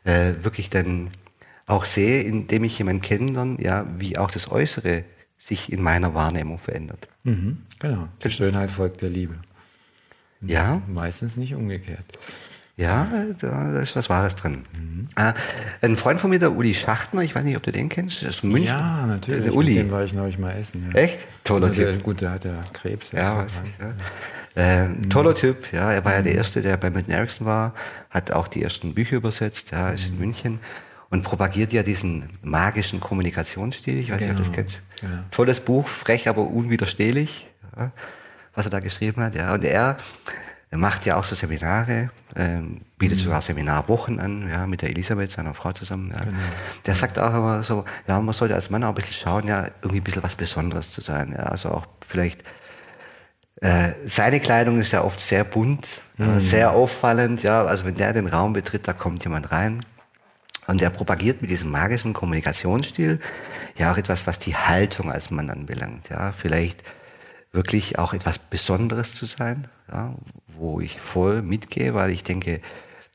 äh, 0.03 0.33
wirklich 0.41 0.69
dann 0.69 1.11
auch 1.65 1.85
sehe, 1.85 2.23
indem 2.23 2.63
ich 2.63 2.77
jemanden 2.79 3.01
kennenlerne, 3.01 3.61
ja, 3.61 3.85
wie 3.97 4.17
auch 4.17 4.31
das 4.31 4.51
Äußere 4.51 5.05
sich 5.37 5.71
in 5.71 5.81
meiner 5.81 6.13
Wahrnehmung 6.13 6.57
verändert. 6.57 7.07
Mhm, 7.23 7.59
genau. 7.79 8.09
Die 8.23 8.29
Schönheit 8.29 8.71
folgt 8.71 9.01
der 9.01 9.09
Liebe. 9.09 9.35
Ja. 10.41 10.81
Meistens 10.87 11.37
nicht 11.37 11.53
umgekehrt. 11.53 12.05
Ja, 12.79 13.07
da 13.41 13.81
ist 13.81 13.97
was 13.97 14.09
Wahres 14.09 14.37
drin. 14.37 14.63
Mhm. 14.71 15.07
Äh, 15.17 15.33
ein 15.81 15.97
Freund 15.97 16.21
von 16.21 16.29
mir, 16.29 16.39
der 16.39 16.53
Uli 16.53 16.73
Schachtner, 16.73 17.21
ich 17.23 17.35
weiß 17.35 17.43
nicht, 17.43 17.57
ob 17.57 17.63
du 17.63 17.73
den 17.73 17.89
kennst, 17.89 18.23
das 18.23 18.37
ist 18.37 18.43
München. 18.45 18.67
Ja, 18.67 19.05
natürlich. 19.05 19.43
Der 19.43 19.53
Uli. 19.53 19.71
Mit 19.71 19.79
dem 19.79 19.91
war 19.91 20.05
ich 20.05 20.13
neulich 20.13 20.39
mal 20.39 20.51
essen. 20.51 20.89
Ja. 20.93 20.97
Echt? 20.97 21.27
Toller 21.43 21.67
also 21.67 21.81
der, 21.81 21.93
Typ. 21.95 22.03
Gut, 22.03 22.21
der 22.21 22.31
hat 22.31 22.45
ja 22.45 22.53
Krebs. 22.71 23.11
Ja, 23.11 23.35
weiß 23.35 23.51
ich, 23.65 23.83
ja. 23.83 23.93
Äh, 24.55 24.87
mhm. 24.87 25.09
Toller 25.09 25.35
Typ, 25.35 25.73
ja. 25.73 25.91
Er 25.91 26.05
war 26.05 26.13
ja 26.13 26.21
der 26.21 26.31
mhm. 26.31 26.37
Erste, 26.37 26.61
der 26.61 26.77
bei 26.77 26.89
Milton 26.89 27.13
Erickson 27.13 27.45
war, 27.45 27.73
hat 28.09 28.31
auch 28.31 28.47
die 28.47 28.63
ersten 28.63 28.93
Bücher 28.93 29.17
übersetzt, 29.17 29.71
ja, 29.71 29.89
ist 29.89 30.07
in 30.07 30.13
mhm. 30.13 30.19
München 30.19 30.59
und 31.09 31.23
propagiert 31.23 31.73
ja 31.73 31.83
diesen 31.83 32.29
magischen 32.43 33.01
Kommunikationsstil. 33.01 33.99
Ich 33.99 34.09
weiß 34.09 34.21
nicht, 34.21 34.29
ob 34.29 34.37
du 34.37 34.43
das 34.43 34.51
genau. 34.53 34.55
kennst. 34.55 34.81
Ja. 35.01 35.25
Tolles 35.31 35.59
Buch, 35.59 35.85
frech, 35.85 36.29
aber 36.29 36.43
unwiderstehlich, 36.43 37.49
ja, 37.75 37.91
was 38.59 38.65
er 38.65 38.71
da 38.71 38.81
geschrieben 38.81 39.23
hat. 39.23 39.35
Ja. 39.35 39.53
Und 39.53 39.63
er 39.63 39.97
macht 40.71 41.05
ja 41.05 41.15
auch 41.15 41.23
so 41.23 41.33
Seminare, 41.33 42.11
ähm, 42.35 42.81
bietet 42.97 43.17
mhm. 43.19 43.23
sogar 43.23 43.41
Seminarwochen 43.41 44.19
an, 44.19 44.49
ja, 44.49 44.67
mit 44.67 44.81
der 44.81 44.89
Elisabeth, 44.89 45.31
seiner 45.31 45.53
Frau 45.53 45.71
zusammen. 45.71 46.11
Ja. 46.13 46.19
Genau. 46.25 46.37
Der 46.85 46.95
sagt 46.95 47.17
auch 47.17 47.33
immer 47.33 47.63
so, 47.63 47.85
ja, 48.07 48.19
man 48.19 48.33
sollte 48.33 48.53
als 48.53 48.69
Mann 48.69 48.83
auch 48.83 48.89
ein 48.89 48.95
bisschen 48.95 49.15
schauen, 49.15 49.47
ja, 49.47 49.65
irgendwie 49.81 50.01
ein 50.01 50.03
bisschen 50.03 50.23
was 50.23 50.35
Besonderes 50.35 50.91
zu 50.91 51.01
sein. 51.01 51.33
Ja, 51.35 51.43
also 51.43 51.69
auch 51.69 51.87
vielleicht, 52.05 52.43
äh, 53.61 53.93
seine 54.05 54.39
Kleidung 54.39 54.79
ist 54.79 54.91
ja 54.91 55.03
oft 55.03 55.19
sehr 55.19 55.43
bunt, 55.45 55.87
mhm. 56.17 56.37
äh, 56.37 56.41
sehr 56.41 56.71
auffallend, 56.71 57.41
ja, 57.41 57.63
also 57.63 57.85
wenn 57.85 57.95
der 57.95 58.13
den 58.13 58.27
Raum 58.27 58.53
betritt, 58.53 58.87
da 58.87 58.93
kommt 58.93 59.23
jemand 59.23 59.51
rein. 59.51 59.85
Und 60.67 60.83
er 60.83 60.91
propagiert 60.91 61.41
mit 61.41 61.49
diesem 61.49 61.71
magischen 61.71 62.13
Kommunikationsstil 62.13 63.19
ja 63.77 63.91
auch 63.91 63.97
etwas, 63.97 64.27
was 64.27 64.37
die 64.37 64.55
Haltung 64.55 65.11
als 65.11 65.31
Mann 65.31 65.49
anbelangt. 65.49 66.09
Ja, 66.09 66.31
vielleicht 66.31 66.83
wirklich 67.51 67.97
auch 67.97 68.13
etwas 68.13 68.37
Besonderes 68.37 69.15
zu 69.15 69.25
sein, 69.25 69.67
ja, 69.91 70.13
wo 70.47 70.79
ich 70.79 70.99
voll 70.99 71.41
mitgehe, 71.41 71.93
weil 71.93 72.11
ich 72.11 72.23
denke, 72.23 72.61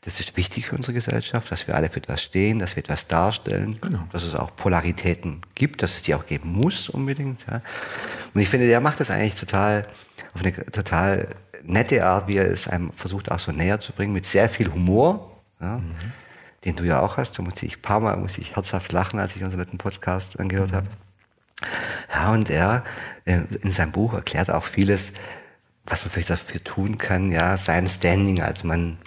das 0.03 0.21
ist 0.21 0.37
wichtig 0.37 0.67
für 0.67 0.77
unsere 0.77 0.93
Gesellschaft, 0.93 1.51
dass 1.51 1.67
wir 1.67 1.75
alle 1.75 1.89
für 1.89 1.97
etwas 1.97 2.23
stehen, 2.23 2.59
dass 2.59 2.77
wir 2.77 2.83
etwas 2.83 3.07
darstellen, 3.07 3.79
genau. 3.81 4.07
dass 4.13 4.23
es 4.23 4.35
auch 4.35 4.55
Polaritäten 4.55 5.41
gibt, 5.55 5.83
dass 5.83 5.95
es 5.95 6.03
die 6.03 6.15
auch 6.15 6.27
geben 6.27 6.53
muss 6.53 6.91
unbedingt. 6.91 7.41
Ja. 7.51 7.63
Und 8.35 8.41
ich 8.41 8.49
finde, 8.49 8.67
der 8.67 8.81
macht 8.81 9.01
das 9.01 9.11
eigentlich 9.11 9.35
total 9.35 9.87
auf 10.35 10.41
eine 10.43 10.53
total 10.67 11.29
nette 11.63 12.05
Art, 12.05 12.29
wie 12.29 12.37
er 12.37 12.51
es 12.51 12.69
einem 12.69 12.93
versucht 12.93 13.31
auch 13.31 13.39
so 13.39 13.53
näher 13.53 13.81
zu 13.81 13.93
bringen, 13.93 14.13
mit 14.13 14.27
sehr 14.27 14.51
viel 14.51 14.71
Humor. 14.71 15.31
Ja. 15.61 15.79
Mhm. 15.79 15.95
den 16.65 16.77
du 16.77 16.85
ja 16.85 17.01
auch 17.01 17.17
hast. 17.17 17.39
Da 17.39 17.43
musste 17.43 17.65
ich 17.65 17.79
ein 17.79 17.83
paar 17.83 18.01
Mal 18.01 18.17
muss 18.17 18.39
ich 18.39 18.57
herzhaft 18.57 18.93
lachen, 18.93 19.19
als 19.19 19.37
ich 19.37 19.45
unseren 19.45 19.61
letzten 19.61 19.79
Podcast 19.79 20.39
angehört 20.39 20.73
habe. 20.73 20.89
Ja, 22.13 22.33
und 22.33 22.51
er 22.51 22.85
äh, 23.25 23.41
in 23.63 23.73
seinem 23.73 23.93
Buch 23.93 24.15
erklärt 24.15 24.51
auch 24.51 24.65
vieles, 24.65 25.13
was 25.87 26.03
man 26.03 26.11
vielleicht 26.11 26.31
dafür 26.31 26.63
tun 26.63 26.99
kann, 26.99 27.33
ja, 27.33 27.57
sein 27.57 27.89
Standing 27.89 28.41
als 28.41 28.65
Mann 28.65 28.99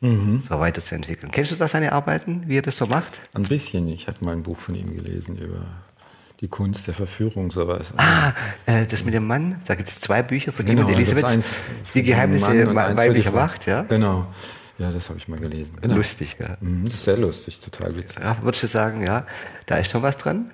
mhm. 0.00 0.42
so 0.48 0.58
weiterzuentwickeln. 0.58 1.30
Kennst 1.32 1.52
du 1.52 1.56
da 1.56 1.68
seine 1.68 1.92
Arbeiten, 1.92 2.44
wie 2.46 2.58
er 2.58 2.62
das 2.62 2.78
so 2.78 2.86
macht? 2.86 3.20
Ein 3.34 3.44
bisschen. 3.44 3.88
Ich 3.88 4.06
habe 4.08 4.24
mal 4.24 4.32
ein 4.32 4.42
Buch 4.42 4.58
von 4.58 4.74
ihm 4.74 4.94
gelesen 4.94 5.36
über 5.36 5.64
die 6.40 6.48
Kunst 6.48 6.86
der 6.86 6.94
Verführung, 6.94 7.50
sowas. 7.50 7.92
Ah, 7.96 8.32
äh, 8.66 8.86
das 8.86 9.04
mit 9.04 9.14
dem 9.14 9.26
Mann, 9.26 9.60
da 9.66 9.74
gibt 9.74 9.88
es 9.88 10.00
zwei 10.00 10.22
Bücher 10.22 10.52
von 10.52 10.66
genau, 10.66 10.82
ihm 10.82 10.86
und 10.88 10.94
Elisabeth, 10.94 11.44
die 11.94 12.02
Geheimnisse 12.02 12.74
weiblicher 12.74 13.32
Macht, 13.32 13.66
ja? 13.66 13.82
Genau. 13.82 14.26
Ja, 14.76 14.90
das 14.90 15.08
habe 15.08 15.18
ich 15.18 15.28
mal 15.28 15.38
gelesen. 15.38 15.76
Genau. 15.80 15.94
Lustig, 15.94 16.36
ja. 16.40 16.56
Mhm, 16.60 16.84
das 16.86 16.94
ist 16.94 17.04
sehr 17.04 17.16
lustig, 17.16 17.60
total 17.60 17.96
witzig. 17.96 18.22
Ja, 18.22 18.36
würdest 18.42 18.64
du 18.64 18.66
sagen, 18.66 19.04
ja, 19.04 19.24
da 19.66 19.76
ist 19.76 19.90
schon 19.90 20.02
was 20.02 20.18
dran? 20.18 20.50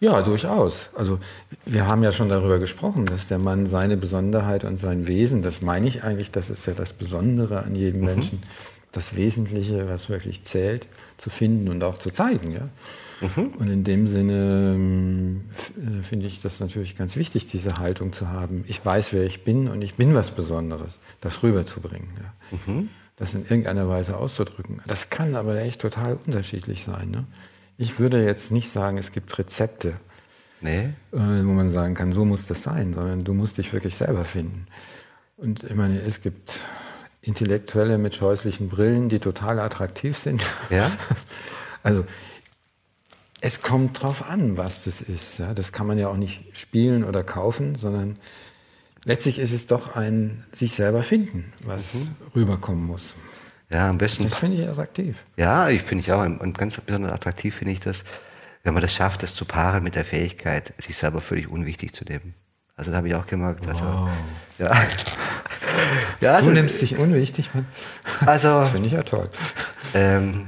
Ja, 0.00 0.22
durchaus. 0.22 0.88
Also 0.94 1.18
wir 1.66 1.86
haben 1.86 2.02
ja 2.02 2.10
schon 2.10 2.30
darüber 2.30 2.58
gesprochen, 2.58 3.04
dass 3.04 3.28
der 3.28 3.38
Mann 3.38 3.66
seine 3.66 3.98
Besonderheit 3.98 4.64
und 4.64 4.78
sein 4.78 5.06
Wesen, 5.06 5.42
das 5.42 5.60
meine 5.60 5.86
ich 5.86 6.02
eigentlich, 6.02 6.30
das 6.30 6.48
ist 6.48 6.66
ja 6.66 6.72
das 6.72 6.94
Besondere 6.94 7.62
an 7.62 7.76
jedem 7.76 8.00
mhm. 8.00 8.06
Menschen, 8.06 8.42
das 8.92 9.14
Wesentliche, 9.14 9.88
was 9.88 10.08
wirklich 10.08 10.44
zählt, 10.44 10.88
zu 11.18 11.28
finden 11.28 11.68
und 11.68 11.84
auch 11.84 11.98
zu 11.98 12.10
zeigen. 12.10 12.52
Ja? 12.52 12.68
Mhm. 13.20 13.48
Und 13.58 13.70
in 13.70 13.84
dem 13.84 14.06
Sinne 14.06 14.74
ähm, 14.74 15.42
äh, 15.76 16.02
finde 16.02 16.26
ich 16.26 16.40
das 16.40 16.60
natürlich 16.60 16.96
ganz 16.96 17.16
wichtig, 17.16 17.46
diese 17.46 17.76
Haltung 17.76 18.14
zu 18.14 18.28
haben. 18.28 18.64
Ich 18.68 18.84
weiß, 18.84 19.12
wer 19.12 19.24
ich 19.24 19.44
bin 19.44 19.68
und 19.68 19.82
ich 19.82 19.94
bin 19.94 20.14
was 20.14 20.30
Besonderes, 20.30 20.98
das 21.20 21.42
rüberzubringen. 21.42 22.08
Ja? 22.16 22.58
Mhm. 22.72 22.88
Das 23.16 23.34
in 23.34 23.42
irgendeiner 23.42 23.86
Weise 23.86 24.16
auszudrücken. 24.16 24.80
Das 24.86 25.10
kann 25.10 25.34
aber 25.34 25.60
echt 25.60 25.82
total 25.82 26.18
unterschiedlich 26.24 26.84
sein. 26.84 27.10
Ne? 27.10 27.26
Ich 27.80 27.98
würde 27.98 28.22
jetzt 28.22 28.52
nicht 28.52 28.70
sagen, 28.70 28.98
es 28.98 29.10
gibt 29.10 29.38
Rezepte, 29.38 29.94
nee. 30.60 30.90
äh, 31.12 31.16
wo 31.16 31.52
man 31.52 31.70
sagen 31.70 31.94
kann, 31.94 32.12
so 32.12 32.26
muss 32.26 32.46
das 32.46 32.62
sein, 32.62 32.92
sondern 32.92 33.24
du 33.24 33.32
musst 33.32 33.56
dich 33.56 33.72
wirklich 33.72 33.96
selber 33.96 34.26
finden. 34.26 34.66
Und 35.38 35.64
ich 35.64 35.74
meine, 35.74 35.98
es 35.98 36.20
gibt 36.20 36.60
Intellektuelle 37.22 37.96
mit 37.96 38.14
scheußlichen 38.14 38.68
Brillen, 38.68 39.08
die 39.08 39.18
total 39.18 39.58
attraktiv 39.58 40.18
sind. 40.18 40.44
Ja? 40.68 40.92
Also 41.82 42.04
es 43.40 43.62
kommt 43.62 44.02
drauf 44.02 44.28
an, 44.28 44.58
was 44.58 44.84
das 44.84 45.00
ist. 45.00 45.38
Ja? 45.38 45.54
Das 45.54 45.72
kann 45.72 45.86
man 45.86 45.96
ja 45.96 46.08
auch 46.08 46.18
nicht 46.18 46.54
spielen 46.58 47.02
oder 47.02 47.24
kaufen, 47.24 47.76
sondern 47.76 48.18
letztlich 49.06 49.38
ist 49.38 49.52
es 49.52 49.66
doch 49.66 49.96
ein 49.96 50.44
sich 50.52 50.74
selber 50.74 51.02
finden, 51.02 51.54
was 51.64 51.94
mhm. 51.94 52.08
rüberkommen 52.34 52.84
muss. 52.84 53.14
Ja, 53.70 53.88
am 53.88 53.98
besten. 53.98 54.24
Das 54.24 54.36
finde 54.36 54.62
ich 54.62 54.68
attraktiv. 54.68 55.16
Ja, 55.36 55.68
ich 55.68 55.82
finde 55.82 56.02
ich 56.04 56.12
auch. 56.12 56.24
Und 56.24 56.58
ganz 56.58 56.80
besonders 56.80 57.12
attraktiv 57.12 57.54
finde 57.54 57.72
ich 57.72 57.80
das, 57.80 58.02
wenn 58.64 58.74
man 58.74 58.82
das 58.82 58.92
schafft, 58.92 59.22
das 59.22 59.34
zu 59.34 59.44
paaren 59.44 59.82
mit 59.82 59.94
der 59.94 60.04
Fähigkeit, 60.04 60.74
sich 60.78 60.96
selber 60.96 61.20
völlig 61.20 61.48
unwichtig 61.48 61.94
zu 61.94 62.04
nehmen. 62.04 62.34
Also 62.76 62.90
da 62.90 62.96
habe 62.96 63.08
ich 63.08 63.14
auch 63.14 63.26
gemerkt. 63.26 63.66
Also, 63.68 63.84
wow. 63.84 64.08
ja. 64.58 64.72
ja 66.20 66.32
also, 66.32 66.48
du 66.48 66.54
nimmst 66.54 66.80
dich 66.80 66.96
unwichtig, 66.96 67.54
Mann. 67.54 67.66
Also, 68.26 68.48
das 68.60 68.70
finde 68.70 68.86
ich 68.88 68.94
ja 68.94 69.02
toll. 69.02 69.28
Ähm, 69.94 70.46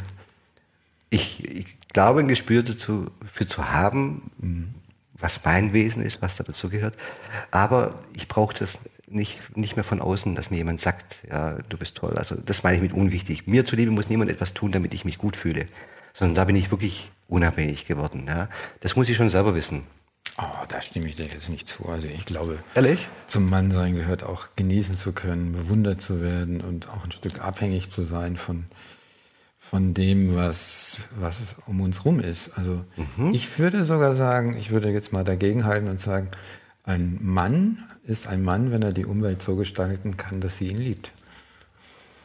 ich, 1.11 1.45
ich, 1.45 1.79
glaube, 1.93 2.21
ein 2.21 2.29
Gespür 2.29 2.63
dazu, 2.63 3.11
für 3.31 3.47
zu 3.47 3.71
haben, 3.71 4.31
mhm. 4.39 4.75
was 5.13 5.41
mein 5.45 5.75
Wesen 5.75 6.03
ist, 6.03 6.23
was 6.23 6.37
da 6.37 6.45
dazu 6.45 6.71
gehört. 6.71 6.95
Aber 7.51 8.01
ich 8.15 8.29
brauche 8.29 8.57
das 8.59 8.79
nicht, 9.13 9.57
nicht 9.57 9.77
mehr 9.77 9.85
von 9.85 10.01
außen, 10.01 10.35
dass 10.35 10.51
mir 10.51 10.59
jemand 10.59 10.81
sagt, 10.81 11.17
ja, 11.29 11.59
du 11.69 11.77
bist 11.77 11.97
toll. 11.97 12.17
Also 12.17 12.37
das 12.37 12.63
meine 12.63 12.77
ich 12.77 12.83
mit 12.83 12.93
unwichtig. 12.93 13.47
Mir 13.47 13.65
zuliebe 13.65 13.91
muss 13.91 14.09
niemand 14.09 14.31
etwas 14.31 14.55
tun, 14.55 14.73
damit 14.73 14.95
ich 14.95 15.05
mich 15.05 15.19
gut 15.19 15.37
fühle. 15.37 15.67
Sondern 16.13 16.35
da 16.35 16.45
bin 16.45 16.57
ich 16.57 16.71
wirklich 16.71 17.11
unabhängig 17.29 17.87
geworden. 17.87 18.25
Ja. 18.27 18.49
Das 18.81 18.97
muss 18.97 19.09
ich 19.09 19.17
schon 19.17 19.31
selber 19.31 19.55
wissen. 19.55 19.85
Oh, 20.39 20.65
da 20.69 20.81
stimme 20.81 21.09
ich 21.09 21.17
dir 21.17 21.27
jetzt 21.27 21.51
nicht 21.51 21.69
zu. 21.69 21.87
Also 21.87 22.07
ich 22.07 22.25
glaube, 22.25 22.59
Ehrlich? 22.75 23.09
zum 23.27 23.51
Mannsein 23.51 23.95
gehört 23.95 24.23
auch 24.23 24.49
genießen 24.57 24.97
zu 24.97 25.13
können, 25.13 25.53
bewundert 25.53 26.01
zu 26.01 26.23
werden 26.23 26.61
und 26.61 26.89
auch 26.89 27.05
ein 27.05 27.13
Stück 27.13 27.45
abhängig 27.45 27.91
zu 27.91 28.03
sein 28.03 28.37
von, 28.37 28.65
von 29.59 29.93
dem, 29.93 30.35
was, 30.35 30.99
was 31.17 31.39
um 31.67 31.81
uns 31.83 32.05
rum 32.05 32.19
ist. 32.19 32.57
Also 32.57 32.85
mhm. 33.17 33.35
ich 33.35 33.59
würde 33.59 33.85
sogar 33.85 34.15
sagen, 34.15 34.57
ich 34.57 34.71
würde 34.71 34.91
jetzt 34.91 35.13
mal 35.13 35.25
dagegenhalten 35.25 35.89
und 35.89 36.01
sagen, 36.01 36.31
ein 36.85 37.19
Mann 37.21 37.85
ist 38.05 38.27
ein 38.27 38.43
Mann, 38.43 38.73
wenn 38.73 38.83
er 38.83 38.93
die 38.93 39.07
Umwelt 39.07 39.43
so 39.43 39.57
gestalten 39.57 40.17
kann, 40.17 40.41
dass 40.41 40.57
sie 40.57 40.69
ihn 40.69 40.79
liebt. 40.79 41.13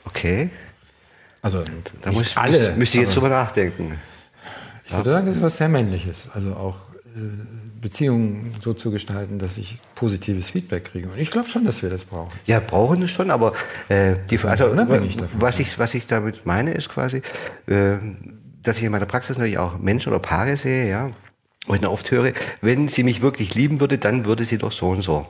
Okay. 0.05 0.49
Also 1.41 1.63
da 2.01 2.11
muss, 2.11 2.35
alle. 2.35 2.75
Müsste 2.75 2.97
ich 2.97 3.03
jetzt 3.03 3.15
drüber 3.15 3.29
nachdenken. 3.29 3.99
Ich 4.85 4.93
würde 4.93 5.11
sagen, 5.11 5.27
das 5.27 5.35
ist 5.35 5.41
was 5.41 5.57
sehr 5.57 5.69
Männliches. 5.69 6.29
Also 6.33 6.55
auch 6.55 6.75
äh, 7.15 7.19
Beziehungen 7.79 8.53
so 8.61 8.73
zu 8.73 8.89
gestalten, 8.89 9.37
dass 9.37 9.57
ich 9.57 9.79
positives 9.95 10.49
Feedback 10.49 10.85
kriege. 10.85 11.09
Und 11.09 11.19
ich 11.19 11.29
glaube 11.29 11.49
schon, 11.49 11.65
dass 11.65 11.81
wir 11.83 11.89
das 11.89 12.05
brauchen. 12.05 12.31
Ja, 12.45 12.59
brauchen 12.59 13.01
es 13.03 13.11
schon, 13.11 13.29
aber 13.29 13.53
äh, 13.89 14.15
die, 14.29 14.39
also, 14.39 14.67
unabhängig 14.67 15.17
davon. 15.17 15.41
Was 15.41 15.59
ich, 15.59 15.77
was 15.77 15.93
ich 15.93 16.07
damit 16.07 16.45
meine, 16.45 16.71
ist 16.71 16.89
quasi, 16.89 17.21
äh, 17.67 17.97
dass 18.63 18.77
ich 18.77 18.83
in 18.83 18.91
meiner 18.91 19.05
Praxis 19.05 19.37
natürlich 19.37 19.57
auch 19.57 19.77
Menschen 19.77 20.09
oder 20.09 20.19
Paare 20.19 20.57
sehe, 20.57 20.89
ja, 20.89 21.11
dann 21.67 21.85
oft 21.85 22.09
höre, 22.11 22.33
wenn 22.61 22.87
sie 22.87 23.03
mich 23.03 23.21
wirklich 23.21 23.53
lieben 23.53 23.79
würde, 23.79 23.97
dann 23.97 24.25
würde 24.25 24.45
sie 24.45 24.57
doch 24.57 24.71
so 24.71 24.89
und 24.89 25.01
so. 25.01 25.27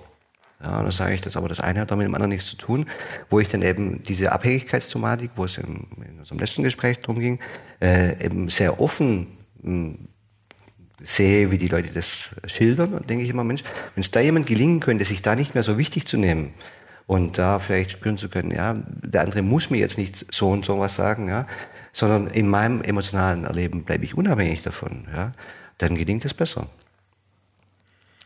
Ja, 0.64 0.82
das 0.82 0.98
sage 0.98 1.14
ich 1.14 1.22
das, 1.22 1.38
aber 1.38 1.50
das 1.50 1.60
eine 1.60 1.82
hat 1.82 1.92
damit 1.92 2.08
mit 2.08 2.12
dem 2.12 2.16
anderen 2.16 2.32
nichts 2.32 2.50
zu 2.50 2.58
tun, 2.58 2.88
wo 3.30 3.40
ich 3.40 3.48
dann 3.48 3.62
eben 3.62 4.02
diese 4.04 4.32
Abhängigkeitsthematik, 4.32 5.32
wo 5.36 5.46
es 5.46 5.58
in, 5.58 5.86
in 6.04 6.20
unserem 6.20 6.40
letzten 6.40 6.64
Gespräch 6.64 7.00
drum 7.02 7.20
ging, 7.20 7.40
äh, 7.80 8.24
eben 8.24 8.50
sehr 8.50 8.82
offen 8.82 9.28
hm, 9.62 10.08
sehe, 11.04 11.52
wie 11.52 11.60
die 11.60 11.68
Leute 11.68 11.94
das 11.94 12.32
schildern, 12.48 12.96
und 12.96 13.08
denke 13.08 13.24
ich 13.24 13.30
immer, 13.30 13.44
Mensch, 13.44 13.64
wenn 13.94 14.02
es 14.02 14.10
da 14.10 14.20
jemand 14.20 14.48
gelingen 14.48 14.80
könnte, 14.80 15.06
sich 15.06 15.22
da 15.22 15.36
nicht 15.36 15.54
mehr 15.54 15.62
so 15.62 15.78
wichtig 15.78 16.08
zu 16.08 16.18
nehmen 16.18 16.54
und 17.06 17.38
da 17.38 17.60
vielleicht 17.60 17.92
spüren 17.92 18.18
zu 18.18 18.28
können, 18.28 18.50
ja, 18.50 18.76
der 18.88 19.22
andere 19.22 19.44
muss 19.44 19.70
mir 19.70 19.78
jetzt 19.78 20.00
nicht 20.00 20.26
so 20.34 20.50
und 20.50 20.66
so 20.66 20.80
was 20.80 20.96
sagen, 20.96 21.30
ja, 21.30 21.46
sondern 21.94 22.26
in 22.26 22.50
meinem 22.50 22.82
emotionalen 22.82 23.44
Erleben 23.44 23.84
bleibe 23.84 24.06
ich 24.06 24.18
unabhängig 24.18 24.64
davon, 24.64 25.08
ja, 25.16 25.34
dann 25.78 25.96
gelingt 25.96 26.26
es 26.26 26.34
besser. 26.34 26.68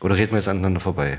Oder 0.00 0.16
reden 0.16 0.32
wir 0.32 0.38
jetzt 0.38 0.48
aneinander 0.48 0.80
vorbei? 0.80 1.18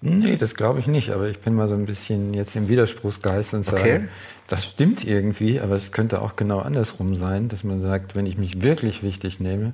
Nee, 0.00 0.36
das 0.36 0.54
glaube 0.54 0.80
ich 0.80 0.86
nicht, 0.86 1.10
aber 1.10 1.28
ich 1.28 1.40
bin 1.40 1.54
mal 1.54 1.68
so 1.68 1.74
ein 1.74 1.86
bisschen 1.86 2.32
jetzt 2.32 2.54
im 2.56 2.68
Widerspruchsgeist 2.68 3.54
und 3.54 3.64
sage, 3.64 3.80
okay. 3.80 4.08
das 4.46 4.64
stimmt 4.64 5.04
irgendwie, 5.04 5.60
aber 5.60 5.74
es 5.74 5.90
könnte 5.90 6.22
auch 6.22 6.36
genau 6.36 6.60
andersrum 6.60 7.14
sein, 7.14 7.48
dass 7.48 7.64
man 7.64 7.80
sagt, 7.80 8.14
wenn 8.14 8.26
ich 8.26 8.38
mich 8.38 8.62
wirklich 8.62 9.02
wichtig 9.02 9.40
nehme, 9.40 9.72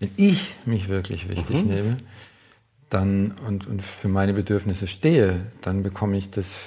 wenn 0.00 0.10
ich 0.16 0.54
mich 0.64 0.88
wirklich 0.88 1.28
wichtig 1.28 1.62
mhm. 1.62 1.68
nehme, 1.68 1.96
dann 2.90 3.34
und, 3.46 3.66
und 3.66 3.82
für 3.82 4.08
meine 4.08 4.32
Bedürfnisse 4.32 4.86
stehe, 4.86 5.40
dann 5.60 5.82
bekomme 5.82 6.16
ich 6.16 6.30
das 6.30 6.58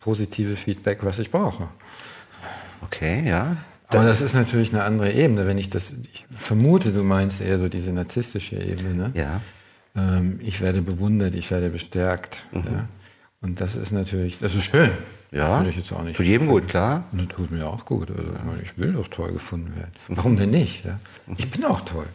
positive 0.00 0.56
Feedback, 0.56 1.04
was 1.04 1.18
ich 1.18 1.30
brauche. 1.30 1.68
Okay, 2.82 3.26
ja. 3.26 3.56
Aber 3.88 4.04
das 4.04 4.20
ist 4.20 4.34
natürlich 4.34 4.72
eine 4.72 4.82
andere 4.82 5.12
Ebene, 5.12 5.46
wenn 5.46 5.58
ich 5.58 5.70
das, 5.70 5.94
ich 6.12 6.26
vermute, 6.34 6.92
du 6.92 7.02
meinst 7.02 7.40
eher 7.40 7.58
so 7.58 7.68
diese 7.68 7.92
narzisstische 7.92 8.56
Ebene, 8.56 8.94
ne? 8.94 9.12
Ja. 9.14 9.40
Ähm, 9.96 10.40
ich 10.42 10.60
werde 10.60 10.82
bewundert, 10.82 11.34
ich 11.34 11.50
werde 11.50 11.70
bestärkt. 11.70 12.44
Mhm. 12.52 12.64
Ja? 12.64 12.88
Und 13.40 13.60
das 13.60 13.76
ist 13.76 13.92
natürlich, 13.92 14.38
das 14.40 14.54
ist 14.54 14.64
schön. 14.64 14.90
Ja, 15.30 15.58
Würde 15.58 15.70
ich 15.70 15.76
jetzt 15.76 15.92
auch 15.92 16.02
nicht 16.02 16.16
tut 16.16 16.26
jedem 16.26 16.46
gut, 16.46 16.68
klar. 16.68 17.04
Und 17.10 17.18
das 17.18 17.36
tut 17.36 17.50
mir 17.50 17.66
auch 17.66 17.84
gut. 17.84 18.08
Also, 18.08 18.22
ich 18.62 18.78
will 18.78 18.92
doch 18.92 19.08
toll 19.08 19.32
gefunden 19.32 19.74
werden. 19.74 19.90
Warum 20.06 20.36
denn 20.36 20.50
nicht? 20.50 20.84
Ja? 20.84 21.00
Ich 21.36 21.50
bin 21.50 21.64
auch 21.64 21.80
toll. 21.80 22.06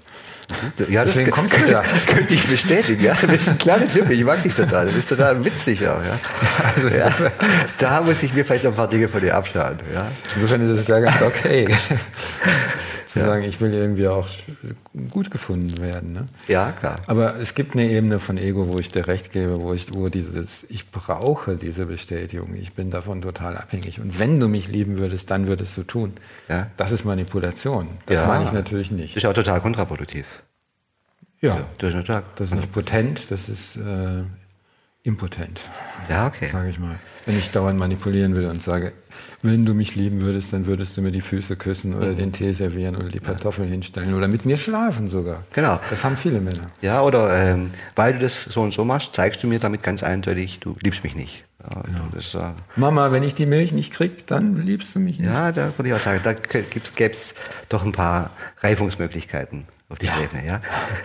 Ja, 0.89 1.03
Deswegen 1.03 1.29
kommst 1.29 1.57
du 1.57 1.69
da. 1.69 1.83
Könnte 2.07 2.33
ich 2.33 2.47
bestätigen. 2.47 3.03
Ja? 3.03 3.15
Du 3.15 3.27
bist 3.27 3.49
ein 3.49 3.57
kleiner 3.57 3.87
Typ, 3.87 4.09
ich 4.09 4.23
mag 4.23 4.41
dich 4.41 4.55
total. 4.55 4.87
Du 4.87 4.93
bist 4.93 5.09
total 5.09 5.43
witzig 5.43 5.85
auch. 5.85 6.01
Ja? 6.01 6.17
Also, 6.63 6.87
ja, 6.87 7.13
da 7.77 8.01
muss 8.01 8.23
ich 8.23 8.33
mir 8.33 8.45
vielleicht 8.45 8.63
noch 8.63 8.71
ein 8.71 8.77
paar 8.77 8.89
Dinge 8.89 9.09
von 9.09 9.19
dir 9.19 9.35
abschauen. 9.35 9.77
Ja? 9.93 10.07
Insofern 10.35 10.61
ist 10.61 10.79
es 10.79 10.87
ja 10.87 10.99
ganz 11.01 11.21
okay 11.21 11.67
zu 13.09 13.19
ja. 13.19 13.25
sagen, 13.25 13.43
ich 13.43 13.59
will 13.59 13.73
irgendwie 13.73 14.07
auch 14.07 14.27
gut 15.09 15.31
gefunden 15.31 15.81
werden. 15.81 16.13
Ne? 16.13 16.27
Ja, 16.47 16.71
klar. 16.71 16.97
Aber 17.07 17.37
es 17.37 17.55
gibt 17.55 17.73
eine 17.73 17.89
Ebene 17.89 18.19
von 18.19 18.37
Ego, 18.37 18.67
wo 18.67 18.77
ich 18.77 18.91
dir 18.91 19.07
recht 19.07 19.31
gebe, 19.31 19.59
wo 19.61 19.73
ich, 19.73 19.91
wo 19.93 20.09
dieses, 20.09 20.63
ich 20.69 20.91
brauche 20.91 21.55
diese 21.55 21.87
Bestätigung, 21.87 22.53
ich 22.53 22.73
bin 22.73 22.91
davon 22.91 23.23
total 23.23 23.57
abhängig. 23.57 23.99
Und 23.99 24.19
wenn 24.19 24.39
du 24.39 24.47
mich 24.47 24.67
lieben 24.67 24.99
würdest, 24.99 25.31
dann 25.31 25.47
würdest 25.47 25.75
du 25.75 25.83
tun. 25.83 26.13
Ja. 26.49 26.67
Das 26.77 26.91
ist 26.91 27.03
Manipulation. 27.03 27.87
Das 28.05 28.21
ja. 28.21 28.27
meine 28.27 28.45
ich 28.45 28.51
natürlich 28.51 28.91
nicht. 28.91 29.17
Ist 29.17 29.25
auch 29.25 29.33
total 29.33 29.59
kontraproduktiv. 29.61 30.43
Ja, 31.41 31.65
ist 31.81 32.09
das 32.09 32.51
ist 32.51 32.53
nicht 32.53 32.71
potent, 32.73 33.31
das 33.31 33.47
ist 33.47 33.77
äh, 33.77 34.23
impotent. 35.09 35.59
Ja, 36.07 36.27
okay. 36.27 36.45
Sage 36.45 36.69
ich 36.69 36.79
mal. 36.79 36.95
Wenn 37.25 37.37
ich 37.37 37.51
dauernd 37.51 37.77
manipulieren 37.77 38.35
will 38.35 38.45
und 38.45 38.61
sage, 38.61 38.93
wenn 39.41 39.65
du 39.65 39.73
mich 39.73 39.95
lieben 39.95 40.21
würdest, 40.21 40.53
dann 40.53 40.65
würdest 40.65 40.95
du 40.95 41.01
mir 41.01 41.11
die 41.11 41.21
Füße 41.21 41.55
küssen 41.55 41.93
oder 41.95 42.07
mhm. 42.07 42.15
den 42.15 42.31
Tee 42.33 42.53
servieren 42.53 42.95
oder 42.95 43.09
die 43.09 43.19
Kartoffeln 43.19 43.67
ja. 43.67 43.73
hinstellen 43.73 44.13
oder 44.13 44.27
mit 44.27 44.45
mir 44.45 44.57
schlafen 44.57 45.07
sogar. 45.07 45.43
Genau. 45.53 45.79
Das 45.89 46.03
haben 46.03 46.17
viele 46.17 46.41
Männer. 46.41 46.71
Ja, 46.81 47.01
oder 47.01 47.33
ähm, 47.35 47.71
weil 47.95 48.13
du 48.13 48.19
das 48.19 48.43
so 48.43 48.61
und 48.61 48.73
so 48.73 48.85
machst, 48.85 49.13
zeigst 49.13 49.43
du 49.43 49.47
mir 49.47 49.59
damit 49.59 49.83
ganz 49.83 50.03
eindeutig, 50.03 50.59
du 50.59 50.75
liebst 50.81 51.03
mich 51.03 51.15
nicht. 51.15 51.43
Ja, 51.61 51.81
ja. 51.81 52.09
Das, 52.13 52.35
äh, 52.35 52.53
Mama, 52.75 53.11
wenn 53.11 53.23
ich 53.23 53.35
die 53.35 53.45
Milch 53.45 53.71
nicht 53.71 53.91
krieg, 53.91 54.27
dann 54.27 54.65
liebst 54.65 54.95
du 54.95 54.99
mich 54.99 55.19
nicht. 55.19 55.27
Ja, 55.27 55.51
da 55.51 55.73
würde 55.77 55.89
ich 55.89 55.95
auch 55.95 55.99
sagen, 55.99 56.21
da 56.23 56.33
gäbe 56.33 57.11
es 57.11 57.33
doch 57.67 57.83
ein 57.83 57.91
paar 57.91 58.31
Reifungsmöglichkeiten 58.61 59.65
auf 59.89 59.97
die 59.97 60.05
ja. 60.05 60.21
Ebene. 60.21 60.45
Ja? 60.45 60.61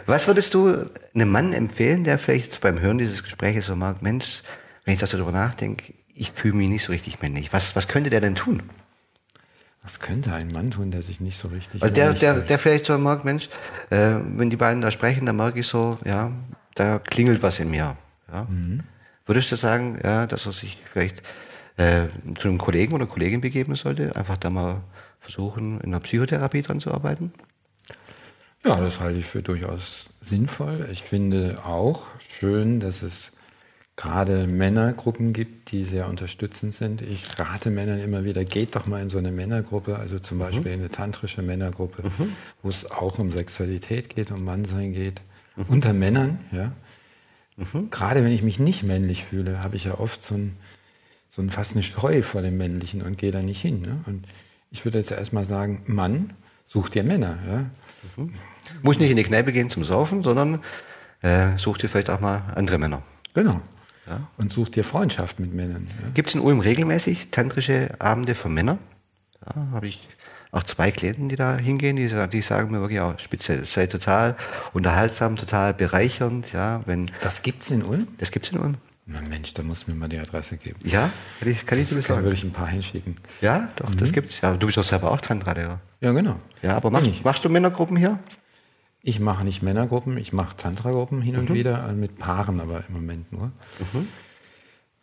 Was 0.07 0.27
würdest 0.27 0.55
du 0.55 0.85
einem 1.15 1.31
Mann 1.31 1.53
empfehlen, 1.53 2.05
der 2.05 2.19
vielleicht 2.19 2.61
beim 2.61 2.81
Hören 2.81 2.99
dieses 2.99 3.23
Gesprächs 3.23 3.67
so 3.67 3.77
mag, 3.77 4.03
Mensch, 4.03 4.43
wenn 4.85 4.95
ich 4.95 5.01
das 5.01 5.11
so 5.11 5.17
drüber 5.17 5.33
nachdenke, 5.33 5.95
ich 6.15 6.31
fühle 6.31 6.55
mich 6.55 6.69
nicht 6.69 6.85
so 6.85 6.93
richtig 6.93 7.21
männlich. 7.23 7.53
Was, 7.53 7.75
was 7.75 7.89
könnte 7.89 8.11
der 8.11 8.21
denn 8.21 8.35
tun? 8.35 8.63
Was 9.83 10.01
könnte 10.01 10.33
ein 10.33 10.51
Mann 10.53 10.71
tun, 10.71 10.91
der 10.91 11.03
sich 11.03 11.21
nicht 11.21 11.39
so 11.39 11.49
richtig. 11.49 11.83
Also 11.83 11.95
der, 11.95 12.15
der, 12.15 12.41
der 12.41 12.59
vielleicht 12.59 12.87
so 12.87 12.97
merkt, 12.97 13.25
Mensch, 13.25 13.51
äh, 13.91 14.17
wenn 14.37 14.49
die 14.49 14.57
beiden 14.57 14.81
da 14.81 14.91
sprechen, 14.91 15.27
dann 15.27 15.37
merke 15.37 15.61
ich 15.61 15.67
so, 15.67 15.99
ja, 16.05 16.31
da 16.75 16.99
klingelt 16.99 17.43
was 17.43 17.61
in 17.61 17.71
mir. 17.71 17.97
Ja? 18.33 18.45
Mhm. 18.49 18.85
Würdest 19.27 19.53
du 19.53 19.57
sagen, 19.57 19.99
ja, 20.03 20.27
dass 20.27 20.47
er 20.47 20.53
sich 20.53 20.79
vielleicht 20.91 21.23
äh, 21.77 22.07
zu 22.37 22.49
einem 22.49 22.59
Kollegen 22.59 22.95
oder 22.95 23.07
Kollegin 23.07 23.41
begeben 23.41 23.75
sollte, 23.75 24.15
einfach 24.17 24.37
da 24.37 24.51
mal 24.51 24.83
versuchen, 25.21 25.81
in 25.81 25.91
der 25.91 26.01
Psychotherapie 26.01 26.63
dran 26.63 26.81
zu 26.81 26.93
arbeiten? 26.93 27.33
Ja, 28.65 28.81
das 28.81 28.99
halte 29.01 29.19
ich 29.19 29.27
für 29.27 29.43
durchaus 29.43 30.07
sinnvoll. 30.21 30.89
Ich 30.91 31.03
finde 31.03 31.59
auch 31.65 32.07
schön, 32.19 32.81
dass 32.81 33.03
es 33.03 33.33
gerade 33.97 34.47
Männergruppen 34.47 35.33
gibt, 35.33 35.71
die 35.71 35.85
sehr 35.85 36.09
unterstützend 36.09 36.73
sind. 36.73 37.03
Ich 37.03 37.39
rate 37.39 37.71
Männern 37.71 38.01
immer 38.01 38.25
wieder, 38.25 38.45
geht 38.45 38.75
doch 38.75 38.87
mal 38.87 39.03
in 39.03 39.09
so 39.09 39.19
eine 39.19 39.31
Männergruppe, 39.31 39.97
also 39.97 40.19
zum 40.19 40.39
mhm. 40.39 40.43
Beispiel 40.43 40.73
in 40.73 40.81
eine 40.81 40.89
tantrische 40.89 41.43
Männergruppe, 41.43 42.03
mhm. 42.03 42.33
wo 42.63 42.69
es 42.69 42.91
auch 42.91 43.19
um 43.19 43.31
Sexualität 43.31 44.09
geht, 44.09 44.31
um 44.31 44.45
Mannsein 44.45 44.93
geht, 44.93 45.21
mhm. 45.57 45.65
unter 45.69 45.93
Männern, 45.93 46.39
ja. 46.51 46.73
Mhm. 47.57 47.91
Gerade 47.91 48.25
wenn 48.25 48.33
ich 48.33 48.43
mich 48.43 48.59
nicht 48.59 48.83
männlich 48.83 49.25
fühle, 49.25 49.63
habe 49.63 49.77
ich 49.77 49.85
ja 49.85 49.99
oft 49.99 50.25
so 50.25 50.35
ein, 50.35 50.57
so 51.29 51.41
ein 51.41 51.51
fast 51.51 51.73
eine 51.73 51.85
Scheu 51.85 52.23
vor 52.23 52.43
dem 52.43 52.57
Männlichen 52.57 53.03
und 53.03 53.17
gehe 53.17 53.31
da 53.31 53.43
nicht 53.43 53.61
hin. 53.61 53.81
Ne? 53.81 54.01
Und 54.07 54.27
ich 54.73 54.85
würde 54.85 54.99
jetzt 54.99 55.13
erstmal 55.13 55.45
sagen, 55.45 55.83
Mann, 55.87 56.33
such 56.65 56.89
dir 56.89 57.05
Männer. 57.05 57.39
Ja? 57.49 57.71
Muss 58.83 58.99
nicht 58.99 59.11
in 59.11 59.17
die 59.17 59.25
Kneipe 59.25 59.53
gehen 59.53 59.71
zum 59.71 59.85
Saufen, 59.85 60.23
sondern 60.23 60.61
äh, 61.23 61.57
such 61.57 61.79
dir 61.79 61.89
vielleicht 61.89 62.11
auch 62.11 62.21
mal 62.21 62.43
andere 62.55 62.79
Männer. 62.79 63.03
Genau. 63.35 63.61
Ja? 64.07 64.29
Und 64.37 64.53
such 64.53 64.69
dir 64.69 64.85
Freundschaft 64.85 65.41
mit 65.41 65.55
Männern. 65.55 65.87
Ja? 66.03 66.09
Gibt 66.15 66.29
es 66.29 66.35
in 66.35 66.41
Ulm 66.41 66.61
regelmäßig 66.61 67.31
tantrische 67.31 67.91
Abende 67.99 68.35
für 68.35 68.49
Männer? 68.49 68.79
Ja, 69.47 69.67
habe 69.73 69.89
ich 69.89 70.09
auch 70.53 70.63
zwei 70.63 70.91
Klienten, 70.91 71.29
die 71.29 71.37
da 71.37 71.57
hingehen, 71.57 71.97
die, 71.97 72.09
die 72.29 72.41
sagen 72.41 72.71
mir 72.71 72.81
wirklich 72.81 73.01
auch 73.01 73.19
speziell, 73.19 73.61
es 73.61 73.73
sei 73.73 73.87
total 73.87 74.37
unterhaltsam, 74.73 75.37
total 75.37 75.75
bereichernd. 75.75 76.53
Ja, 76.53 76.83
wenn 76.87 77.11
das 77.23 77.43
gibt's 77.43 77.71
in 77.71 77.83
Ulm? 77.83 78.07
Das 78.19 78.31
gibt's 78.31 78.51
in 78.51 78.59
Ulm. 78.59 78.77
Na 79.07 79.21
Mensch, 79.21 79.53
da 79.53 79.63
muss 79.63 79.87
mir 79.87 79.95
mal 79.95 80.09
die 80.09 80.19
Adresse 80.19 80.57
geben. 80.57 80.79
Ja, 80.83 81.11
kann 81.39 81.49
ich, 81.51 81.67
kann 81.67 81.79
ich 81.79 81.89
dir 81.89 82.01
sagen. 82.01 82.21
Da 82.21 82.23
würde 82.23 82.37
ich 82.37 82.45
ein 82.45 82.53
paar 82.53 82.69
hinschicken. 82.69 83.19
Ja, 83.43 83.69
doch, 83.77 83.91
mhm. 83.91 83.99
das 83.99 84.13
gibt's. 84.13 84.41
Ja, 84.41 84.55
du 84.55 84.67
bist 84.67 84.79
doch 84.79 84.85
selber 84.85 85.11
auch 85.11 85.21
Tantra-Lehrer. 85.21 85.79
Ja, 86.01 86.13
genau. 86.13 86.37
Ja, 86.63 86.77
aber 86.77 86.91
machst, 86.91 87.23
machst 87.23 87.45
du 87.45 87.51
Männergruppen 87.51 87.97
hier? 87.97 88.19
Ich 89.07 89.21
mache 89.21 89.45
nicht 89.45 89.63
Männergruppen, 89.63 90.17
ich 90.17 90.33
mache 90.33 90.57
Tantra-Gruppen 90.57 91.21
hin 91.21 91.37
und 91.37 91.51
mhm. 91.51 91.55
wieder, 91.55 91.85
also 91.85 91.95
mit 91.95 92.19
Paaren 92.19 92.59
aber 92.59 92.85
im 92.89 92.95
Moment 92.95 93.31
nur. 93.33 93.53
Mhm. 93.93 94.09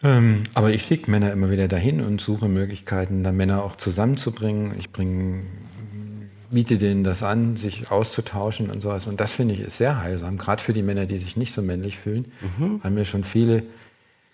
Ähm, 0.04 0.44
aber 0.56 0.72
ich 0.72 0.84
schicke 0.84 1.12
Männer 1.12 1.32
immer 1.32 1.52
wieder 1.52 1.68
dahin 1.68 2.02
und 2.02 2.20
suche 2.20 2.48
Möglichkeiten, 2.48 3.24
da 3.24 3.32
Männer 3.32 3.64
auch 3.64 3.76
zusammenzubringen. 3.76 4.74
Ich 4.80 4.90
bringe, 4.90 5.44
biete 6.50 6.80
denen 6.80 7.04
das 7.04 7.22
an, 7.22 7.58
sich 7.58 7.92
auszutauschen 7.92 8.72
und 8.72 8.82
sowas. 8.82 9.06
Und 9.06 9.20
das 9.20 9.34
finde 9.34 9.54
ich 9.54 9.60
ist 9.60 9.78
sehr 9.78 10.02
heilsam, 10.02 10.40
gerade 10.40 10.64
für 10.64 10.74
die 10.74 10.82
Männer, 10.82 11.06
die 11.06 11.20
sich 11.20 11.38
nicht 11.38 11.54
so 11.54 11.62
männlich 11.62 12.00
fühlen. 12.00 12.32
Mhm. 12.42 12.84
Haben 12.84 12.96
mir 12.96 13.06
schon 13.06 13.24
viele 13.24 13.62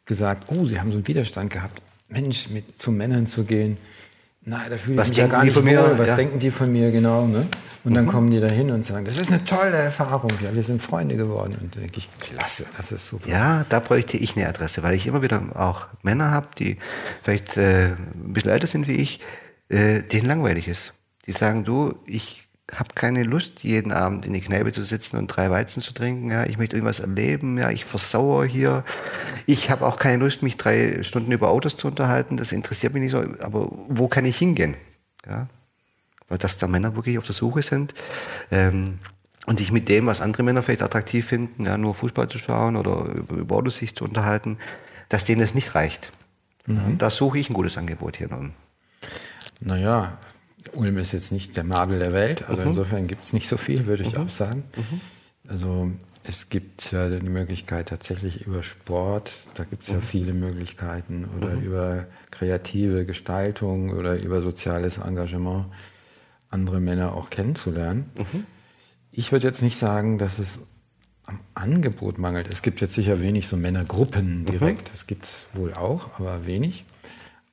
gesagt, 0.06 0.50
oh, 0.50 0.66
sie 0.66 0.80
haben 0.80 0.92
so 0.92 0.98
einen 0.98 1.08
Widerstand 1.10 1.52
gehabt. 1.52 1.84
Mensch, 2.08 2.50
mit 2.50 2.80
zu 2.80 2.94
Männern 2.94 3.28
zu 3.28 3.44
gehen, 3.44 3.78
Nein, 4.48 4.70
da 4.70 4.78
fühle 4.78 5.02
ich 5.02 5.10
mich 5.10 5.18
ja 5.18 5.28
gar 5.28 5.44
nicht 5.44 5.54
von 5.54 5.66
mir, 5.66 5.78
wohl. 5.84 6.00
Was 6.00 6.08
ja. 6.08 6.16
denken 6.16 6.40
die 6.40 6.52
von 6.52 6.72
mir 6.72 6.90
genau? 6.90 7.28
Ne? 7.28 7.48
Und 7.84 7.94
dann 7.94 8.06
mhm. 8.06 8.10
kommen 8.10 8.32
die 8.32 8.40
da 8.40 8.48
hin 8.48 8.72
und 8.72 8.86
sagen, 8.86 9.04
das 9.04 9.18
ist 9.18 9.30
eine 9.30 9.44
tolle 9.44 9.76
Erfahrung. 9.76 10.32
Ja, 10.42 10.56
wir 10.56 10.64
sind 10.64 10.82
Freunde 10.82 11.18
geworden. 11.18 11.58
Und 11.60 11.76
da 11.76 11.82
denke 11.82 11.98
ich, 11.98 12.10
klasse, 12.22 12.64
das 12.78 12.94
ist 12.94 13.10
super. 13.10 13.28
Ja, 13.28 13.66
da 13.68 13.82
bräuchte 13.82 14.16
ich 14.16 14.38
eine 14.38 14.48
Adresse, 14.48 14.84
weil 14.84 14.96
ich 14.96 15.06
immer 15.06 15.22
wieder 15.22 15.42
auch 15.54 15.88
Männer 16.02 16.32
habe, 16.32 16.48
die 16.58 16.78
vielleicht 17.24 17.58
äh, 17.58 17.88
ein 17.88 18.32
bisschen 18.32 18.52
älter 18.52 18.68
sind 18.68 18.88
wie 18.88 18.96
ich, 18.96 19.20
äh, 19.68 20.02
denen 20.04 20.28
langweilig 20.28 20.70
ist. 20.70 20.94
Die 21.26 21.34
sagen, 21.34 21.66
du, 21.66 21.96
ich 22.06 22.47
habe 22.74 22.90
keine 22.96 23.24
Lust, 23.24 23.64
jeden 23.64 23.94
Abend 23.94 24.26
in 24.26 24.34
die 24.34 24.42
Kneipe 24.42 24.72
zu 24.72 24.84
sitzen 24.84 25.18
und 25.18 25.28
drei 25.28 25.50
Weizen 25.50 25.82
zu 25.82 25.94
trinken. 25.94 26.32
Ja, 26.32 26.46
ich 26.46 26.58
möchte 26.58 26.76
irgendwas 26.76 27.00
erleben. 27.00 27.58
Ja, 27.58 27.70
ich 27.70 27.86
versauere 27.86 28.46
hier. 28.46 28.84
Ich 29.46 29.72
habe 29.72 29.86
auch 29.86 29.98
keine 29.98 30.24
Lust, 30.24 30.44
mich 30.44 30.58
drei 30.58 31.02
Stunden 31.04 31.32
über 31.32 31.50
Autos 31.50 31.78
zu 31.78 31.88
unterhalten. 31.88 32.36
Das 32.36 32.52
interessiert 32.52 32.94
mich 32.94 33.04
nicht 33.04 33.12
so. 33.12 33.20
Aber 33.40 33.70
wo 33.88 34.08
kann 34.08 34.26
ich 34.26 34.38
hingehen? 34.38 34.76
Ja, 35.26 35.48
weil 36.28 36.38
dass 36.38 36.58
da 36.58 36.68
Männer 36.68 36.96
wirklich 36.96 37.18
auf 37.18 37.26
der 37.26 37.36
Suche 37.36 37.62
sind 37.62 37.94
ähm, 38.52 39.00
und 39.46 39.60
sich 39.60 39.72
mit 39.72 39.88
dem, 39.88 40.06
was 40.08 40.20
andere 40.20 40.44
Männer 40.44 40.62
vielleicht 40.62 40.82
attraktiv 40.82 41.26
finden, 41.26 41.66
ja, 41.66 41.78
nur 41.78 41.94
Fußball 41.94 42.28
zu 42.28 42.38
schauen 42.38 42.76
oder 42.76 43.06
über, 43.14 43.36
über 43.36 43.56
Autos 43.56 43.78
sich 43.78 43.96
zu 43.96 44.04
unterhalten, 44.04 44.58
dass 45.08 45.24
denen 45.24 45.40
das 45.40 45.56
nicht 45.56 45.74
reicht. 45.74 46.12
Mhm. 46.66 46.76
Ja, 46.76 46.96
da 46.98 47.10
suche 47.10 47.40
ich 47.40 47.50
ein 47.50 47.54
gutes 47.54 47.78
Angebot 47.78 48.18
hier. 48.18 48.30
Naja, 49.62 50.18
Ulm 50.76 50.98
ist 50.98 51.12
jetzt 51.12 51.32
nicht 51.32 51.56
der 51.56 51.64
Marvel 51.64 52.00
der 52.00 52.14
Welt, 52.14 52.48
also 52.48 52.62
mhm. 52.62 52.68
insofern 52.70 53.08
gibt 53.08 53.24
es 53.24 53.34
nicht 53.34 53.48
so 53.48 53.58
viel, 53.58 53.86
würde 53.86 54.04
ich 54.04 54.16
mhm. 54.16 54.24
auch 54.24 54.30
sagen. 54.30 54.64
Mhm. 54.76 55.02
Also 55.50 55.92
es 56.24 56.50
gibt 56.50 56.92
ja 56.92 57.10
die 57.10 57.30
Möglichkeit 57.30 57.90
tatsächlich 57.90 58.46
über 58.46 58.62
Sport, 58.64 59.32
da 59.54 59.64
gibt 59.64 59.84
es 59.84 59.90
ja 59.90 59.96
mhm. 59.96 60.02
viele 60.02 60.34
Möglichkeiten, 60.34 61.26
oder 61.38 61.52
mhm. 61.52 61.62
über 61.64 62.08
kreative 62.32 63.06
Gestaltung 63.06 63.92
oder 63.92 64.22
über 64.22 64.42
soziales 64.42 64.98
Engagement 64.98 65.68
andere 66.50 66.80
Männer 66.80 67.14
auch 67.14 67.30
kennenzulernen. 67.30 68.10
Mhm. 68.16 68.46
Ich 69.12 69.32
würde 69.32 69.48
jetzt 69.48 69.62
nicht 69.62 69.78
sagen, 69.78 70.18
dass 70.18 70.40
es 70.40 70.60
am 71.26 71.40
Angebot 71.54 72.18
mangelt. 72.18 72.48
Es 72.52 72.62
gibt 72.62 72.80
jetzt 72.82 72.94
sicher 72.94 73.20
wenig 73.20 73.48
so 73.48 73.58
Männergruppen 73.58 74.46
direkt, 74.46 74.92
das 74.94 75.08
gibt 75.08 75.26
es 75.26 75.48
wohl 75.54 75.74
auch, 75.74 76.20
aber 76.20 76.46
wenig. 76.46 76.86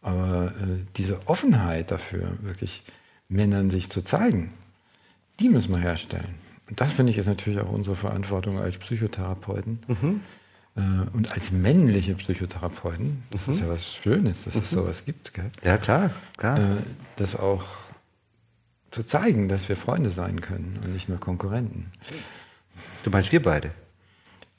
Aber 0.00 0.52
äh, 0.60 0.84
diese 0.96 1.26
Offenheit 1.26 1.90
dafür, 1.90 2.28
wirklich 2.42 2.82
Männern 3.35 3.70
sich 3.70 3.91
zu 3.91 4.03
zeigen, 4.03 4.53
die 5.41 5.49
müssen 5.49 5.72
wir 5.72 5.80
herstellen. 5.80 6.35
Und 6.68 6.80
das 6.80 6.93
finde 6.93 7.12
ich 7.12 7.18
ist 7.18 7.26
natürlich 7.26 7.61
auch 7.61 7.70
unsere 7.70 7.97
Verantwortung 7.97 8.59
als 8.59 8.76
Psychotherapeuten. 8.78 9.80
Mhm. 9.87 10.20
Äh, 10.76 10.80
und 11.12 11.32
als 11.32 11.53
männliche 11.53 12.14
Psychotherapeuten, 12.14 13.22
das 13.30 13.47
mhm. 13.47 13.53
ist 13.53 13.61
ja 13.61 13.68
was 13.68 13.95
Schönes, 13.95 14.45
dass 14.45 14.55
mhm. 14.55 14.61
es 14.62 14.70
sowas 14.70 15.05
gibt. 15.05 15.35
Gell? 15.35 15.51
Ja, 15.62 15.76
klar, 15.76 16.11
klar. 16.37 16.59
Äh, 16.59 16.82
das 17.16 17.37
auch 17.37 17.64
zu 18.91 19.03
zeigen, 19.03 19.49
dass 19.49 19.68
wir 19.68 19.76
Freunde 19.76 20.11
sein 20.11 20.41
können 20.41 20.78
und 20.82 20.93
nicht 20.93 21.09
nur 21.09 21.18
Konkurrenten. 21.18 21.91
Du 23.03 23.11
meinst 23.11 23.32
wir 23.32 23.43
beide? 23.43 23.72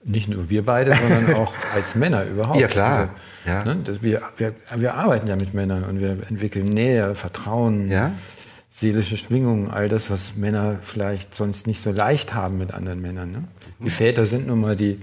Nicht 0.03 0.27
nur 0.27 0.49
wir 0.49 0.63
beide, 0.63 0.93
sondern 0.93 1.33
auch 1.35 1.53
als 1.73 1.95
Männer 1.95 2.25
überhaupt. 2.25 2.59
Ja, 2.59 2.67
klar. 2.67 3.09
Also, 3.45 3.67
ja. 3.67 3.73
Ne, 3.73 3.83
wir, 4.01 4.21
wir, 4.37 4.53
wir 4.75 4.93
arbeiten 4.93 5.27
ja 5.27 5.35
mit 5.35 5.53
Männern 5.55 5.83
und 5.83 5.99
wir 5.99 6.11
entwickeln 6.29 6.69
Nähe, 6.69 7.15
Vertrauen. 7.15 7.89
Ja 7.89 8.11
seelische 8.75 9.15
Schwingungen, 9.15 9.69
all 9.71 9.87
das, 9.87 10.09
was 10.09 10.35
Männer 10.35 10.79
vielleicht 10.81 11.33
sonst 11.33 11.65
nicht 11.65 11.81
so 11.81 11.91
leicht 11.91 12.33
haben 12.33 12.57
mit 12.57 12.73
anderen 12.73 13.01
Männern. 13.01 13.31
Ne? 13.31 13.43
Die 13.79 13.89
Väter 13.89 14.25
sind 14.25 14.47
nun 14.47 14.59
mal 14.59 14.75
die, 14.75 14.99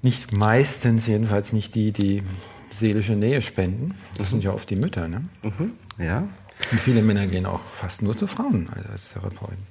nicht 0.00 0.32
meistens, 0.32 1.06
jedenfalls 1.06 1.52
nicht 1.52 1.74
die, 1.74 1.92
die 1.92 2.22
seelische 2.70 3.12
Nähe 3.12 3.42
spenden. 3.42 3.94
Das 4.16 4.28
mhm. 4.28 4.30
sind 4.30 4.44
ja 4.44 4.52
oft 4.52 4.70
die 4.70 4.76
Mütter. 4.76 5.06
Ne? 5.06 5.24
Mhm. 5.42 5.72
Ja. 5.98 6.26
Und 6.72 6.80
viele 6.80 7.02
Männer 7.02 7.26
gehen 7.26 7.44
auch 7.44 7.62
fast 7.66 8.00
nur 8.00 8.16
zu 8.16 8.26
Frauen 8.26 8.70
als 8.90 9.12
Therapeuten. 9.12 9.66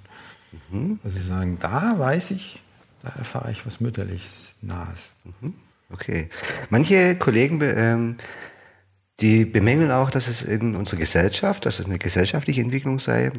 Mhm. 0.69 0.99
Also 1.03 1.17
sie 1.17 1.25
sagen, 1.25 1.57
da 1.59 1.97
weiß 1.97 2.29
ich, 2.31 2.61
da 3.01 3.09
erfahre 3.17 3.51
ich 3.51 3.65
was 3.65 3.79
mütterlich 3.79 4.27
Nahes. 4.61 5.11
Mhm. 5.41 5.55
Okay. 5.91 6.29
Manche 6.69 7.15
Kollegen 7.15 7.59
ähm, 7.63 8.17
die 9.19 9.45
bemängeln 9.45 9.91
auch, 9.91 10.09
dass 10.09 10.27
es 10.27 10.41
in 10.41 10.75
unserer 10.75 10.99
Gesellschaft, 10.99 11.65
dass 11.65 11.79
es 11.79 11.85
eine 11.85 11.99
gesellschaftliche 11.99 12.61
Entwicklung 12.61 12.99
sei, 12.99 13.31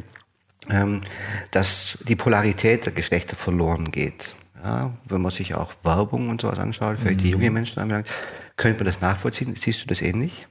ähm, 0.71 1.03
dass 1.51 1.99
die 2.09 2.17
Polarität 2.17 2.87
der 2.87 2.93
Geschlechter 2.93 3.37
verloren 3.37 3.91
geht. 3.91 4.35
Ja, 4.63 4.95
wenn 5.05 5.21
man 5.21 5.31
sich 5.31 5.55
auch 5.55 5.75
Werbung 5.83 6.29
und 6.29 6.41
sowas 6.41 6.59
anschaut, 6.59 6.99
vielleicht 6.99 7.21
mhm. 7.21 7.25
die 7.25 7.31
jungen 7.31 7.53
Menschen 7.53 7.81
anbelangt, 7.81 8.09
könnte 8.57 8.79
man 8.79 8.87
das 8.87 9.01
nachvollziehen. 9.01 9.55
Siehst 9.55 9.83
du 9.83 9.87
das 9.87 10.03
ähnlich? 10.03 10.49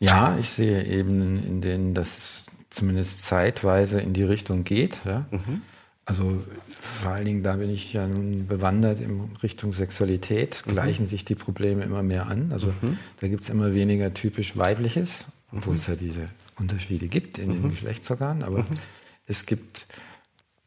Ja, 0.00 0.36
ich 0.38 0.50
sehe 0.50 0.84
Ebenen, 0.84 1.46
in 1.46 1.60
denen 1.60 1.94
das 1.94 2.44
zumindest 2.70 3.24
zeitweise 3.24 4.00
in 4.00 4.12
die 4.12 4.24
Richtung 4.24 4.64
geht. 4.64 5.00
Ja? 5.04 5.26
Mhm. 5.30 5.62
Also 6.04 6.42
vor 6.80 7.12
allen 7.12 7.24
Dingen, 7.24 7.42
da 7.42 7.56
bin 7.56 7.70
ich 7.70 7.92
ja 7.92 8.06
nun 8.06 8.46
bewandert 8.46 9.00
in 9.00 9.30
Richtung 9.42 9.72
Sexualität, 9.72 10.62
mhm. 10.66 10.72
gleichen 10.72 11.06
sich 11.06 11.24
die 11.24 11.36
Probleme 11.36 11.84
immer 11.84 12.02
mehr 12.02 12.26
an. 12.26 12.50
Also 12.52 12.74
mhm. 12.80 12.98
da 13.20 13.28
gibt 13.28 13.44
es 13.44 13.50
immer 13.50 13.72
weniger 13.72 14.12
typisch 14.12 14.56
weibliches, 14.56 15.26
obwohl 15.52 15.74
mhm. 15.74 15.78
es 15.78 15.86
ja 15.86 15.96
diese 15.96 16.28
Unterschiede 16.58 17.08
gibt 17.08 17.38
in 17.38 17.50
den 17.50 17.62
mhm. 17.62 17.70
Geschlechtsorganen, 17.70 18.42
aber 18.42 18.58
mhm. 18.58 18.78
es 19.26 19.46
gibt 19.46 19.86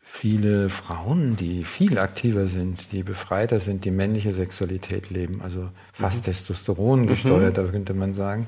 viele 0.02 0.70
Frauen, 0.70 1.36
die 1.36 1.66
viel 1.66 1.98
aktiver 2.00 2.48
sind, 2.48 2.94
die 2.94 3.04
befreiter 3.04 3.60
sind, 3.60 3.84
die 3.84 3.92
männliche 3.92 4.34
Sexualität 4.34 5.10
leben, 5.10 5.42
also 5.42 5.70
fast. 5.92 6.24
Testosteron 6.24 7.08
gesteuert, 7.08 7.58
mhm. 7.58 7.72
könnte 7.72 7.94
man 7.94 8.14
sagen. 8.14 8.48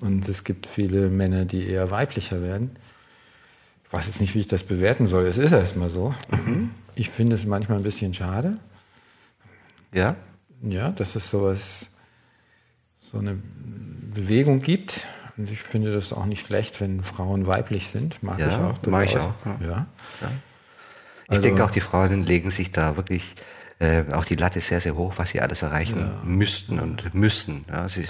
Und 0.00 0.28
es 0.28 0.42
gibt 0.42 0.66
viele 0.66 1.10
Männer, 1.10 1.44
die 1.44 1.64
eher 1.64 1.90
weiblicher 1.90 2.42
werden. 2.42 2.70
Ich 3.90 3.94
weiß 3.94 4.06
jetzt 4.06 4.20
nicht, 4.20 4.36
wie 4.36 4.40
ich 4.40 4.46
das 4.46 4.62
bewerten 4.62 5.06
soll. 5.06 5.26
Es 5.26 5.36
ist 5.36 5.50
erstmal 5.50 5.90
so. 5.90 6.14
Mhm. 6.30 6.70
Ich 6.94 7.10
finde 7.10 7.34
es 7.34 7.44
manchmal 7.44 7.78
ein 7.78 7.82
bisschen 7.82 8.14
schade. 8.14 8.58
Ja? 9.92 10.14
Ja, 10.62 10.90
dass 10.92 11.16
es 11.16 11.28
sowas, 11.28 11.88
so 13.00 13.18
eine 13.18 13.36
Bewegung 14.14 14.60
gibt. 14.60 15.04
Und 15.36 15.50
ich 15.50 15.60
finde 15.60 15.90
das 15.90 16.12
auch 16.12 16.26
nicht 16.26 16.46
schlecht, 16.46 16.80
wenn 16.80 17.02
Frauen 17.02 17.48
weiblich 17.48 17.88
sind. 17.88 18.22
Mag 18.22 18.38
ja, 18.38 18.46
ich 18.46 18.54
auch. 18.54 18.86
Mag 18.86 19.06
ich 19.06 19.16
auch. 19.16 19.34
Ja. 19.44 19.58
ja. 19.60 19.68
ja. 19.68 19.86
Ich 21.24 21.30
also, 21.30 21.42
denke 21.42 21.64
auch, 21.64 21.72
die 21.72 21.80
Frauen 21.80 22.22
legen 22.22 22.52
sich 22.52 22.70
da 22.70 22.96
wirklich 22.96 23.34
äh, 23.80 24.04
auch 24.12 24.24
die 24.24 24.36
Latte 24.36 24.60
sehr, 24.60 24.80
sehr 24.80 24.94
hoch, 24.94 25.14
was 25.16 25.30
sie 25.30 25.40
alles 25.40 25.62
erreichen 25.62 25.98
ja. 25.98 26.20
müssten 26.22 26.78
und 26.78 27.12
müssen. 27.12 27.64
Ja, 27.68 27.88
sie, 27.88 28.04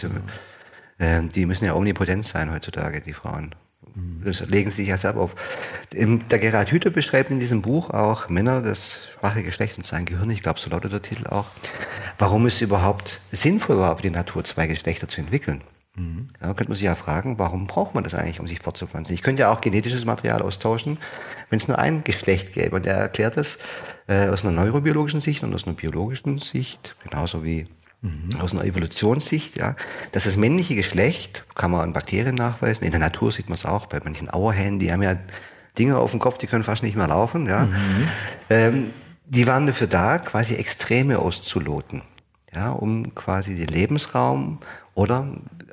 äh, 0.99 1.22
die 1.22 1.47
müssen 1.47 1.64
ja 1.64 1.74
omnipotent 1.74 2.26
sein 2.26 2.53
heutzutage, 2.53 3.01
die 3.01 3.14
Frauen. 3.14 3.55
Das 4.24 4.40
legen 4.48 4.70
sie 4.70 4.82
sich 4.82 4.88
ja 4.88 4.98
selber 4.98 5.20
auf. 5.22 5.34
Der 5.92 6.38
Gerhard 6.38 6.70
Hüther 6.70 6.90
beschreibt 6.90 7.30
in 7.30 7.38
diesem 7.38 7.62
Buch 7.62 7.90
auch 7.90 8.28
Männer, 8.28 8.61
das 8.61 8.98
schwache 9.14 9.42
Geschlecht 9.42 9.78
und 9.78 9.86
sein 9.86 10.05
Gehirn, 10.05 10.30
ich 10.30 10.42
glaube, 10.42 10.61
so 10.61 10.70
lautet 10.70 10.92
der 10.92 11.03
Titel 11.03 11.26
auch, 11.26 11.46
warum 12.18 12.46
ist 12.46 12.57
es 12.57 12.61
überhaupt 12.61 13.20
sinnvoll 13.32 13.78
war, 13.78 13.96
für 13.96 14.03
die 14.03 14.11
Natur 14.11 14.44
zwei 14.44 14.66
Geschlechter 14.66 15.09
zu 15.09 15.20
entwickeln. 15.20 15.62
Mhm. 15.96 16.28
Ja, 16.40 16.48
könnte 16.48 16.68
man 16.68 16.76
sich 16.76 16.84
ja 16.84 16.94
fragen, 16.94 17.38
warum 17.38 17.66
braucht 17.66 17.94
man 17.94 18.05
das 18.05 18.14
eigentlich, 18.14 18.40
um 18.40 18.46
sich 18.46 18.61
fortzupflanzen? 18.61 19.14
Ich 19.14 19.22
könnte 19.22 19.42
ja 19.42 19.53
auch 19.53 19.61
genetisches 19.61 20.05
Material 20.05 20.42
austauschen, 20.42 20.98
wenn 21.48 21.59
es 21.59 21.68
nur 21.68 21.78
ein 21.78 22.05
Geschlecht 22.05 22.53
gäbe. 22.53 22.76
Und 22.76 22.86
er 22.86 22.96
erklärt 22.96 23.36
das 23.36 23.59
äh, 24.07 24.28
aus 24.28 24.44
einer 24.44 24.53
neurobiologischen 24.53 25.20
Sicht 25.20 25.42
und 25.42 25.53
aus 25.55 25.66
einer 25.66 25.74
biologischen 25.74 26.38
Sicht, 26.38 26.96
genauso 27.03 27.44
wie 27.44 27.66
Mhm. 28.03 28.40
Aus 28.40 28.53
einer 28.53 28.64
Evolutionssicht, 28.64 29.59
ja, 29.59 29.76
dass 30.12 30.24
das 30.24 30.36
männliche 30.36 30.74
Geschlecht, 30.74 31.44
kann 31.55 31.70
man 31.70 31.82
an 31.82 31.92
Bakterien 31.92 32.34
nachweisen, 32.34 32.84
in 32.84 32.92
der 32.92 33.01
Natur 33.01 33.30
sieht 33.30 33.48
man 33.48 33.57
es 33.57 33.66
auch, 33.66 33.86
bei 33.86 34.01
manchen 34.03 34.30
Auerhähnen, 34.30 34.78
die 34.78 34.90
haben 34.90 35.03
ja 35.03 35.16
Dinge 35.78 35.98
auf 35.98 36.11
dem 36.11 36.20
Kopf, 36.20 36.38
die 36.38 36.46
können 36.46 36.64
fast 36.64 36.82
nicht 36.82 36.96
mehr 36.96 37.09
laufen, 37.09 37.46
ja. 37.46 37.64
Mhm. 37.64 38.09
Ähm, 38.48 38.90
die 39.26 39.46
waren 39.46 39.66
dafür 39.66 39.86
da, 39.86 40.18
quasi 40.18 40.55
Extreme 40.55 41.18
auszuloten, 41.18 42.03
ja, 42.55 42.70
um 42.70 43.14
quasi 43.14 43.55
den 43.55 43.68
Lebensraum 43.68 44.59
oder 44.94 45.28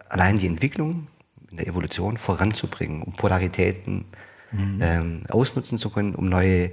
allein 0.10 0.38
die 0.38 0.48
Entwicklung 0.48 1.08
in 1.50 1.58
der 1.58 1.68
Evolution 1.68 2.18
voranzubringen, 2.18 3.02
um 3.04 3.14
Polaritäten 3.14 4.06
mhm. 4.52 4.80
ähm, 4.82 5.24
ausnutzen 5.30 5.78
zu 5.78 5.90
können, 5.90 6.14
um 6.14 6.30
neue 6.30 6.72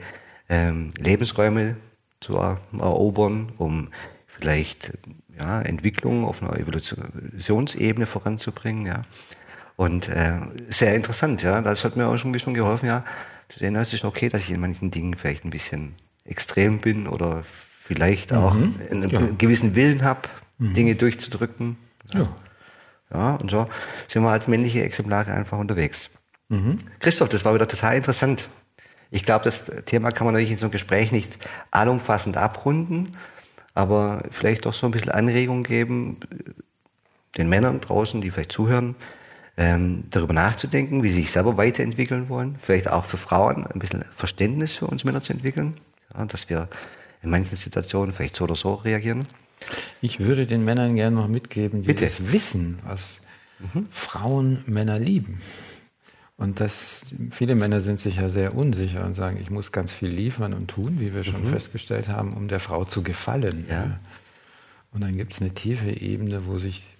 ähm, 0.48 0.90
Lebensräume 0.98 1.76
zu 2.20 2.36
erobern, 2.36 3.52
um 3.56 3.88
vielleicht 4.38 4.92
ja, 5.38 5.62
Entwicklung 5.62 6.24
auf 6.24 6.42
einer 6.42 6.58
Evolutionsebene 6.58 8.06
voranzubringen. 8.06 8.86
Ja. 8.86 9.04
Und 9.76 10.08
äh, 10.08 10.40
sehr 10.68 10.94
interessant, 10.94 11.42
ja. 11.42 11.60
Das 11.60 11.84
hat 11.84 11.96
mir 11.96 12.06
auch 12.06 12.16
schon 12.16 12.30
ein 12.30 12.32
bisschen 12.32 12.54
geholfen, 12.54 12.86
ja, 12.86 13.04
zu 13.48 13.58
sehen, 13.58 13.76
es 13.76 13.92
ist 13.92 14.04
okay, 14.04 14.28
dass 14.28 14.42
ich 14.42 14.50
in 14.50 14.60
manchen 14.60 14.90
Dingen 14.90 15.14
vielleicht 15.14 15.44
ein 15.44 15.50
bisschen 15.50 15.94
extrem 16.24 16.78
bin 16.78 17.06
oder 17.06 17.44
vielleicht 17.84 18.32
auch 18.32 18.54
mhm. 18.54 18.76
einen, 18.90 19.10
ja. 19.10 19.20
gewissen 19.36 19.74
Willen 19.74 20.02
habe, 20.02 20.28
mhm. 20.58 20.74
Dinge 20.74 20.94
durchzudrücken. 20.94 21.76
Ja. 22.12 22.20
ja. 22.20 22.28
ja. 23.12 23.34
und 23.36 23.50
so 23.50 23.68
sind 24.08 24.22
wir 24.22 24.30
als 24.30 24.48
männliche 24.48 24.82
Exemplare 24.82 25.32
einfach 25.32 25.58
unterwegs. 25.58 26.10
Mhm. 26.48 26.78
Christoph, 27.00 27.28
das 27.28 27.44
war 27.44 27.54
wieder 27.54 27.68
total 27.68 27.96
interessant. 27.96 28.48
Ich 29.10 29.24
glaube, 29.24 29.44
das 29.44 29.64
Thema 29.84 30.10
kann 30.10 30.24
man 30.24 30.34
natürlich 30.34 30.52
in 30.52 30.58
so 30.58 30.66
einem 30.66 30.72
Gespräch 30.72 31.12
nicht 31.12 31.38
allumfassend 31.70 32.36
abrunden 32.36 33.16
aber 33.74 34.22
vielleicht 34.30 34.66
auch 34.66 34.74
so 34.74 34.86
ein 34.86 34.92
bisschen 34.92 35.10
Anregung 35.10 35.62
geben, 35.62 36.18
den 37.36 37.48
Männern 37.48 37.80
draußen, 37.80 38.20
die 38.20 38.30
vielleicht 38.30 38.52
zuhören, 38.52 38.94
ähm, 39.56 40.04
darüber 40.10 40.32
nachzudenken, 40.32 41.02
wie 41.02 41.10
sie 41.10 41.22
sich 41.22 41.30
selber 41.30 41.56
weiterentwickeln 41.56 42.28
wollen. 42.28 42.56
Vielleicht 42.60 42.90
auch 42.90 43.04
für 43.04 43.16
Frauen 43.16 43.66
ein 43.66 43.78
bisschen 43.78 44.04
Verständnis 44.14 44.74
für 44.74 44.86
uns 44.86 45.04
Männer 45.04 45.22
zu 45.22 45.32
entwickeln, 45.32 45.74
ja, 46.12 46.24
dass 46.24 46.48
wir 46.48 46.68
in 47.22 47.30
manchen 47.30 47.56
Situationen 47.56 48.12
vielleicht 48.12 48.36
so 48.36 48.44
oder 48.44 48.54
so 48.54 48.74
reagieren. 48.74 49.26
Ich 50.00 50.20
würde 50.20 50.46
den 50.46 50.64
Männern 50.64 50.94
gerne 50.94 51.16
noch 51.16 51.28
mitgeben, 51.28 51.82
die 51.82 51.88
Bitte. 51.88 52.04
das 52.04 52.32
wissen, 52.32 52.78
was 52.84 53.20
mhm. 53.58 53.86
Frauen 53.90 54.62
Männer 54.66 54.98
lieben. 54.98 55.40
Und 56.44 56.60
das, 56.60 57.00
viele 57.30 57.54
Männer 57.54 57.80
sind 57.80 57.98
sich 57.98 58.16
ja 58.16 58.28
sehr 58.28 58.54
unsicher 58.54 59.02
und 59.06 59.14
sagen, 59.14 59.38
ich 59.40 59.50
muss 59.50 59.72
ganz 59.72 59.92
viel 59.92 60.10
liefern 60.10 60.52
und 60.52 60.68
tun, 60.68 61.00
wie 61.00 61.14
wir 61.14 61.24
schon 61.24 61.42
mhm. 61.42 61.48
festgestellt 61.48 62.10
haben, 62.10 62.34
um 62.34 62.48
der 62.48 62.60
Frau 62.60 62.84
zu 62.84 63.02
gefallen. 63.02 63.64
Ja. 63.70 63.98
Und 64.92 65.02
dann 65.02 65.16
gibt 65.16 65.32
es 65.32 65.40
eine 65.40 65.54
tiefe 65.54 65.90
Ebene, 65.90 66.44
wo 66.44 66.58
sich 66.58 66.90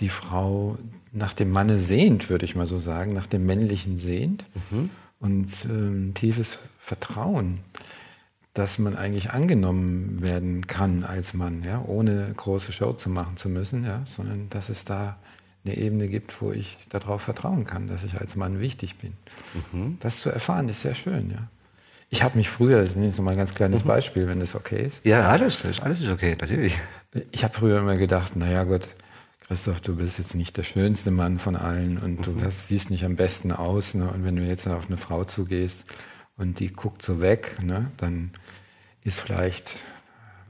die 0.00 0.10
Frau 0.10 0.76
nach 1.12 1.32
dem 1.32 1.50
Manne 1.50 1.78
sehnt, 1.78 2.28
würde 2.28 2.44
ich 2.44 2.56
mal 2.56 2.66
so 2.66 2.78
sagen, 2.78 3.14
nach 3.14 3.26
dem 3.26 3.46
Männlichen 3.46 3.96
sehnt. 3.96 4.44
Mhm. 4.70 4.90
Und 5.18 5.48
ähm, 5.64 6.12
tiefes 6.12 6.58
Vertrauen, 6.78 7.60
dass 8.52 8.78
man 8.78 8.96
eigentlich 8.96 9.30
angenommen 9.30 10.20
werden 10.20 10.66
kann 10.66 11.04
als 11.04 11.32
Mann, 11.32 11.64
ja, 11.64 11.82
ohne 11.86 12.34
große 12.36 12.72
Show 12.72 12.92
zu 12.92 13.08
machen 13.08 13.38
zu 13.38 13.48
müssen, 13.48 13.84
ja, 13.84 14.02
sondern 14.04 14.50
dass 14.50 14.68
es 14.68 14.84
da 14.84 15.16
eine 15.68 15.76
Ebene 15.78 16.08
gibt, 16.08 16.40
wo 16.40 16.52
ich 16.52 16.76
darauf 16.88 17.22
vertrauen 17.22 17.64
kann, 17.64 17.88
dass 17.88 18.04
ich 18.04 18.20
als 18.20 18.36
Mann 18.36 18.60
wichtig 18.60 18.96
bin. 18.96 19.12
Mhm. 19.72 19.98
Das 20.00 20.20
zu 20.20 20.30
erfahren 20.30 20.68
ist 20.68 20.82
sehr 20.82 20.94
schön, 20.94 21.30
ja. 21.30 21.48
Ich 22.10 22.22
habe 22.22 22.38
mich 22.38 22.48
früher, 22.48 22.80
das 22.80 22.96
ist 22.96 23.02
jetzt 23.02 23.20
mal 23.20 23.32
ein 23.32 23.36
ganz 23.36 23.54
kleines 23.54 23.84
mhm. 23.84 23.88
Beispiel, 23.88 24.28
wenn 24.28 24.40
das 24.40 24.54
okay 24.54 24.86
ist. 24.86 25.04
Ja, 25.04 25.28
alles, 25.28 25.62
alles 25.82 26.00
ist 26.00 26.08
okay, 26.08 26.36
natürlich. 26.40 26.76
Ich 27.32 27.44
habe 27.44 27.52
früher 27.52 27.78
immer 27.78 27.96
gedacht, 27.96 28.34
naja 28.34 28.64
Gott, 28.64 28.88
Christoph, 29.46 29.80
du 29.80 29.96
bist 29.96 30.18
jetzt 30.18 30.34
nicht 30.34 30.56
der 30.56 30.62
schönste 30.62 31.10
Mann 31.10 31.38
von 31.38 31.56
allen 31.56 31.98
und 31.98 32.26
du 32.26 32.32
mhm. 32.32 32.50
siehst 32.50 32.90
nicht 32.90 33.04
am 33.04 33.16
besten 33.16 33.52
aus. 33.52 33.94
Ne? 33.94 34.08
Und 34.08 34.24
wenn 34.24 34.36
du 34.36 34.42
jetzt 34.42 34.66
auf 34.68 34.86
eine 34.88 34.96
Frau 34.96 35.24
zugehst 35.24 35.84
und 36.36 36.60
die 36.60 36.68
guckt 36.68 37.02
so 37.02 37.20
weg, 37.20 37.58
ne? 37.62 37.90
dann 37.96 38.30
ist 39.04 39.18
vielleicht 39.18 39.82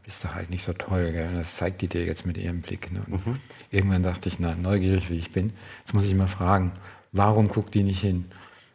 ist 0.09 0.25
doch 0.25 0.35
halt 0.35 0.51
nicht 0.51 0.65
so 0.65 0.73
toll. 0.73 1.13
Gell? 1.13 1.31
Das 1.35 1.57
zeigt 1.57 1.83
die 1.83 1.89
dir 1.89 2.05
jetzt 2.05 2.27
mit 2.27 2.39
ihrem 2.39 2.63
Blick. 2.63 2.91
Ne? 2.91 3.03
Mhm. 3.07 3.39
Irgendwann 3.71 4.03
dachte 4.03 4.29
ich, 4.29 4.41
na, 4.41 4.55
neugierig 4.57 5.11
wie 5.11 5.19
ich 5.19 5.31
bin, 5.31 5.53
jetzt 5.81 5.95
muss 5.95 6.05
ich 6.05 6.15
mal 6.15 6.27
fragen, 6.27 6.73
warum 7.13 7.49
guckt 7.49 7.75
die 7.75 7.83
nicht 7.83 8.01
hin? 8.01 8.25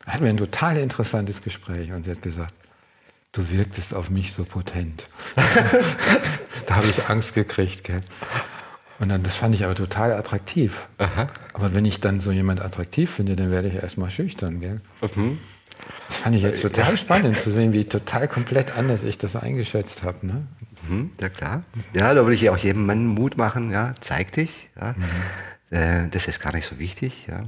Da 0.05 0.13
hatten 0.13 0.23
wir 0.23 0.29
ein 0.29 0.38
total 0.38 0.77
interessantes 0.77 1.41
Gespräch 1.41 1.91
und 1.91 2.03
sie 2.03 2.11
hat 2.11 2.21
gesagt, 2.21 2.53
du 3.31 3.49
wirktest 3.49 3.93
auf 3.93 4.09
mich 4.09 4.31
so 4.31 4.45
potent. 4.45 5.05
da 6.67 6.75
habe 6.75 6.88
ich 6.88 7.09
Angst 7.09 7.34
gekriegt. 7.34 7.84
Gell? 7.84 8.01
Und 8.99 9.09
dann, 9.09 9.23
das 9.23 9.36
fand 9.36 9.55
ich 9.55 9.65
aber 9.65 9.75
total 9.75 10.13
attraktiv. 10.13 10.88
Aha. 10.99 11.27
Aber 11.53 11.73
wenn 11.73 11.84
ich 11.84 11.99
dann 11.99 12.19
so 12.19 12.31
jemand 12.31 12.61
attraktiv 12.61 13.09
finde, 13.09 13.36
dann 13.36 13.49
werde 13.49 13.69
ich 13.69 13.75
erstmal 13.75 14.11
schüchtern. 14.11 14.61
Gell? 14.61 14.81
Mhm. 15.15 15.39
Das 16.07 16.17
fand 16.17 16.36
ich 16.36 16.43
jetzt 16.43 16.61
total 16.61 16.95
spannend 16.95 17.39
zu 17.39 17.49
sehen, 17.49 17.73
wie 17.73 17.86
total 17.86 18.27
komplett 18.27 18.77
anders 18.77 19.03
ich 19.03 19.17
das 19.17 19.36
eingeschätzt 19.36 20.03
habe. 20.03 20.27
Ne? 20.27 20.45
Mhm, 20.88 21.11
ja 21.19 21.29
klar. 21.29 21.63
Ja, 21.93 22.13
da 22.13 22.23
würde 22.23 22.36
ich 22.36 22.49
auch 22.49 22.57
jedem 22.57 22.86
Mann 22.86 23.07
Mut 23.07 23.38
machen, 23.38 23.71
ja, 23.71 23.95
zeig 23.99 24.31
dich. 24.34 24.69
Ja. 24.79 24.95
Mhm. 24.97 25.77
Äh, 25.77 26.09
das 26.09 26.27
ist 26.27 26.41
gar 26.41 26.53
nicht 26.53 26.67
so 26.67 26.79
wichtig. 26.79 27.27
Ja. 27.27 27.45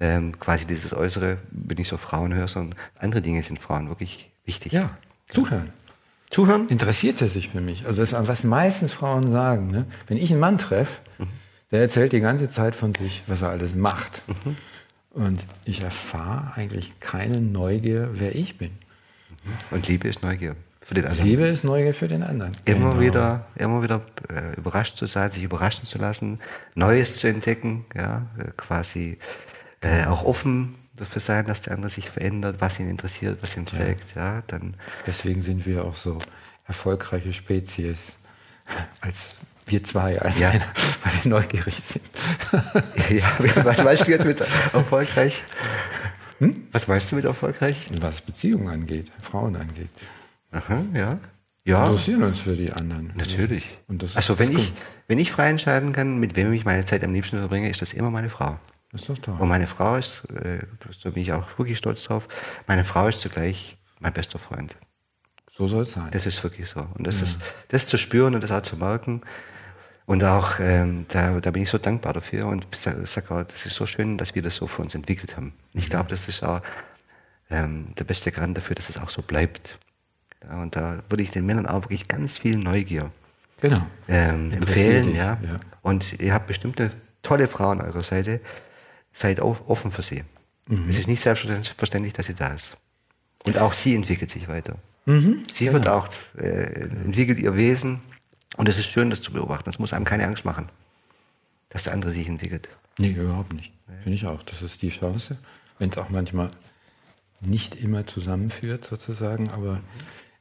Ähm, 0.00 0.38
quasi 0.38 0.66
dieses 0.66 0.92
Äußere, 0.92 1.38
wenn 1.50 1.78
ich 1.78 1.88
so 1.88 1.96
Frauen 1.96 2.34
höre, 2.34 2.48
sondern 2.48 2.78
andere 2.98 3.22
Dinge 3.22 3.42
sind 3.42 3.58
Frauen 3.58 3.88
wirklich 3.88 4.30
wichtig. 4.44 4.72
Ja, 4.72 4.90
zuhören. 5.28 5.70
Zuhören? 6.30 6.68
Interessiert 6.68 7.22
er 7.22 7.28
sich 7.28 7.50
für 7.50 7.60
mich? 7.60 7.86
Also 7.86 8.02
das 8.02 8.12
ist, 8.12 8.28
was 8.28 8.42
meistens 8.42 8.92
Frauen 8.92 9.30
sagen. 9.30 9.70
Ne? 9.70 9.86
Wenn 10.08 10.16
ich 10.16 10.30
einen 10.32 10.40
Mann 10.40 10.58
treffe, 10.58 11.00
mhm. 11.18 11.28
der 11.70 11.82
erzählt 11.82 12.12
die 12.12 12.20
ganze 12.20 12.50
Zeit 12.50 12.74
von 12.74 12.92
sich, 12.92 13.22
was 13.28 13.42
er 13.42 13.50
alles 13.50 13.76
macht. 13.76 14.22
Mhm. 14.26 14.56
Und 15.10 15.44
ich 15.64 15.82
erfahre 15.82 16.54
eigentlich 16.56 16.98
keine 16.98 17.40
Neugier, 17.40 18.10
wer 18.14 18.34
ich 18.34 18.58
bin. 18.58 18.72
Und 19.70 19.86
Liebe 19.86 20.08
ist 20.08 20.22
Neugier 20.22 20.56
für 20.84 20.94
den 20.94 21.06
anderen. 21.06 21.26
Liebe 21.26 21.46
ist 21.46 21.64
Neugier 21.64 21.94
für 21.94 22.08
den 22.08 22.22
anderen. 22.22 22.56
Immer 22.66 22.90
genau. 22.90 23.00
wieder, 23.00 23.46
immer 23.56 23.82
wieder 23.82 24.02
äh, 24.28 24.54
überrascht 24.56 24.96
zu 24.96 25.06
sein, 25.06 25.30
sich 25.30 25.42
überraschen 25.42 25.84
zu 25.84 25.98
lassen, 25.98 26.40
Neues 26.74 27.16
zu 27.16 27.26
entdecken, 27.26 27.86
ja, 27.96 28.26
äh, 28.38 28.50
quasi 28.56 29.18
äh, 29.80 30.04
auch 30.04 30.24
offen 30.24 30.74
dafür 30.94 31.20
sein, 31.20 31.46
dass 31.46 31.62
der 31.62 31.72
andere 31.72 31.90
sich 31.90 32.10
verändert, 32.10 32.56
was 32.60 32.78
ihn 32.78 32.88
interessiert, 32.88 33.38
was 33.40 33.56
ihn 33.56 33.64
trägt, 33.64 34.14
ja. 34.14 34.36
ja 34.36 34.42
dann. 34.46 34.74
Deswegen 35.06 35.40
sind 35.40 35.64
wir 35.66 35.84
auch 35.84 35.96
so 35.96 36.18
erfolgreiche 36.66 37.32
Spezies 37.32 38.16
als 39.00 39.36
wir 39.66 39.82
zwei 39.82 40.20
als 40.20 40.38
ja. 40.38 40.50
Männer, 40.50 40.66
weil 41.02 41.12
wir 41.22 41.30
neugierig 41.30 41.76
sind. 41.76 42.04
ja, 43.10 43.64
was 43.64 43.82
meinst 43.82 44.06
du 44.06 44.10
jetzt 44.10 44.26
mit 44.26 44.40
erfolgreich? 44.72 45.42
Hm? 46.38 46.68
Was 46.72 46.86
meinst 46.88 47.10
du 47.10 47.16
mit 47.16 47.24
erfolgreich? 47.24 47.88
Was 48.00 48.20
Beziehungen 48.20 48.68
angeht, 48.68 49.10
Frauen 49.22 49.56
angeht. 49.56 49.88
Aha, 50.54 50.82
ja. 50.94 51.18
Ja. 51.66 51.82
Wir 51.82 51.86
interessieren 51.86 52.22
uns 52.22 52.40
für 52.40 52.54
die 52.54 52.72
anderen. 52.72 53.12
Natürlich. 53.16 53.78
also 54.14 54.38
wenn 54.38 54.52
ich, 54.52 54.72
wenn 55.08 55.18
ich 55.18 55.32
frei 55.32 55.48
entscheiden 55.48 55.92
kann, 55.92 56.18
mit 56.18 56.36
wem 56.36 56.52
ich 56.52 56.64
meine 56.64 56.84
Zeit 56.84 57.02
am 57.02 57.14
liebsten 57.14 57.38
verbringe, 57.38 57.70
ist 57.70 57.80
das 57.80 57.94
immer 57.94 58.10
meine 58.10 58.28
Frau. 58.28 58.58
Das 58.92 59.02
ist 59.02 59.08
doch 59.10 59.18
toll. 59.18 59.36
Und 59.38 59.48
meine 59.48 59.66
Frau 59.66 59.96
ist, 59.96 60.24
äh, 60.30 60.60
da 61.02 61.10
bin 61.10 61.22
ich 61.22 61.32
auch 61.32 61.58
wirklich 61.58 61.78
stolz 61.78 62.04
drauf, 62.04 62.28
meine 62.66 62.84
Frau 62.84 63.08
ist 63.08 63.20
zugleich 63.20 63.78
mein 63.98 64.12
bester 64.12 64.38
Freund. 64.38 64.76
So 65.50 65.66
soll 65.66 65.82
es 65.82 65.92
sein. 65.92 66.10
Das 66.10 66.26
ist 66.26 66.42
wirklich 66.44 66.68
so. 66.68 66.86
Und 66.94 67.06
das, 67.06 67.22
ist, 67.22 67.38
das 67.68 67.86
zu 67.86 67.96
spüren 67.96 68.34
und 68.34 68.42
das 68.42 68.50
auch 68.50 68.62
zu 68.62 68.76
merken. 68.76 69.22
Und 70.06 70.22
auch, 70.22 70.60
ähm, 70.60 71.06
da, 71.08 71.40
da 71.40 71.50
bin 71.50 71.62
ich 71.62 71.70
so 71.70 71.78
dankbar 71.78 72.12
dafür 72.12 72.46
und 72.46 72.66
sage, 72.74 73.06
sag 73.06 73.30
auch, 73.30 73.42
das 73.44 73.64
ist 73.64 73.74
so 73.74 73.86
schön, 73.86 74.18
dass 74.18 74.34
wir 74.34 74.42
das 74.42 74.56
so 74.56 74.66
für 74.66 74.82
uns 74.82 74.94
entwickelt 74.94 75.36
haben. 75.36 75.54
Ich 75.72 75.88
glaube, 75.88 76.10
das 76.10 76.28
ist 76.28 76.42
auch 76.42 76.60
ähm, 77.50 77.94
der 77.96 78.04
beste 78.04 78.30
Garant 78.30 78.56
dafür, 78.56 78.76
dass 78.76 78.90
es 78.90 78.98
auch 78.98 79.08
so 79.08 79.22
bleibt. 79.22 79.78
Und 80.50 80.76
da 80.76 81.02
würde 81.08 81.22
ich 81.22 81.30
den 81.30 81.46
Männern 81.46 81.66
auch 81.66 81.82
wirklich 81.84 82.08
ganz 82.08 82.36
viel 82.38 82.56
Neugier 82.56 83.10
Genau. 83.60 83.86
ähm, 84.08 84.52
empfehlen. 84.52 85.06
dich, 85.08 85.16
Ja. 85.16 85.38
ja. 85.42 85.60
Und 85.82 86.20
ihr 86.20 86.32
habt 86.34 86.46
bestimmte 86.46 86.90
tolle 87.22 87.48
Frauen 87.48 87.80
an 87.80 87.86
eurer 87.86 88.02
Seite. 88.02 88.40
Seid 89.12 89.40
auf, 89.40 89.68
offen 89.68 89.92
für 89.92 90.02
sie. 90.02 90.24
Mhm. 90.68 90.88
Es 90.88 90.98
ist 90.98 91.08
nicht 91.08 91.20
selbstverständlich, 91.22 92.12
dass 92.14 92.26
sie 92.26 92.34
da 92.34 92.48
ist. 92.48 92.76
Und 93.46 93.58
auch 93.58 93.72
sie 93.72 93.94
entwickelt 93.94 94.30
sich 94.30 94.48
weiter. 94.48 94.76
Mhm. 95.06 95.44
Sie 95.52 95.72
wird 95.72 95.88
auch, 95.88 96.08
äh, 96.38 96.80
entwickelt 96.82 97.38
ihr 97.38 97.56
Wesen. 97.56 98.00
Und 98.56 98.68
es 98.68 98.78
ist 98.78 98.86
schön, 98.86 99.10
das 99.10 99.20
zu 99.22 99.32
beobachten. 99.32 99.64
Das 99.66 99.78
muss 99.78 99.92
einem 99.92 100.04
keine 100.04 100.26
Angst 100.26 100.44
machen, 100.44 100.68
dass 101.70 101.84
der 101.84 101.92
andere 101.92 102.12
sich 102.12 102.28
entwickelt. 102.28 102.68
Nee, 102.98 103.10
überhaupt 103.12 103.52
nicht. 103.52 103.72
Finde 104.02 104.16
ich 104.16 104.26
auch. 104.26 104.42
Das 104.44 104.62
ist 104.62 104.80
die 104.82 104.88
Chance. 104.88 105.36
Wenn 105.78 105.90
es 105.90 105.98
auch 105.98 106.08
manchmal 106.08 106.50
nicht 107.40 107.74
immer 107.76 108.06
zusammenführt, 108.06 108.84
sozusagen, 108.84 109.50
aber 109.50 109.80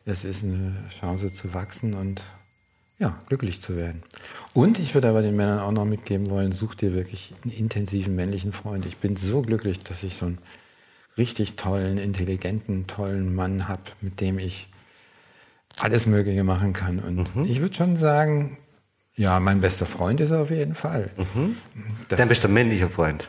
es 0.06 0.26
ist 0.26 0.44
eine 0.44 0.76
Chance 0.90 1.32
zu 1.32 1.54
wachsen 1.54 1.94
und 1.94 2.22
ja, 3.00 3.18
glücklich 3.28 3.62
zu 3.62 3.76
werden. 3.76 4.04
Und 4.54 4.80
ich 4.80 4.94
würde 4.94 5.10
aber 5.10 5.22
den 5.22 5.36
Männern 5.36 5.60
auch 5.60 5.72
noch 5.72 5.86
mitgeben 5.86 6.30
wollen, 6.30 6.52
such 6.52 6.76
dir 6.76 6.94
wirklich 6.94 7.34
einen 7.44 7.54
intensiven 7.54 8.16
männlichen 8.16 8.54
Freund. 8.54 8.86
Ich 8.86 8.98
bin 8.98 9.16
so 9.16 9.42
glücklich, 9.42 9.80
dass 9.80 10.04
ich 10.04 10.16
so 10.16 10.28
einen 10.28 10.38
richtig 11.18 11.56
tollen, 11.56 11.98
intelligenten, 11.98 12.88
tollen 12.88 13.34
Mann 13.34 13.68
habe, 13.68 13.84
mit 14.02 14.22
dem 14.22 14.40
ich 14.40 14.70
alles 15.80 16.06
Mögliche 16.06 16.44
machen 16.44 16.74
kann. 16.74 17.00
Und 17.00 17.30
ich 17.50 17.62
würde 17.62 17.76
schon 17.76 17.98
sagen, 17.98 18.58
ja, 19.16 19.40
mein 19.40 19.62
bester 19.62 19.86
Freund 19.86 20.20
ist 20.22 20.32
er 20.32 20.42
auf 20.42 20.50
jeden 20.50 20.76
Fall. 20.76 21.12
Das 22.10 22.18
Dann 22.18 22.30
bist 22.30 22.44
du 22.44 22.48
ein 22.48 22.54
männlicher 22.54 22.90
Freund. 22.90 23.28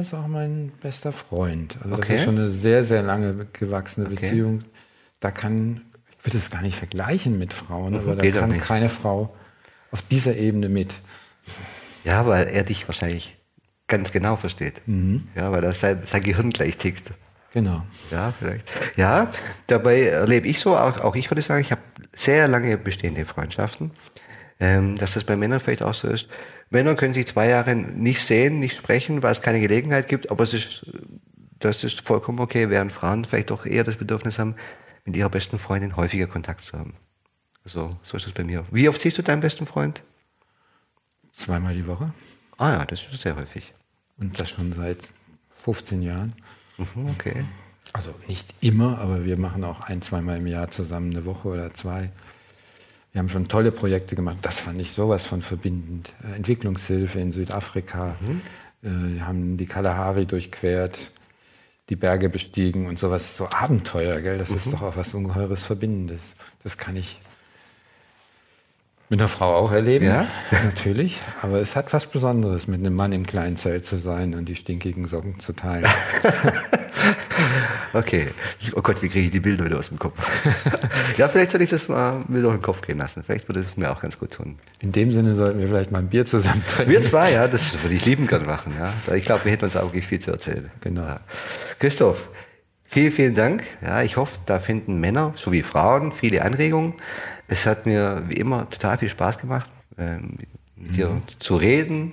Ist 0.00 0.14
auch 0.14 0.26
mein 0.26 0.72
bester 0.82 1.12
Freund. 1.12 1.76
Also 1.82 1.94
Okay. 1.96 2.12
das 2.12 2.20
ist 2.20 2.24
schon 2.24 2.36
eine 2.38 2.48
sehr, 2.48 2.84
sehr 2.84 3.02
lange 3.02 3.46
gewachsene 3.52 4.08
Beziehung. 4.08 4.64
Da 5.20 5.30
kann, 5.30 5.82
ich 6.18 6.26
würde 6.26 6.38
es 6.38 6.50
gar 6.50 6.62
nicht 6.62 6.76
vergleichen 6.76 7.38
mit 7.38 7.52
Frauen, 7.52 7.94
aber 7.94 8.16
da 8.16 8.30
kann 8.30 8.58
keine 8.60 8.88
Frau 8.88 9.34
auf 9.90 10.02
dieser 10.02 10.36
Ebene 10.36 10.68
mit. 10.68 10.92
Ja, 12.04 12.26
weil 12.26 12.48
er 12.48 12.62
dich 12.64 12.86
wahrscheinlich 12.88 13.36
ganz 13.88 14.12
genau 14.12 14.36
versteht. 14.36 14.80
Mhm. 14.86 15.28
Ja, 15.34 15.52
weil 15.52 15.64
er 15.64 15.74
sein, 15.74 16.02
sein 16.06 16.22
Gehirn 16.22 16.50
gleich 16.50 16.76
tickt. 16.76 17.12
Genau. 17.52 17.84
Ja, 18.10 18.32
vielleicht. 18.38 18.68
Ja, 18.96 19.30
dabei 19.66 20.02
erlebe 20.02 20.46
ich 20.46 20.60
so, 20.60 20.76
auch, 20.76 21.00
auch 21.00 21.16
ich 21.16 21.30
würde 21.30 21.42
sagen, 21.42 21.62
ich 21.62 21.70
habe 21.70 21.80
sehr 22.14 22.48
lange 22.48 22.76
bestehende 22.76 23.24
Freundschaften, 23.24 23.92
ähm, 24.60 24.96
dass 24.96 25.14
das 25.14 25.24
bei 25.24 25.36
Männern 25.36 25.60
vielleicht 25.60 25.82
auch 25.82 25.94
so 25.94 26.08
ist. 26.08 26.28
Männer 26.70 26.94
können 26.94 27.14
sich 27.14 27.26
zwei 27.26 27.48
Jahre 27.48 27.74
nicht 27.76 28.20
sehen, 28.20 28.58
nicht 28.58 28.76
sprechen, 28.76 29.22
weil 29.22 29.32
es 29.32 29.42
keine 29.42 29.60
Gelegenheit 29.60 30.08
gibt, 30.08 30.30
aber 30.30 30.44
es 30.44 30.52
ist, 30.52 30.86
das 31.58 31.84
ist 31.84 32.00
vollkommen 32.00 32.40
okay, 32.40 32.70
während 32.70 32.92
Frauen 32.92 33.24
vielleicht 33.24 33.52
auch 33.52 33.66
eher 33.66 33.84
das 33.84 33.96
Bedürfnis 33.96 34.38
haben, 34.38 34.56
mit 35.04 35.16
ihrer 35.16 35.30
besten 35.30 35.58
Freundin 35.58 35.96
häufiger 35.96 36.26
Kontakt 36.26 36.64
zu 36.64 36.76
haben. 36.76 36.94
Also, 37.64 37.96
so 38.02 38.16
ist 38.16 38.26
es 38.26 38.32
bei 38.32 38.44
mir. 38.44 38.64
Wie 38.70 38.88
oft 38.88 39.00
siehst 39.00 39.18
du 39.18 39.22
deinen 39.22 39.40
besten 39.40 39.66
Freund? 39.66 40.02
Zweimal 41.32 41.74
die 41.74 41.86
Woche. 41.86 42.12
Ah 42.58 42.70
ja, 42.70 42.84
das 42.84 43.06
ist 43.06 43.20
sehr 43.20 43.36
häufig. 43.36 43.72
Und 44.18 44.38
das 44.40 44.50
schon 44.50 44.72
seit 44.72 45.10
15 45.64 46.02
Jahren. 46.02 46.32
Mhm, 46.78 47.10
okay. 47.10 47.44
Also 47.92 48.14
nicht 48.28 48.54
immer, 48.60 48.98
aber 48.98 49.24
wir 49.24 49.38
machen 49.38 49.64
auch 49.64 49.80
ein, 49.80 50.02
zweimal 50.02 50.38
im 50.38 50.46
Jahr 50.46 50.70
zusammen 50.70 51.10
eine 51.12 51.26
Woche 51.26 51.48
oder 51.48 51.70
zwei. 51.70 52.10
Wir 53.16 53.20
haben 53.20 53.30
schon 53.30 53.48
tolle 53.48 53.72
Projekte 53.72 54.14
gemacht. 54.14 54.36
Das 54.42 54.60
fand 54.60 54.78
ich 54.78 54.92
sowas 54.92 55.26
von 55.26 55.40
verbindend. 55.40 56.12
Äh, 56.22 56.36
Entwicklungshilfe 56.36 57.18
in 57.18 57.32
Südafrika. 57.32 58.14
Äh, 58.82 58.88
Wir 58.88 59.26
haben 59.26 59.56
die 59.56 59.64
Kalahari 59.64 60.26
durchquert, 60.26 60.98
die 61.88 61.96
Berge 61.96 62.28
bestiegen 62.28 62.86
und 62.86 62.98
sowas. 62.98 63.38
So 63.38 63.48
Abenteuer, 63.48 64.20
gell? 64.20 64.36
Das 64.36 64.50
ist 64.50 64.70
doch 64.70 64.82
auch 64.82 64.96
was 64.98 65.14
Ungeheures 65.14 65.64
Verbindendes. 65.64 66.34
Das 66.62 66.76
kann 66.76 66.94
ich 66.94 67.22
mit 69.08 69.18
einer 69.18 69.28
Frau 69.28 69.54
auch 69.54 69.72
erleben. 69.72 70.04
Ja? 70.04 70.26
Natürlich. 70.50 71.18
Aber 71.40 71.58
es 71.58 71.74
hat 71.74 71.94
was 71.94 72.04
Besonderes, 72.04 72.66
mit 72.66 72.80
einem 72.80 72.94
Mann 72.94 73.12
im 73.12 73.24
kleinen 73.24 73.56
Zelt 73.56 73.86
zu 73.86 73.96
sein 73.96 74.34
und 74.34 74.44
die 74.44 74.56
stinkigen 74.56 75.06
Socken 75.06 75.40
zu 75.40 75.54
teilen. 75.54 75.86
Okay. 77.96 78.28
Oh 78.74 78.82
Gott, 78.82 79.02
wie 79.02 79.08
kriege 79.08 79.26
ich 79.26 79.30
die 79.30 79.40
Bilder 79.40 79.64
wieder 79.64 79.78
aus 79.78 79.88
dem 79.88 79.98
Kopf? 79.98 80.18
ja, 81.16 81.28
vielleicht 81.28 81.52
soll 81.52 81.62
ich 81.62 81.70
das 81.70 81.88
mal 81.88 82.24
mir 82.28 82.42
durch 82.42 82.54
den 82.54 82.62
Kopf 82.62 82.82
gehen 82.82 82.98
lassen. 82.98 83.22
Vielleicht 83.22 83.48
würde 83.48 83.60
es 83.60 83.76
mir 83.76 83.90
auch 83.90 84.02
ganz 84.02 84.18
gut 84.18 84.32
tun. 84.32 84.58
In 84.80 84.92
dem 84.92 85.12
Sinne 85.12 85.34
sollten 85.34 85.60
wir 85.60 85.68
vielleicht 85.68 85.92
mal 85.92 86.00
ein 86.00 86.08
Bier 86.08 86.26
zusammen 86.26 86.62
trinken. 86.68 86.92
Wir 86.92 87.02
zwei, 87.02 87.32
ja, 87.32 87.48
das 87.48 87.82
würde 87.82 87.94
ich 87.94 88.04
lieben 88.04 88.26
gern 88.26 88.44
machen. 88.44 88.74
Ja. 88.78 88.92
Ich 89.14 89.24
glaube, 89.24 89.44
wir 89.44 89.52
hätten 89.52 89.64
uns 89.64 89.76
auch 89.76 89.84
wirklich 89.84 90.06
viel 90.06 90.18
zu 90.18 90.30
erzählen. 90.30 90.70
Genau. 90.82 91.02
Ja. 91.02 91.20
Christoph, 91.78 92.28
vielen, 92.84 93.12
vielen 93.12 93.34
Dank. 93.34 93.64
Ja, 93.80 94.02
ich 94.02 94.16
hoffe, 94.16 94.36
da 94.44 94.60
finden 94.60 95.00
Männer 95.00 95.32
sowie 95.36 95.62
Frauen 95.62 96.12
viele 96.12 96.42
Anregungen. 96.42 96.94
Es 97.48 97.64
hat 97.64 97.86
mir 97.86 98.24
wie 98.28 98.36
immer 98.36 98.68
total 98.68 98.98
viel 98.98 99.08
Spaß 99.08 99.38
gemacht, 99.38 99.70
ähm, 99.96 100.36
mit 100.76 100.96
dir 100.96 101.22
zu 101.38 101.56
reden, 101.56 102.12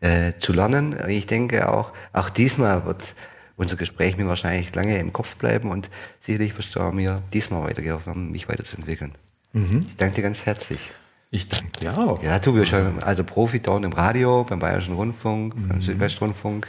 äh, 0.00 0.32
zu 0.38 0.52
lernen. 0.52 0.96
Ich 1.08 1.26
denke 1.26 1.68
auch, 1.70 1.92
auch 2.12 2.28
diesmal 2.28 2.84
wird 2.84 3.14
unser 3.56 3.76
Gespräch 3.76 4.16
mir 4.16 4.26
wahrscheinlich 4.26 4.74
lange 4.74 4.98
im 4.98 5.12
Kopf 5.12 5.36
bleiben 5.36 5.70
und 5.70 5.88
sicherlich 6.20 6.56
wirst 6.56 6.74
du 6.74 6.80
auch 6.80 6.92
mir 6.92 7.22
diesmal 7.32 7.62
weitergeholfen, 7.64 8.30
mich 8.30 8.48
weiterzuentwickeln. 8.48 9.12
Ich 9.54 9.96
danke 9.96 10.16
dir 10.16 10.22
ganz 10.22 10.46
herzlich. 10.46 10.90
Ich 11.30 11.48
danke 11.48 11.80
dir 11.80 11.96
auch. 11.96 12.22
Ja, 12.22 12.38
du 12.38 12.52
bist 12.52 12.70
schon 12.70 13.02
alter 13.02 13.22
Profi 13.22 13.60
da 13.60 13.76
im 13.76 13.92
Radio, 13.92 14.44
beim 14.44 14.58
Bayerischen 14.58 14.94
Rundfunk, 14.94 15.54
beim 15.68 15.80
Südwestrundfunk. 15.82 16.68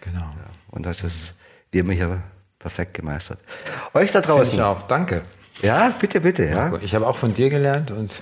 Genau. 0.00 0.30
Und 0.70 0.86
das 0.86 1.02
ist 1.02 1.34
wie 1.70 1.78
immer 1.78 1.92
hier 1.92 2.22
perfekt 2.58 2.94
gemeistert. 2.94 3.38
Euch 3.94 4.12
da 4.12 4.20
draußen. 4.20 4.54
ich 4.54 4.60
auch. 4.60 4.82
Danke. 4.82 5.22
Ja, 5.62 5.92
bitte, 5.98 6.20
bitte. 6.20 6.44
Ja. 6.44 6.74
Ich 6.82 6.94
habe 6.94 7.06
auch 7.06 7.16
von 7.16 7.34
dir 7.34 7.48
gelernt 7.48 7.90
und 7.90 8.12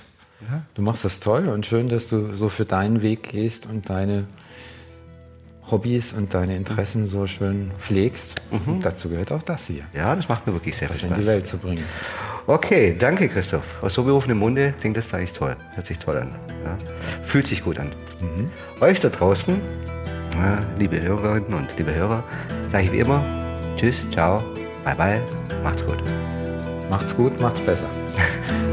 du 0.75 0.81
machst 0.81 1.03
das 1.03 1.19
toll 1.19 1.47
und 1.47 1.65
schön, 1.65 1.87
dass 1.87 2.07
du 2.07 2.35
so 2.37 2.49
für 2.49 2.65
deinen 2.65 3.01
Weg 3.01 3.23
gehst 3.23 3.65
und 3.65 3.89
deine 3.89 4.25
Hobbys 5.71 6.13
und 6.13 6.33
deine 6.33 6.55
Interessen 6.55 7.07
so 7.07 7.27
schön 7.27 7.71
pflegst. 7.79 8.35
Und 8.65 8.85
dazu 8.85 9.09
gehört 9.09 9.31
auch 9.31 9.43
das 9.43 9.67
hier, 9.67 9.83
ja, 9.93 10.15
das 10.15 10.29
macht 10.29 10.45
mir 10.47 10.53
wirklich 10.53 10.75
sehr 10.77 10.87
das 10.87 10.97
viel 10.97 11.09
in 11.09 11.15
die 11.15 11.21
Spaß. 11.21 11.33
Welt 11.33 11.47
zu 11.47 11.57
bringen. 11.57 11.83
Okay, 12.47 12.95
danke 12.97 13.27
Christoph. 13.27 13.81
Aus 13.81 13.95
so 13.95 14.03
berufenem 14.03 14.37
Munde 14.37 14.73
klingt 14.79 14.95
das 14.97 15.11
eigentlich 15.13 15.33
toll. 15.33 15.55
Hört 15.73 15.87
sich 15.87 15.97
toll 15.97 16.17
an. 16.17 16.29
Ja. 16.63 16.77
Fühlt 17.23 17.47
sich 17.47 17.63
gut 17.63 17.79
an. 17.79 17.91
Euch 18.81 18.99
da 18.99 19.09
draußen, 19.09 19.59
ja, 20.35 20.59
liebe 20.77 21.01
Hörerinnen 21.01 21.53
und 21.53 21.67
liebe 21.77 21.93
Hörer, 21.93 22.23
sage 22.69 22.85
ich 22.85 22.91
wie 22.91 22.99
immer, 22.99 23.23
tschüss, 23.77 24.05
ciao, 24.11 24.41
bye 24.83 24.95
bye, 24.95 25.21
macht's 25.63 25.85
gut. 25.85 26.01
Macht's 26.89 27.15
gut, 27.15 27.39
macht's 27.41 27.61
besser. 27.61 27.89